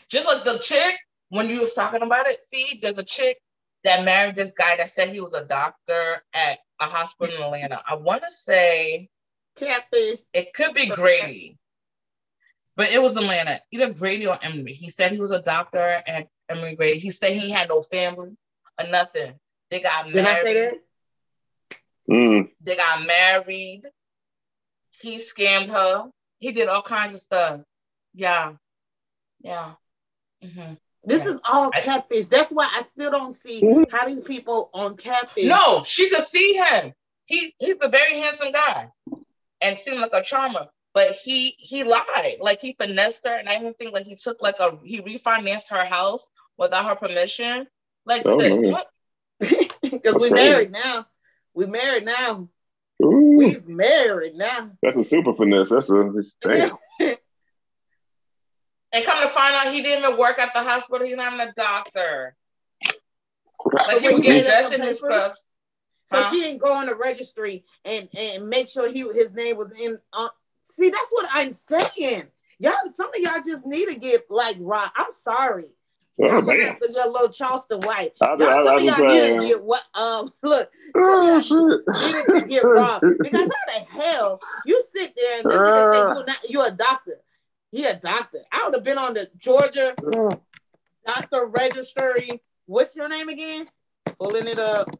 Just 0.08 0.26
like 0.28 0.44
the 0.46 0.58
chick, 0.60 0.96
when 1.30 1.50
you 1.50 1.60
was 1.60 1.74
talking 1.74 2.02
about 2.02 2.28
it, 2.28 2.46
see, 2.46 2.80
there's 2.82 3.00
a 3.00 3.04
chick 3.04 3.42
that 3.84 4.06
married 4.06 4.36
this 4.36 4.54
guy 4.54 4.78
that 4.78 4.90
said 4.90 5.10
he 5.10 5.22
was 5.22 5.34
a 5.34 5.44
doctor 5.44 6.24
at 6.34 6.60
a 6.80 6.86
hospital 6.86 7.36
in 7.36 7.44
Atlanta. 7.44 7.82
I 7.88 7.96
want 7.96 8.24
to 8.24 8.32
say 8.32 9.10
Catfish. 9.58 10.20
it 10.34 10.54
could 10.54 10.74
be 10.74 10.88
Grady, 10.88 11.58
but 12.76 12.90
it 12.90 13.02
was 13.02 13.18
Atlanta, 13.18 13.60
either 13.72 13.94
Grady 13.94 14.28
or 14.28 14.40
Emory. 14.42 14.74
He 14.74 14.90
said 14.90 15.12
he 15.12 15.20
was 15.20 15.32
a 15.32 15.42
doctor 15.42 16.02
at 16.08 16.30
Emory 16.50 16.76
Grady. 16.76 17.00
He 17.00 17.12
said 17.12 17.34
he 17.34 17.50
had 17.50 17.70
no 17.70 17.82
family 17.82 18.36
or 18.80 18.88
nothing. 18.90 19.34
They 19.70 19.80
got 19.82 20.06
married. 20.06 20.14
Did 20.14 20.26
I 20.26 20.44
say 20.44 20.54
that? 20.54 20.74
Mm. 22.10 22.50
They 22.62 22.76
got 22.76 23.06
married. 23.06 23.84
He 25.02 25.18
scammed 25.18 25.70
her. 25.70 26.10
He 26.40 26.52
did 26.52 26.68
all 26.68 26.82
kinds 26.82 27.14
of 27.14 27.20
stuff. 27.20 27.62
Yeah. 28.14 28.54
Yeah. 29.42 29.74
Mhm. 30.44 30.78
This 31.06 31.26
Yeah. 31.26 31.32
is 31.34 31.42
all 31.44 31.70
catfish. 31.72 32.28
That's 32.28 32.52
why 32.52 32.70
I 32.74 32.82
still 32.82 33.12
don't 33.12 33.34
see 33.34 33.62
Mhm. 33.62 33.92
how 33.92 34.06
these 34.06 34.22
people 34.22 34.70
on 34.74 34.96
catfish. 34.96 35.46
No, 35.46 35.84
she 35.86 36.10
could 36.10 36.24
see 36.26 36.54
him. 36.54 36.94
He 37.26 37.54
he's 37.60 37.76
a 37.82 37.90
very 37.90 38.18
handsome 38.20 38.52
guy 38.52 38.90
and 39.62 39.78
seemed 39.78 40.00
like 40.00 40.14
a 40.14 40.24
charmer. 40.24 40.68
But 40.94 41.14
he 41.14 41.56
he 41.58 41.84
lied. 41.84 42.38
Like 42.40 42.62
he 42.62 42.74
finessed 42.74 43.26
her. 43.26 43.34
And 43.36 43.50
I 43.50 43.56
even 43.56 43.74
think 43.74 43.94
like 43.94 44.06
he 44.06 44.16
took 44.16 44.42
like 44.42 44.60
a 44.60 44.78
he 44.84 45.02
refinanced 45.02 45.70
her 45.70 45.84
house 45.86 46.30
without 46.58 46.86
her 46.86 46.96
permission. 46.96 47.68
Like 48.06 48.24
Oh, 48.26 48.40
sis, 48.40 48.66
what? 48.66 48.88
because 49.82 50.16
we 50.22 50.30
married 50.30 50.72
now. 50.72 51.06
We 51.54 51.66
married 51.66 52.06
now. 52.06 52.48
Ooh, 53.04 53.36
We's 53.38 53.68
married 53.68 54.36
now. 54.36 54.72
that's 54.82 54.98
a 54.98 55.04
super 55.04 55.34
finesse. 55.34 55.70
That's 55.70 55.90
a 55.90 56.12
damn. 56.42 56.78
And 58.94 59.04
come 59.06 59.22
to 59.24 59.28
find 59.30 59.56
out 59.56 59.74
he 59.74 59.82
didn't 59.82 60.04
even 60.06 60.18
work 60.20 60.38
at 60.40 60.54
the 60.54 60.62
hospital. 60.62 61.06
He's 61.06 61.16
not 61.18 61.34
even 61.34 61.50
a 61.50 61.54
doctor. 61.54 62.36
Like 63.72 63.86
So 63.88 64.00
he 64.00 64.06
when 64.06 64.14
would 64.16 64.26
you 64.26 64.32
get 64.32 64.34
made 64.34 64.40
up 64.42 64.46
dressed 64.46 64.74
in 64.76 64.82
his 64.82 65.00
papers? 65.02 65.16
scrubs. 65.18 65.48
So 66.06 66.18
Huh? 66.22 66.30
she 66.30 66.42
didn't 66.42 66.60
go 66.60 66.72
on 66.74 66.86
the 66.86 66.96
registry 66.96 67.64
and 67.86 68.08
and 68.18 68.48
make 68.48 68.68
sure 68.68 68.92
he 68.92 69.02
his 69.02 69.32
name 69.34 69.58
was 69.58 69.80
in. 69.80 69.98
Uh, 70.12 70.28
see, 70.64 70.90
that's 70.90 71.10
what 71.12 71.28
I'm 71.32 71.52
saying. 71.52 72.28
Y'all, 72.60 72.74
some 72.94 73.08
of 73.10 73.16
y'all 73.18 73.42
just 73.44 73.66
need 73.66 73.88
to 73.88 74.00
get 74.00 74.30
like 74.30 74.58
Rob. 74.60 74.92
I'm 74.96 75.12
sorry. 75.12 75.70
Oh 76.22 76.26
I'm 76.30 76.46
gonna 76.46 76.60
damn. 76.60 76.68
have 76.74 76.80
to 76.82 76.88
get 76.94 77.08
a 77.08 77.10
little 77.10 77.30
Charleston 77.30 77.80
White. 77.82 78.14
I, 78.22 78.36
Y'all, 78.36 78.44
I, 78.44 78.64
some 78.64 78.68
I 78.68 78.76
of 78.76 78.84
was 78.84 78.98
y'all 78.98 79.08
need 79.08 79.42
to 79.42 79.48
get 79.48 79.64
what? 79.64 79.82
Um, 79.96 80.34
look, 80.44 80.70
Oh 80.96 81.42
needed 82.06 82.26
to 82.28 82.48
get 82.48 82.64
Rob 82.64 83.02
because 83.24 83.50
how 83.50 83.80
the 83.80 83.86
hell 83.86 84.42
you 84.66 84.84
sit 84.92 85.14
there 85.16 85.40
and 85.40 85.50
this 85.50 85.58
nigga 85.58 85.90
say 85.92 86.00
Uh. 86.02 86.14
you're 86.14 86.26
not 86.26 86.50
you're 86.50 86.68
a 86.68 86.72
doctor. 86.72 87.20
He 87.74 87.86
a 87.86 88.00
doctor. 88.00 88.38
I 88.52 88.66
would 88.66 88.76
have 88.76 88.84
been 88.84 89.00
on 89.00 89.16
the 89.16 89.28
Georgia 89.40 89.96
doctor 91.08 91.46
registry. 91.48 92.40
What's 92.68 92.96
your 92.96 93.10
name 93.10 93.30
again? 93.30 93.66
Pulling 94.20 94.48
it 94.48 94.60
up. 94.60 94.92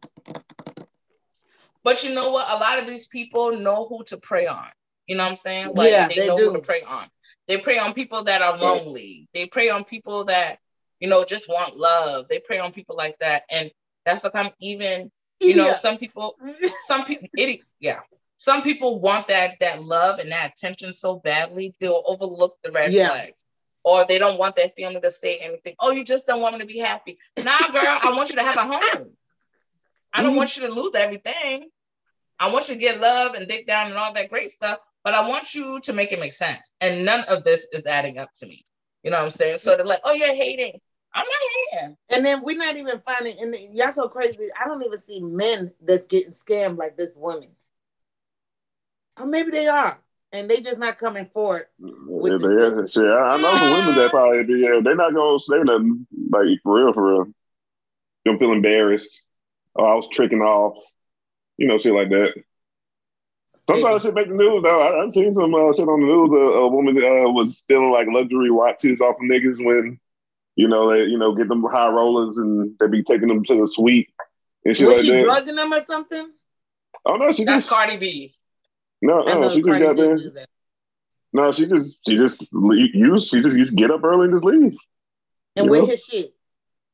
But 1.84 2.04
you 2.04 2.16
know 2.16 2.32
what? 2.32 2.50
A 2.50 2.58
lot 2.58 2.80
of 2.80 2.88
these 2.88 3.06
people 3.06 3.60
know 3.60 3.86
who 3.86 4.04
to 4.06 4.18
prey 4.18 4.48
on. 4.48 4.66
You 5.06 5.18
know 5.18 5.24
what 5.24 5.30
I'm 5.30 5.36
saying? 5.36 5.74
Like 5.76 5.92
Yeah, 5.92 6.08
they, 6.08 6.16
they 6.16 6.28
know 6.28 6.36
do. 6.36 6.50
who 6.50 6.54
to 6.54 6.60
prey 6.64 6.82
on. 6.82 7.06
They 7.48 7.60
prey 7.60 7.78
on 7.78 7.94
people 7.94 8.24
that 8.24 8.42
are 8.42 8.58
lonely. 8.58 9.30
They 9.36 9.46
prey 9.46 9.70
on 9.70 9.84
people 9.84 10.26
that, 10.26 10.58
you 11.00 11.08
know, 11.08 11.24
just 11.26 11.48
want 11.48 11.78
love. 11.78 12.26
They 12.28 12.40
prey 12.40 12.58
on 12.58 12.72
people 12.72 12.96
like 12.96 13.20
that. 13.20 13.44
And 13.52 13.70
that's 14.04 14.24
like 14.24 14.34
I'm 14.34 14.50
even, 14.60 15.12
you 15.40 15.56
know, 15.56 15.74
some 15.74 16.00
people, 16.00 16.38
some 16.86 17.06
people 17.06 17.28
idiot, 17.38 17.62
yeah. 17.80 18.00
Some 18.44 18.62
people 18.62 19.00
want 19.00 19.30
that 19.30 19.62
that 19.62 19.82
love 19.82 20.20
and 20.20 20.30
that 20.34 20.52
attention 20.52 20.94
so 20.94 21.16
badly, 21.16 21.74
they'll 21.80 22.04
overlook 22.06 22.58
the 22.62 22.74
red 22.74 22.92
Yeah. 22.92 23.08
flags. 23.08 23.46
Or 23.86 24.06
they 24.06 24.20
don't 24.20 24.38
want 24.38 24.58
their 24.58 24.68
family 24.78 25.00
to 25.00 25.12
say 25.12 25.38
anything. 25.38 25.76
Oh, 25.80 25.92
you 25.92 26.04
just 26.04 26.28
don't 26.28 26.42
want 26.42 26.56
me 26.56 26.60
to 26.60 26.66
be 26.66 26.78
happy. 26.78 27.18
Nah, 27.38 27.72
girl, 27.72 27.98
I 28.02 28.12
want 28.12 28.32
you 28.32 28.36
to 28.36 28.44
have 28.44 28.58
a 28.58 28.68
home. 28.68 29.16
I 30.12 30.24
don't 30.24 30.34
Mhm. 30.34 30.36
want 30.36 30.58
you 30.58 30.68
to 30.68 30.74
lose 30.74 30.94
everything. 30.94 31.70
I 32.38 32.52
want 32.52 32.68
you 32.68 32.76
to 32.76 32.82
get 32.82 33.00
love 33.00 33.36
and 33.36 33.48
dig 33.48 33.66
down 33.66 33.88
and 33.88 33.98
all 33.98 34.12
that 34.12 34.30
great 34.30 34.52
stuff, 34.52 34.80
but 35.06 35.14
I 35.14 35.26
want 35.30 35.56
you 35.56 35.80
to 35.80 35.94
make 35.94 36.12
it 36.12 36.20
make 36.20 36.34
sense. 36.34 36.74
And 36.82 37.06
none 37.06 37.24
of 37.30 37.46
this 37.46 37.70
is 37.72 37.86
adding 37.86 38.18
up 38.18 38.30
to 38.40 38.46
me. 38.46 38.66
You 39.04 39.12
know 39.12 39.20
what 39.20 39.26
I'm 39.26 39.32
saying? 39.32 39.60
So 39.60 39.78
they're 39.78 39.86
like, 39.86 40.02
oh, 40.04 40.12
you're 40.12 40.36
hating. 40.36 40.82
I'm 41.14 41.26
not 41.26 41.80
hating. 41.80 41.98
And 42.10 42.26
then 42.26 42.44
we're 42.44 42.58
not 42.58 42.76
even 42.76 43.00
finding, 43.06 43.38
and 43.40 43.56
y'all 43.74 43.94
so 43.94 44.10
crazy. 44.10 44.50
I 44.62 44.68
don't 44.68 44.84
even 44.84 45.00
see 45.00 45.22
men 45.22 45.74
that's 45.82 46.08
getting 46.08 46.32
scammed 46.34 46.78
like 46.78 46.98
this 46.98 47.16
woman. 47.16 47.56
Or 49.20 49.26
maybe 49.26 49.52
they 49.52 49.68
are, 49.68 50.00
and 50.32 50.50
they 50.50 50.60
just 50.62 50.80
not 50.80 50.98
coming 50.98 51.28
forward. 51.34 51.68
Yeah, 51.80 51.92
the 51.98 52.38
they, 52.38 52.82
yeah, 52.82 52.86
shit, 52.88 53.04
I, 53.06 53.36
I 53.36 53.38
know 53.42 53.56
some 53.58 53.72
women 53.72 53.96
that 53.96 54.10
probably 54.10 54.44
be, 54.44 54.62
yeah, 54.62 54.80
they're 54.84 54.96
not 54.96 55.14
gonna 55.14 55.40
say 55.40 55.60
nothing 55.60 56.08
like 56.32 56.48
for 56.64 56.78
real, 56.84 56.94
for 56.94 57.14
real. 57.14 57.26
Them 58.26 58.40
feel 58.40 58.52
embarrassed. 58.54 59.22
Oh, 59.76 59.86
I 59.86 59.96
was 59.96 60.08
tricking 60.10 60.42
off, 60.42 60.78
you 61.58 61.68
know, 61.68 61.78
shit 61.78 61.94
like 61.94 62.10
that. 62.10 62.34
Sometimes 63.70 64.02
shit 64.04 64.14
make 64.14 64.28
the 64.28 64.34
news 64.34 64.64
though. 64.64 64.82
I, 64.82 65.04
I've 65.04 65.12
seen 65.12 65.32
some 65.32 65.54
uh, 65.54 65.74
shit 65.74 65.88
on 65.88 66.02
the 66.02 66.08
news. 66.08 66.32
A, 66.32 66.36
a 66.36 66.68
woman 66.68 66.98
uh, 66.98 67.30
was 67.32 67.58
stealing 67.58 67.92
like 67.92 68.08
luxury 68.10 68.52
watches 68.52 69.00
off 69.00 69.16
of 69.16 69.22
niggas 69.22 69.64
when, 69.64 70.00
you 70.56 70.68
know, 70.68 70.92
they 70.92 71.04
you 71.06 71.18
know 71.18 71.34
get 71.36 71.48
them 71.48 71.64
high 71.64 71.90
rollers 71.90 72.38
and 72.38 72.76
they 72.80 72.88
be 72.88 73.04
taking 73.04 73.28
them 73.30 73.44
to 73.46 73.62
the 73.62 73.68
suite 73.68 74.10
and 74.66 74.76
shit 74.76 74.88
Was 74.88 74.98
like 74.98 75.06
she 75.06 75.12
that. 75.12 75.24
drugging 75.24 75.56
them 75.56 75.74
or 75.74 75.80
something? 75.80 76.32
oh 77.06 77.16
no, 77.16 77.32
she 77.32 77.46
That's 77.46 77.64
just 77.64 77.74
Cardi 77.74 77.98
B. 77.98 78.36
no, 79.04 79.24
know 79.24 79.54
she 79.54 79.62
just 79.62 79.80
got 79.80 79.98
there. 79.98 80.18
No, 81.34 81.52
she 81.52 81.66
just 81.66 81.98
she 82.08 82.18
just 82.18 82.48
use 82.52 83.28
she 83.28 83.42
just, 83.42 83.56
just 83.56 83.76
get 83.76 83.92
up 83.92 84.04
early 84.04 84.26
and 84.26 84.34
just 84.34 84.44
leave. 84.44 84.78
And 85.56 85.66
You 85.66 85.72
with 85.72 85.90
his 85.90 86.06
shit. 86.06 86.34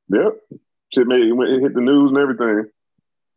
Yep. 0.09 0.39
Shit 0.93 1.07
made 1.07 1.27
it 1.27 1.33
went- 1.33 1.51
it 1.51 1.61
hit 1.61 1.73
the 1.73 1.81
news 1.81 2.09
and 2.09 2.17
everything. 2.17 2.69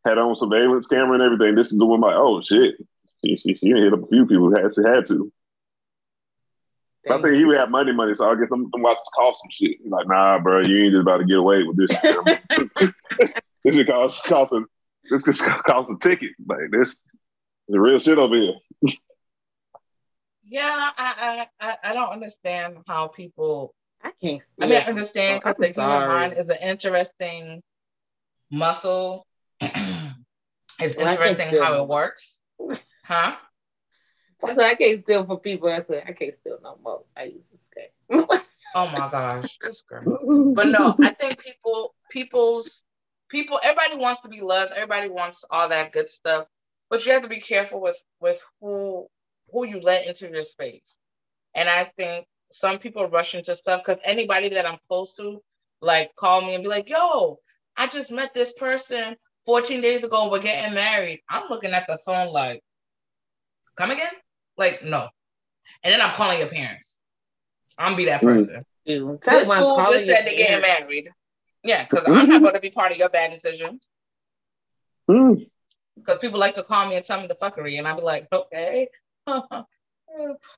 Had 0.04 0.18
on 0.18 0.34
surveillance 0.36 0.86
camera 0.86 1.14
and 1.14 1.22
everything. 1.22 1.54
This 1.54 1.70
is 1.72 1.78
the 1.78 1.86
one 1.86 2.00
like, 2.00 2.14
oh 2.16 2.40
shit. 2.42 2.76
She, 3.24 3.36
she, 3.36 3.54
she 3.54 3.68
hit 3.68 3.92
up 3.92 4.02
a 4.02 4.06
few 4.06 4.26
people 4.26 4.48
who 4.48 4.54
had 4.60 4.74
she 4.74 4.82
had 4.82 5.06
to. 5.08 5.32
I 7.10 7.20
think 7.20 7.34
he 7.34 7.44
would 7.44 7.56
have 7.56 7.70
money 7.70 7.92
money, 7.92 8.14
so 8.14 8.30
I 8.30 8.36
guess 8.36 8.48
I'm 8.52 8.70
about 8.72 8.96
to 8.96 9.10
cost 9.16 9.40
some 9.40 9.50
shit. 9.50 9.78
He's 9.82 9.90
like, 9.90 10.06
nah, 10.06 10.38
bro, 10.38 10.62
you 10.62 10.84
ain't 10.84 10.92
just 10.92 11.02
about 11.02 11.18
to 11.18 11.24
get 11.24 11.38
away 11.38 11.64
with 11.64 11.76
this. 11.76 12.00
shit. 12.00 12.94
this 13.64 13.74
should 13.74 13.86
cost 13.88 14.22
cost 14.24 14.52
a 14.52 14.64
this 15.10 15.24
could 15.24 15.36
cost 15.64 15.90
a 15.90 15.98
ticket. 15.98 16.30
Like 16.46 16.70
this 16.70 16.96
the 17.68 17.80
real 17.80 17.98
shit 17.98 18.18
over 18.18 18.36
here. 18.36 18.54
Yeah, 20.44 20.90
I, 20.98 21.46
I, 21.60 21.68
I, 21.68 21.76
I 21.90 21.92
don't 21.94 22.10
understand 22.10 22.78
how 22.86 23.08
people. 23.08 23.74
I 24.02 24.10
can't 24.20 24.40
I 24.40 24.44
steal. 24.44 24.68
mean, 24.68 24.78
I 24.78 24.84
understand 24.84 25.42
I'm 25.44 25.52
because 25.54 25.74
the 25.74 25.82
human 25.82 26.02
sorry. 26.02 26.08
mind 26.08 26.38
is 26.38 26.50
an 26.50 26.58
interesting 26.60 27.62
muscle. 28.50 29.26
it's 29.60 30.96
Well, 30.96 31.10
interesting 31.10 31.60
how 31.62 31.82
it 31.82 31.88
works, 31.88 32.40
huh? 33.04 33.36
I 34.44 34.54
said 34.54 34.64
I 34.64 34.74
can't 34.74 34.98
steal 34.98 35.24
for 35.24 35.38
people. 35.38 35.68
I 35.68 35.78
said 35.78 36.02
I 36.06 36.12
can't 36.12 36.34
steal 36.34 36.58
no 36.62 36.76
more. 36.82 37.04
I 37.16 37.24
used 37.24 37.52
to 37.52 37.56
scam. 37.56 38.28
Oh 38.74 38.86
my 38.86 39.06
gosh, 39.10 39.58
this 39.58 39.82
girl. 39.82 40.54
But 40.54 40.68
no, 40.68 40.96
I 41.02 41.10
think 41.10 41.42
people, 41.44 41.94
people's, 42.10 42.82
people, 43.28 43.60
everybody 43.62 43.98
wants 43.98 44.20
to 44.22 44.30
be 44.30 44.40
loved. 44.40 44.72
Everybody 44.72 45.10
wants 45.10 45.44
all 45.50 45.68
that 45.68 45.92
good 45.92 46.08
stuff. 46.08 46.46
But 46.92 47.06
you 47.06 47.12
have 47.12 47.22
to 47.22 47.28
be 47.28 47.40
careful 47.40 47.80
with 47.80 47.98
with 48.20 48.38
who 48.60 49.08
who 49.50 49.66
you 49.66 49.80
let 49.80 50.06
into 50.06 50.28
your 50.28 50.42
space. 50.42 50.98
And 51.54 51.66
I 51.66 51.84
think 51.96 52.26
some 52.50 52.78
people 52.78 53.08
rush 53.08 53.34
into 53.34 53.54
stuff 53.54 53.82
because 53.82 53.98
anybody 54.04 54.50
that 54.50 54.68
I'm 54.68 54.76
close 54.88 55.14
to, 55.14 55.42
like, 55.80 56.14
call 56.16 56.42
me 56.42 56.54
and 56.54 56.62
be 56.62 56.68
like, 56.68 56.90
"Yo, 56.90 57.38
I 57.78 57.86
just 57.86 58.12
met 58.12 58.34
this 58.34 58.52
person 58.52 59.16
14 59.46 59.80
days 59.80 60.04
ago. 60.04 60.28
We're 60.30 60.40
getting 60.40 60.74
married." 60.74 61.20
I'm 61.30 61.48
looking 61.48 61.72
at 61.72 61.86
the 61.88 61.96
phone 62.04 62.30
like, 62.30 62.62
come 63.74 63.90
again? 63.90 64.12
Like, 64.58 64.84
no. 64.84 65.08
And 65.82 65.94
then 65.94 66.02
I'm 66.02 66.12
calling 66.14 66.40
your 66.40 66.48
parents. 66.48 66.98
I'm 67.78 67.96
be 67.96 68.04
that 68.04 68.20
Mm. 68.20 68.24
person. 68.24 68.66
Dude, 68.84 69.18
This 69.22 69.46
fool 69.48 69.76
just 69.76 70.04
said 70.04 70.06
your 70.06 70.24
they 70.26 70.34
getting 70.34 70.60
married. 70.60 71.08
Yeah, 71.64 71.84
because 71.84 72.06
I'm 72.06 72.28
not 72.28 72.42
going 72.42 72.54
to 72.54 72.60
be 72.60 72.68
part 72.70 72.92
of 72.92 72.98
your 72.98 73.08
bad 73.08 73.30
decisions. 73.30 73.88
Mm. 75.08 75.50
Because 75.96 76.18
people 76.18 76.40
like 76.40 76.54
to 76.54 76.62
call 76.62 76.88
me 76.88 76.96
and 76.96 77.04
tell 77.04 77.20
me 77.20 77.26
the 77.26 77.34
fuckery, 77.34 77.78
and 77.78 77.86
I'll 77.86 77.96
be 77.96 78.02
like, 78.02 78.26
okay. 78.32 78.88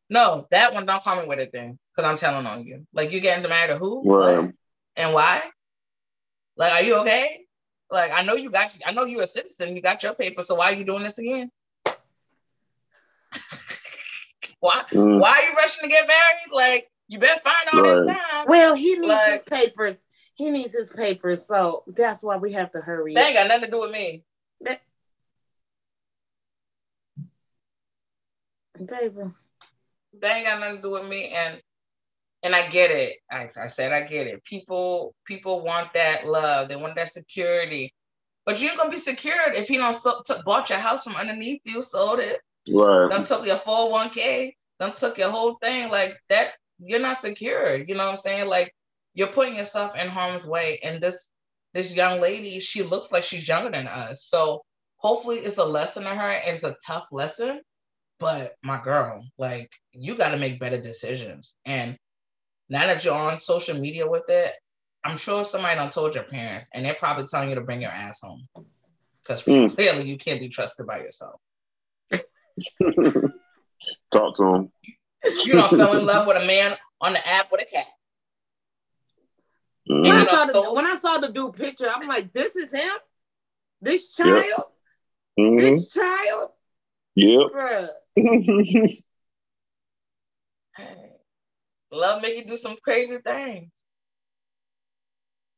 no, 0.08 0.46
that 0.50 0.74
one 0.74 0.86
don't 0.86 1.02
call 1.02 1.20
me 1.20 1.26
with 1.26 1.38
it 1.38 1.50
then, 1.52 1.78
because 1.94 2.10
I'm 2.10 2.16
telling 2.16 2.46
on 2.46 2.64
you. 2.64 2.86
Like 2.92 3.12
you 3.12 3.20
getting 3.20 3.48
married 3.48 3.70
to 3.70 3.78
who? 3.78 4.02
Right. 4.04 4.38
What? 4.38 4.52
And 4.96 5.12
why? 5.12 5.42
Like, 6.56 6.72
are 6.72 6.82
you 6.82 6.96
okay? 7.00 7.40
Like, 7.90 8.12
I 8.12 8.22
know 8.22 8.34
you 8.34 8.50
got, 8.50 8.76
I 8.86 8.92
know 8.92 9.04
you're 9.04 9.22
a 9.22 9.26
citizen, 9.26 9.74
you 9.76 9.82
got 9.82 10.02
your 10.02 10.14
paper, 10.14 10.42
so 10.42 10.54
why 10.54 10.72
are 10.72 10.74
you 10.74 10.84
doing 10.84 11.02
this 11.02 11.18
again? 11.18 11.50
why? 14.60 14.84
Mm. 14.90 15.20
Why 15.20 15.30
are 15.30 15.50
you 15.50 15.56
rushing 15.56 15.82
to 15.82 15.88
get 15.88 16.06
married? 16.06 16.52
Like, 16.52 16.88
you 17.08 17.18
been 17.18 17.38
fine 17.42 17.66
all 17.72 17.82
this 17.82 18.06
time. 18.06 18.46
Well, 18.46 18.74
he 18.74 18.96
needs 18.98 19.26
his 19.26 19.42
papers. 19.42 20.06
He 20.36 20.50
needs 20.50 20.74
his 20.74 20.90
papers, 20.90 21.46
so 21.46 21.84
that's 21.86 22.22
why 22.22 22.36
we 22.38 22.52
have 22.52 22.70
to 22.72 22.80
hurry. 22.80 23.14
That 23.14 23.26
ain't 23.26 23.36
got 23.36 23.48
nothing 23.48 23.66
to 23.66 23.70
do 23.70 23.80
with 23.80 23.92
me. 23.92 24.24
Paper. 28.78 29.32
That 30.20 30.36
ain't 30.36 30.46
got 30.46 30.60
nothing 30.60 30.76
to 30.76 30.82
do 30.82 30.90
with 30.90 31.08
me. 31.08 31.28
And 31.28 31.60
and 32.42 32.54
I 32.54 32.68
get 32.68 32.90
it. 32.90 33.16
I, 33.30 33.48
I 33.60 33.66
said 33.68 33.92
I 33.92 34.02
get 34.02 34.26
it. 34.26 34.44
People 34.44 35.14
people 35.26 35.62
want 35.64 35.92
that 35.94 36.26
love. 36.26 36.68
They 36.68 36.76
want 36.76 36.96
that 36.96 37.12
security. 37.12 37.92
But 38.44 38.60
you 38.60 38.68
ain't 38.68 38.78
gonna 38.78 38.90
be 38.90 38.96
secured 38.98 39.54
if 39.54 39.68
he 39.68 39.78
don't 39.78 39.94
so, 39.94 40.20
took, 40.26 40.44
bought 40.44 40.68
your 40.70 40.78
house 40.78 41.04
from 41.04 41.16
underneath 41.16 41.62
you, 41.64 41.80
sold 41.80 42.18
it, 42.20 42.40
Right. 42.68 43.10
done 43.10 43.24
took 43.24 43.46
your 43.46 43.56
401k, 43.56 44.52
done 44.80 44.94
took 44.94 45.16
your 45.18 45.30
whole 45.30 45.56
thing. 45.62 45.90
Like 45.90 46.14
that, 46.28 46.52
you're 46.78 47.00
not 47.00 47.20
secured. 47.20 47.88
You 47.88 47.94
know 47.94 48.04
what 48.04 48.10
I'm 48.10 48.16
saying? 48.18 48.48
Like 48.48 48.74
you're 49.14 49.28
putting 49.28 49.56
yourself 49.56 49.96
in 49.96 50.08
harm's 50.08 50.44
way. 50.46 50.78
And 50.82 51.00
this 51.02 51.30
this 51.72 51.96
young 51.96 52.20
lady, 52.20 52.60
she 52.60 52.82
looks 52.82 53.10
like 53.10 53.22
she's 53.24 53.48
younger 53.48 53.70
than 53.70 53.86
us. 53.86 54.24
So 54.26 54.62
hopefully 54.96 55.38
it's 55.38 55.58
a 55.58 55.64
lesson 55.64 56.02
to 56.04 56.10
her. 56.10 56.30
and 56.30 56.54
It's 56.54 56.64
a 56.64 56.76
tough 56.86 57.06
lesson. 57.10 57.60
But 58.24 58.54
my 58.62 58.82
girl, 58.82 59.22
like 59.36 59.70
you 59.92 60.16
got 60.16 60.30
to 60.30 60.38
make 60.38 60.58
better 60.58 60.80
decisions. 60.80 61.58
And 61.66 61.98
now 62.70 62.86
that 62.86 63.04
you're 63.04 63.12
on 63.12 63.38
social 63.38 63.78
media 63.78 64.08
with 64.08 64.24
it, 64.30 64.54
I'm 65.04 65.18
sure 65.18 65.44
somebody 65.44 65.76
done 65.76 65.90
told 65.90 66.14
your 66.14 66.24
parents, 66.24 66.66
and 66.72 66.82
they're 66.82 66.94
probably 66.94 67.26
telling 67.26 67.50
you 67.50 67.54
to 67.56 67.60
bring 67.60 67.82
your 67.82 67.90
ass 67.90 68.20
home 68.22 68.48
because 69.22 69.44
Mm. 69.44 69.74
clearly 69.76 70.04
you 70.04 70.16
can't 70.16 70.40
be 70.40 70.48
trusted 70.48 70.86
by 70.86 71.00
yourself. 71.00 71.38
Talk 74.10 74.38
to 74.38 74.54
him. 74.54 74.72
You 75.44 75.56
don't 75.56 75.76
fell 75.76 75.92
in 75.92 76.06
love 76.06 76.26
with 76.26 76.42
a 76.42 76.46
man 76.46 76.78
on 77.02 77.12
the 77.12 77.28
app 77.28 77.52
with 77.52 77.60
a 77.60 77.66
cat. 77.66 77.84
When 79.84 80.02
Mm. 80.02 80.22
I 80.22 80.24
saw 80.24 80.46
the 80.46 80.72
when 80.72 80.86
I 80.86 80.96
saw 80.96 81.18
the 81.18 81.28
dude 81.28 81.56
picture, 81.56 81.90
I'm 81.94 82.08
like, 82.08 82.32
this 82.32 82.56
is 82.56 82.72
him. 82.72 82.96
This 83.82 84.18
Yep. 84.18 84.26
child. 84.28 84.64
Mhm. 85.38 85.58
This 85.58 85.92
child. 85.92 86.52
Yep. 87.16 87.50
Bruh. 87.52 87.88
Hey, 88.16 89.02
love 91.92 92.22
make 92.22 92.36
you 92.36 92.44
do 92.44 92.56
some 92.56 92.76
crazy 92.82 93.18
things. 93.18 93.70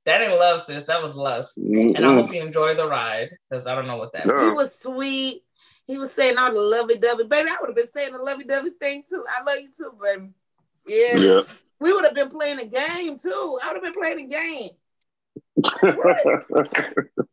That 0.04 0.22
ain't 0.22 0.38
love, 0.38 0.60
sis. 0.60 0.84
That 0.84 1.02
was 1.02 1.16
lust. 1.16 1.58
And 1.58 2.06
I 2.06 2.14
hope 2.14 2.32
you 2.32 2.40
enjoy 2.40 2.76
the 2.76 2.88
ride 2.88 3.30
because 3.50 3.66
I 3.66 3.74
don't 3.74 3.88
know 3.88 3.96
what 3.96 4.12
that. 4.12 4.26
Yeah. 4.26 4.44
He 4.44 4.50
was 4.50 4.78
sweet. 4.78 5.42
He 5.88 5.98
was 5.98 6.12
saying 6.12 6.38
all 6.38 6.52
the 6.52 6.60
lovey 6.60 6.96
dovey. 6.96 7.24
Baby, 7.24 7.50
I 7.50 7.56
would 7.60 7.70
have 7.70 7.76
been 7.76 7.88
saying 7.88 8.12
the 8.12 8.22
lovey 8.22 8.44
dovey 8.44 8.70
thing 8.80 9.02
too. 9.08 9.24
I 9.28 9.42
love 9.42 9.58
you 9.60 9.70
too, 9.76 9.92
baby. 10.00 10.28
Yeah. 10.86 11.16
Yeah. 11.16 11.42
We 11.80 11.92
would 11.92 12.04
have 12.04 12.14
been 12.14 12.28
playing 12.28 12.60
a 12.60 12.66
game 12.66 13.18
too. 13.18 13.58
I 13.62 13.72
would 13.72 13.82
have 13.82 13.94
been 13.94 14.00
playing 14.00 14.20
a 14.20 14.28
game. 14.28 14.70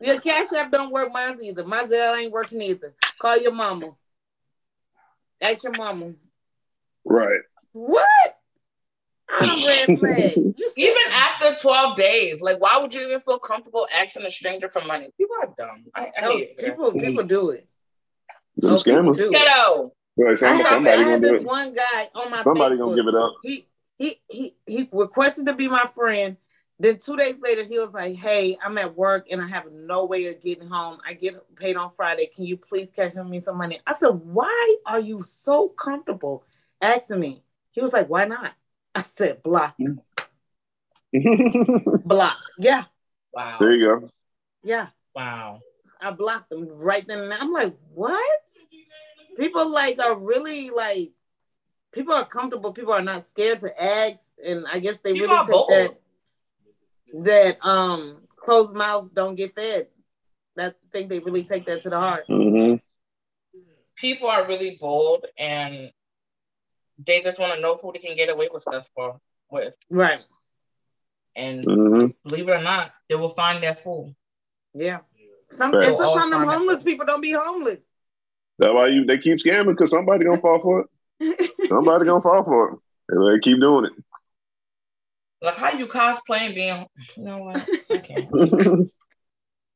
Your 0.00 0.20
cash 0.20 0.52
app 0.52 0.70
don't 0.70 0.92
work, 0.92 1.12
mine's 1.12 1.40
either. 1.40 1.64
My 1.64 1.84
Zelle 1.84 2.18
ain't 2.18 2.32
working 2.32 2.60
either. 2.60 2.94
Call 3.20 3.38
your 3.38 3.52
mama. 3.52 3.92
Ask 5.40 5.64
your 5.64 5.72
mama. 5.76 6.12
right. 7.04 7.40
What? 7.72 8.08
I 9.28 9.44
don't 9.44 9.66
red 9.66 9.98
flags. 9.98 10.54
You 10.56 10.70
Even 10.76 11.02
after 11.12 11.54
12 11.60 11.96
days, 11.96 12.40
like, 12.40 12.60
why 12.60 12.78
would 12.78 12.94
you 12.94 13.02
even 13.02 13.20
feel 13.20 13.38
comfortable 13.38 13.86
asking 13.94 14.24
a 14.24 14.30
stranger 14.30 14.68
for 14.70 14.80
money? 14.82 15.10
People 15.18 15.36
are 15.42 15.52
dumb. 15.58 15.84
I, 15.94 16.10
I 16.16 16.20
No, 16.22 16.30
hate 16.32 16.50
it. 16.50 16.58
people 16.64 16.92
people 16.92 17.24
do 17.24 17.50
it. 17.50 17.66
Them 18.56 18.72
Oh, 18.72 18.76
scammers. 18.76 19.16
do 19.18 19.28
it. 19.28 19.32
Ghetto. 19.32 19.92
Like, 20.16 20.30
I 20.30 20.34
some- 20.36 20.48
had, 20.56 20.64
somebody 20.66 21.02
I 21.02 21.04
gonna 21.04 21.18
this 21.20 21.40
it. 21.40 21.46
one 21.46 21.74
guy 21.74 22.08
on 22.14 22.30
my 22.30 22.42
Somebody 22.44 22.76
Facebook. 22.76 22.78
gonna 22.78 22.94
give 22.96 23.06
it 23.08 23.14
up. 23.14 23.34
He 23.42 23.68
he 23.98 24.20
he 24.28 24.56
he 24.66 24.88
requested 24.92 25.46
to 25.46 25.52
be 25.54 25.68
my 25.68 25.84
friend. 25.94 26.36
Then 26.78 26.98
two 26.98 27.16
days 27.16 27.40
later, 27.40 27.64
he 27.64 27.78
was 27.78 27.94
like, 27.94 28.14
"Hey, 28.16 28.58
I'm 28.62 28.76
at 28.78 28.94
work 28.94 29.26
and 29.30 29.40
I 29.40 29.46
have 29.48 29.72
no 29.72 30.04
way 30.04 30.26
of 30.26 30.42
getting 30.42 30.68
home. 30.68 30.98
I 31.06 31.14
get 31.14 31.34
paid 31.56 31.76
on 31.76 31.90
Friday. 31.90 32.26
Can 32.26 32.44
you 32.44 32.56
please 32.58 32.90
cash 32.90 33.14
me 33.14 33.40
some 33.40 33.56
money?" 33.56 33.80
I 33.86 33.94
said, 33.94 34.08
"Why 34.10 34.76
are 34.84 35.00
you 35.00 35.20
so 35.20 35.68
comfortable 35.70 36.44
asking 36.82 37.20
me?" 37.20 37.42
He 37.72 37.80
was 37.80 37.92
like, 37.94 38.08
"Why 38.08 38.26
not?" 38.26 38.52
I 38.94 39.02
said, 39.02 39.42
"Block, 39.42 39.76
block. 42.04 42.38
Yeah, 42.58 42.84
Wow. 43.32 43.56
there 43.58 43.72
you 43.72 43.84
go. 43.84 44.10
yeah." 44.62 44.88
Wow. 45.14 45.60
I 45.98 46.10
blocked 46.10 46.50
them 46.50 46.68
right 46.68 47.06
then 47.06 47.20
and. 47.20 47.32
I'm 47.32 47.52
like, 47.52 47.74
what? 47.94 48.40
People 49.38 49.70
like 49.70 49.98
are 49.98 50.14
really 50.14 50.68
like 50.68 51.12
people 51.92 52.12
are 52.14 52.26
comfortable. 52.26 52.72
People 52.74 52.92
are 52.92 53.00
not 53.02 53.24
scared 53.24 53.58
to 53.60 53.82
ask, 53.82 54.32
and 54.44 54.66
I 54.70 54.78
guess 54.78 54.98
they 55.00 55.14
People 55.14 55.28
really 55.28 55.46
take 55.46 55.52
bold. 55.54 55.70
that 55.70 56.00
that 57.14 57.64
um 57.64 58.18
closed 58.36 58.74
mouth 58.74 59.12
don't 59.14 59.34
get 59.34 59.54
fed. 59.54 59.88
That 60.56 60.76
I 60.84 60.88
think 60.92 61.08
they 61.08 61.18
really 61.18 61.44
take 61.44 61.66
that 61.66 61.82
to 61.82 61.90
the 61.90 61.98
heart. 61.98 62.24
hmm 62.28 62.74
People 63.96 64.28
are 64.28 64.46
really 64.46 64.76
bold 64.78 65.24
and 65.38 65.90
they 66.98 67.20
just 67.20 67.38
want 67.38 67.54
to 67.54 67.60
know 67.60 67.76
who 67.76 67.92
they 67.92 67.98
can 67.98 68.16
get 68.16 68.28
away 68.28 68.48
with 68.52 68.62
stuff 68.62 68.88
for 68.94 69.20
with. 69.50 69.74
Right? 69.90 70.20
And 71.34 71.64
hmm 71.64 72.06
believe 72.24 72.48
it 72.48 72.52
or 72.52 72.62
not, 72.62 72.92
they 73.08 73.14
will 73.14 73.30
find 73.30 73.62
that 73.62 73.82
fool. 73.82 74.14
Yeah. 74.74 75.00
Some 75.50 75.72
Right. 75.72 75.86
and 75.88 75.94
sometimes 75.94 76.30
them 76.30 76.40
Alzheimer's. 76.40 76.54
homeless 76.54 76.82
people 76.82 77.06
don't 77.06 77.20
be 77.20 77.32
homeless. 77.32 77.80
That's 78.58 78.72
why 78.72 78.88
you 78.88 79.04
they 79.04 79.18
keep 79.18 79.38
scamming 79.38 79.68
because 79.70 79.90
somebody 79.90 80.24
gonna 80.24 80.40
fall 80.40 80.60
for 80.60 80.80
it. 80.80 81.50
Somebody 81.68 82.04
gonna 82.04 82.22
fall 82.22 82.44
for 82.44 82.70
it. 82.70 82.78
And 83.08 83.26
they 83.34 83.40
keep 83.40 83.60
doing 83.60 83.90
Like 85.42 85.56
how 85.56 85.72
you 85.72 85.86
cosplaying 85.86 86.54
being 86.54 86.86
you 87.16 87.24
know 87.24 87.36
what? 87.38 87.68
I 87.90 87.98
can't. 87.98 88.30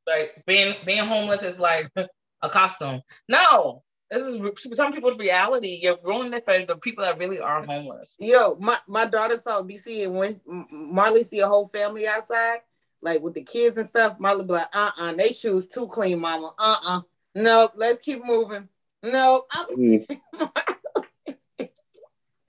like 0.07 0.43
being 0.47 0.75
being 0.85 1.05
homeless 1.05 1.43
is 1.43 1.61
like 1.61 1.89
a 1.97 2.49
costume. 2.49 3.03
No, 3.29 3.83
this 4.11 4.23
is 4.23 4.41
some 4.77 4.93
people's 4.93 5.19
reality. 5.19 5.79
You're 5.83 5.99
ruining 6.05 6.33
it 6.35 6.45
for 6.45 6.65
the 6.65 6.77
people 6.77 7.05
that 7.05 7.19
really 7.19 7.39
are 7.41 7.63
homeless. 7.65 8.17
Yo, 8.19 8.57
my, 8.59 8.79
my 8.89 9.05
daughter 9.05 9.39
saw 9.39 9.63
BC 9.63 10.05
and 10.05 10.15
when 10.15 10.41
Marley 10.71 11.23
see 11.23 11.41
a 11.41 11.47
whole 11.49 11.69
family 11.69 12.09
outside, 12.09 12.59
like 13.03 13.21
with 13.21 13.35
the 13.35 13.43
kids 13.45 13.77
and 13.79 13.87
stuff, 13.87 14.19
Marley 14.19 14.45
be 14.45 14.55
like, 14.55 14.69
uh 14.73 14.91
uh 14.99 15.13
they 15.15 15.33
shoes 15.33 15.69
too 15.69 15.87
clean, 15.89 16.19
mama. 16.21 16.53
Uh 16.59 16.77
uh 16.87 17.01
No, 17.35 17.71
let's 17.77 18.01
keep 18.01 18.25
moving. 18.25 18.69
No, 19.03 19.45
I'm- 19.53 20.05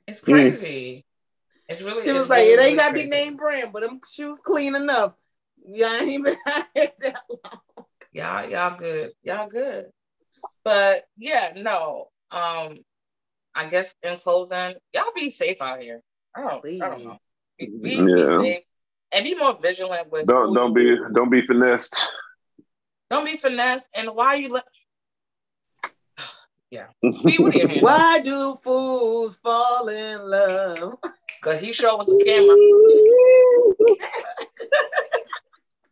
It's 0.07 0.21
Mm. 0.21 0.25
crazy. 0.25 1.05
It's 1.71 1.81
really. 1.81 2.03
She 2.03 2.11
was 2.11 2.29
like, 2.29 2.39
really, 2.39 2.51
it 2.51 2.59
ain't 2.59 2.59
really 2.59 2.75
gotta 2.75 2.93
be 2.93 2.99
crazy. 2.99 3.09
name 3.09 3.37
brand, 3.37 3.73
but 3.73 3.81
them 3.81 3.99
shoes 4.09 4.39
clean 4.43 4.75
enough. 4.75 5.13
Yeah, 5.65 5.97
I 6.01 6.03
ain't 6.03 6.25
been 6.25 6.37
out 6.45 6.65
here 6.73 6.91
that 6.99 7.21
long. 7.29 7.85
Y'all, 8.11 8.49
y'all 8.49 8.77
good. 8.77 9.11
Y'all 9.23 9.47
good. 9.47 9.85
But 10.63 11.05
yeah, 11.17 11.53
no. 11.55 12.09
Um, 12.29 12.79
I 13.55 13.67
guess 13.69 13.93
in 14.03 14.17
closing, 14.17 14.75
y'all 14.93 15.11
be 15.15 15.29
safe 15.29 15.61
out 15.61 15.81
here. 15.81 16.01
I 16.35 16.41
don't, 16.41 16.65
I 16.65 16.89
don't 16.89 17.05
know. 17.05 17.17
Be, 17.57 17.67
be, 17.67 18.03
be 18.03 18.27
safe 18.27 18.63
and 19.13 19.23
be 19.23 19.35
more 19.35 19.57
vigilant 19.61 20.11
with. 20.11 20.25
don't 20.25 20.53
don't 20.53 20.73
be 20.73 20.97
don't 21.13 21.29
be 21.29 21.45
finessed. 21.45 22.11
don't 23.09 23.25
be 23.25 23.37
finessed. 23.37 23.89
And 23.93 24.09
why 24.09 24.35
you 24.35 24.49
let? 24.49 24.65
yeah, 26.71 26.87
be 27.01 27.37
with 27.39 27.55
your 27.55 27.67
hand. 27.67 27.81
Why 27.81 28.19
do 28.19 28.55
fools 28.55 29.37
fall 29.37 29.87
in 29.87 30.21
love? 30.29 30.95
Cause 31.41 31.59
he 31.59 31.73
sure 31.73 31.97
was 31.97 32.07
a 32.07 32.11
scammer. 32.23 32.55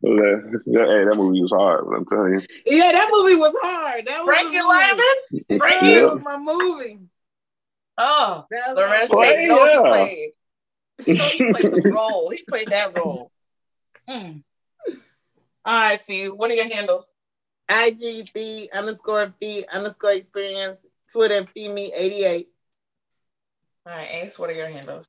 that, 0.02 0.62
that- 0.66 0.88
hey, 0.88 1.06
that 1.06 1.16
movie 1.18 1.42
was 1.42 1.52
hard. 1.52 1.86
But 1.88 1.96
I'm 1.98 2.06
telling 2.06 2.34
you, 2.34 2.42
Yeah, 2.66 2.92
that 2.92 3.10
movie 3.12 3.36
was 3.36 3.56
hard. 3.62 4.06
That 4.08 4.26
was 4.26 4.26
Frankie 4.26 4.58
a. 4.58 4.64
Lymon. 4.64 5.60
Frankie. 5.60 5.94
that 5.96 6.04
was 6.14 6.22
my 6.22 6.38
movie. 6.38 7.00
Oh, 7.98 8.46
That 8.52 8.76
was 8.76 8.86
Larenz 9.12 9.16
my 9.18 9.26
Tate, 9.26 9.36
Tate. 9.36 9.48
No, 9.50 9.66
he 9.68 9.78
played. 9.80 11.18
No, 11.18 11.24
he 11.26 11.52
played 11.54 11.84
the 11.84 11.92
role. 11.92 12.30
He 12.30 12.44
played 12.48 12.70
that 12.72 12.96
role. 12.98 13.32
Hmm. 14.08 14.38
All 15.66 15.80
right, 15.80 16.02
Fee. 16.06 16.30
What 16.30 16.50
are 16.52 16.56
your 16.56 16.70
handles? 16.74 17.14
IG 17.70 18.32
the 18.34 18.70
underscore 18.74 19.34
fee 19.40 19.66
underscore 19.72 20.14
experience. 20.14 20.86
Twitter, 21.12 21.44
FeedMe88. 21.56 22.48
All 23.86 23.94
right, 23.96 24.08
Ace, 24.12 24.40
what 24.40 24.50
are 24.50 24.54
your 24.54 24.68
handles? 24.70 25.06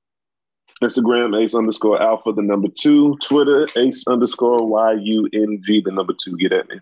Instagram, 0.82 1.38
ace 1.40 1.54
underscore 1.54 2.00
alpha, 2.02 2.32
the 2.32 2.42
number 2.42 2.68
two. 2.68 3.16
Twitter, 3.22 3.66
ace 3.76 4.06
underscore 4.06 4.66
Y 4.66 4.92
U 4.92 5.28
N 5.32 5.60
G, 5.62 5.82
the 5.84 5.92
number 5.92 6.14
two. 6.22 6.36
Get 6.36 6.52
at 6.52 6.68
me. 6.68 6.80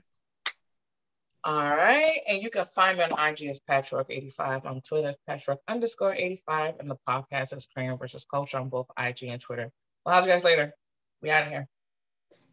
All 1.44 1.61
right. 1.61 2.20
And 2.28 2.42
you 2.42 2.51
can 2.51 2.64
find 2.64 2.99
me 2.99 3.05
on 3.05 3.12
IG 3.12 3.49
as 3.49 3.61
Patchwork85, 3.61 4.66
on 4.66 4.80
Twitter 4.82 5.09
as 5.09 5.16
Patchwork 5.26 5.61
underscore 5.66 6.14
85, 6.14 6.74
and 6.78 6.90
the 6.90 6.96
podcast 7.09 7.57
is 7.57 7.66
Crayon 7.66 7.96
versus 7.96 8.24
Culture 8.24 8.59
on 8.59 8.68
both 8.68 8.86
IG 8.99 9.24
and 9.24 9.40
Twitter. 9.40 9.70
Well, 10.05 10.14
how's 10.14 10.26
you 10.26 10.32
guys 10.32 10.44
later? 10.44 10.74
We 11.22 11.30
out 11.30 11.44
of 11.44 11.49
here. 11.49 11.68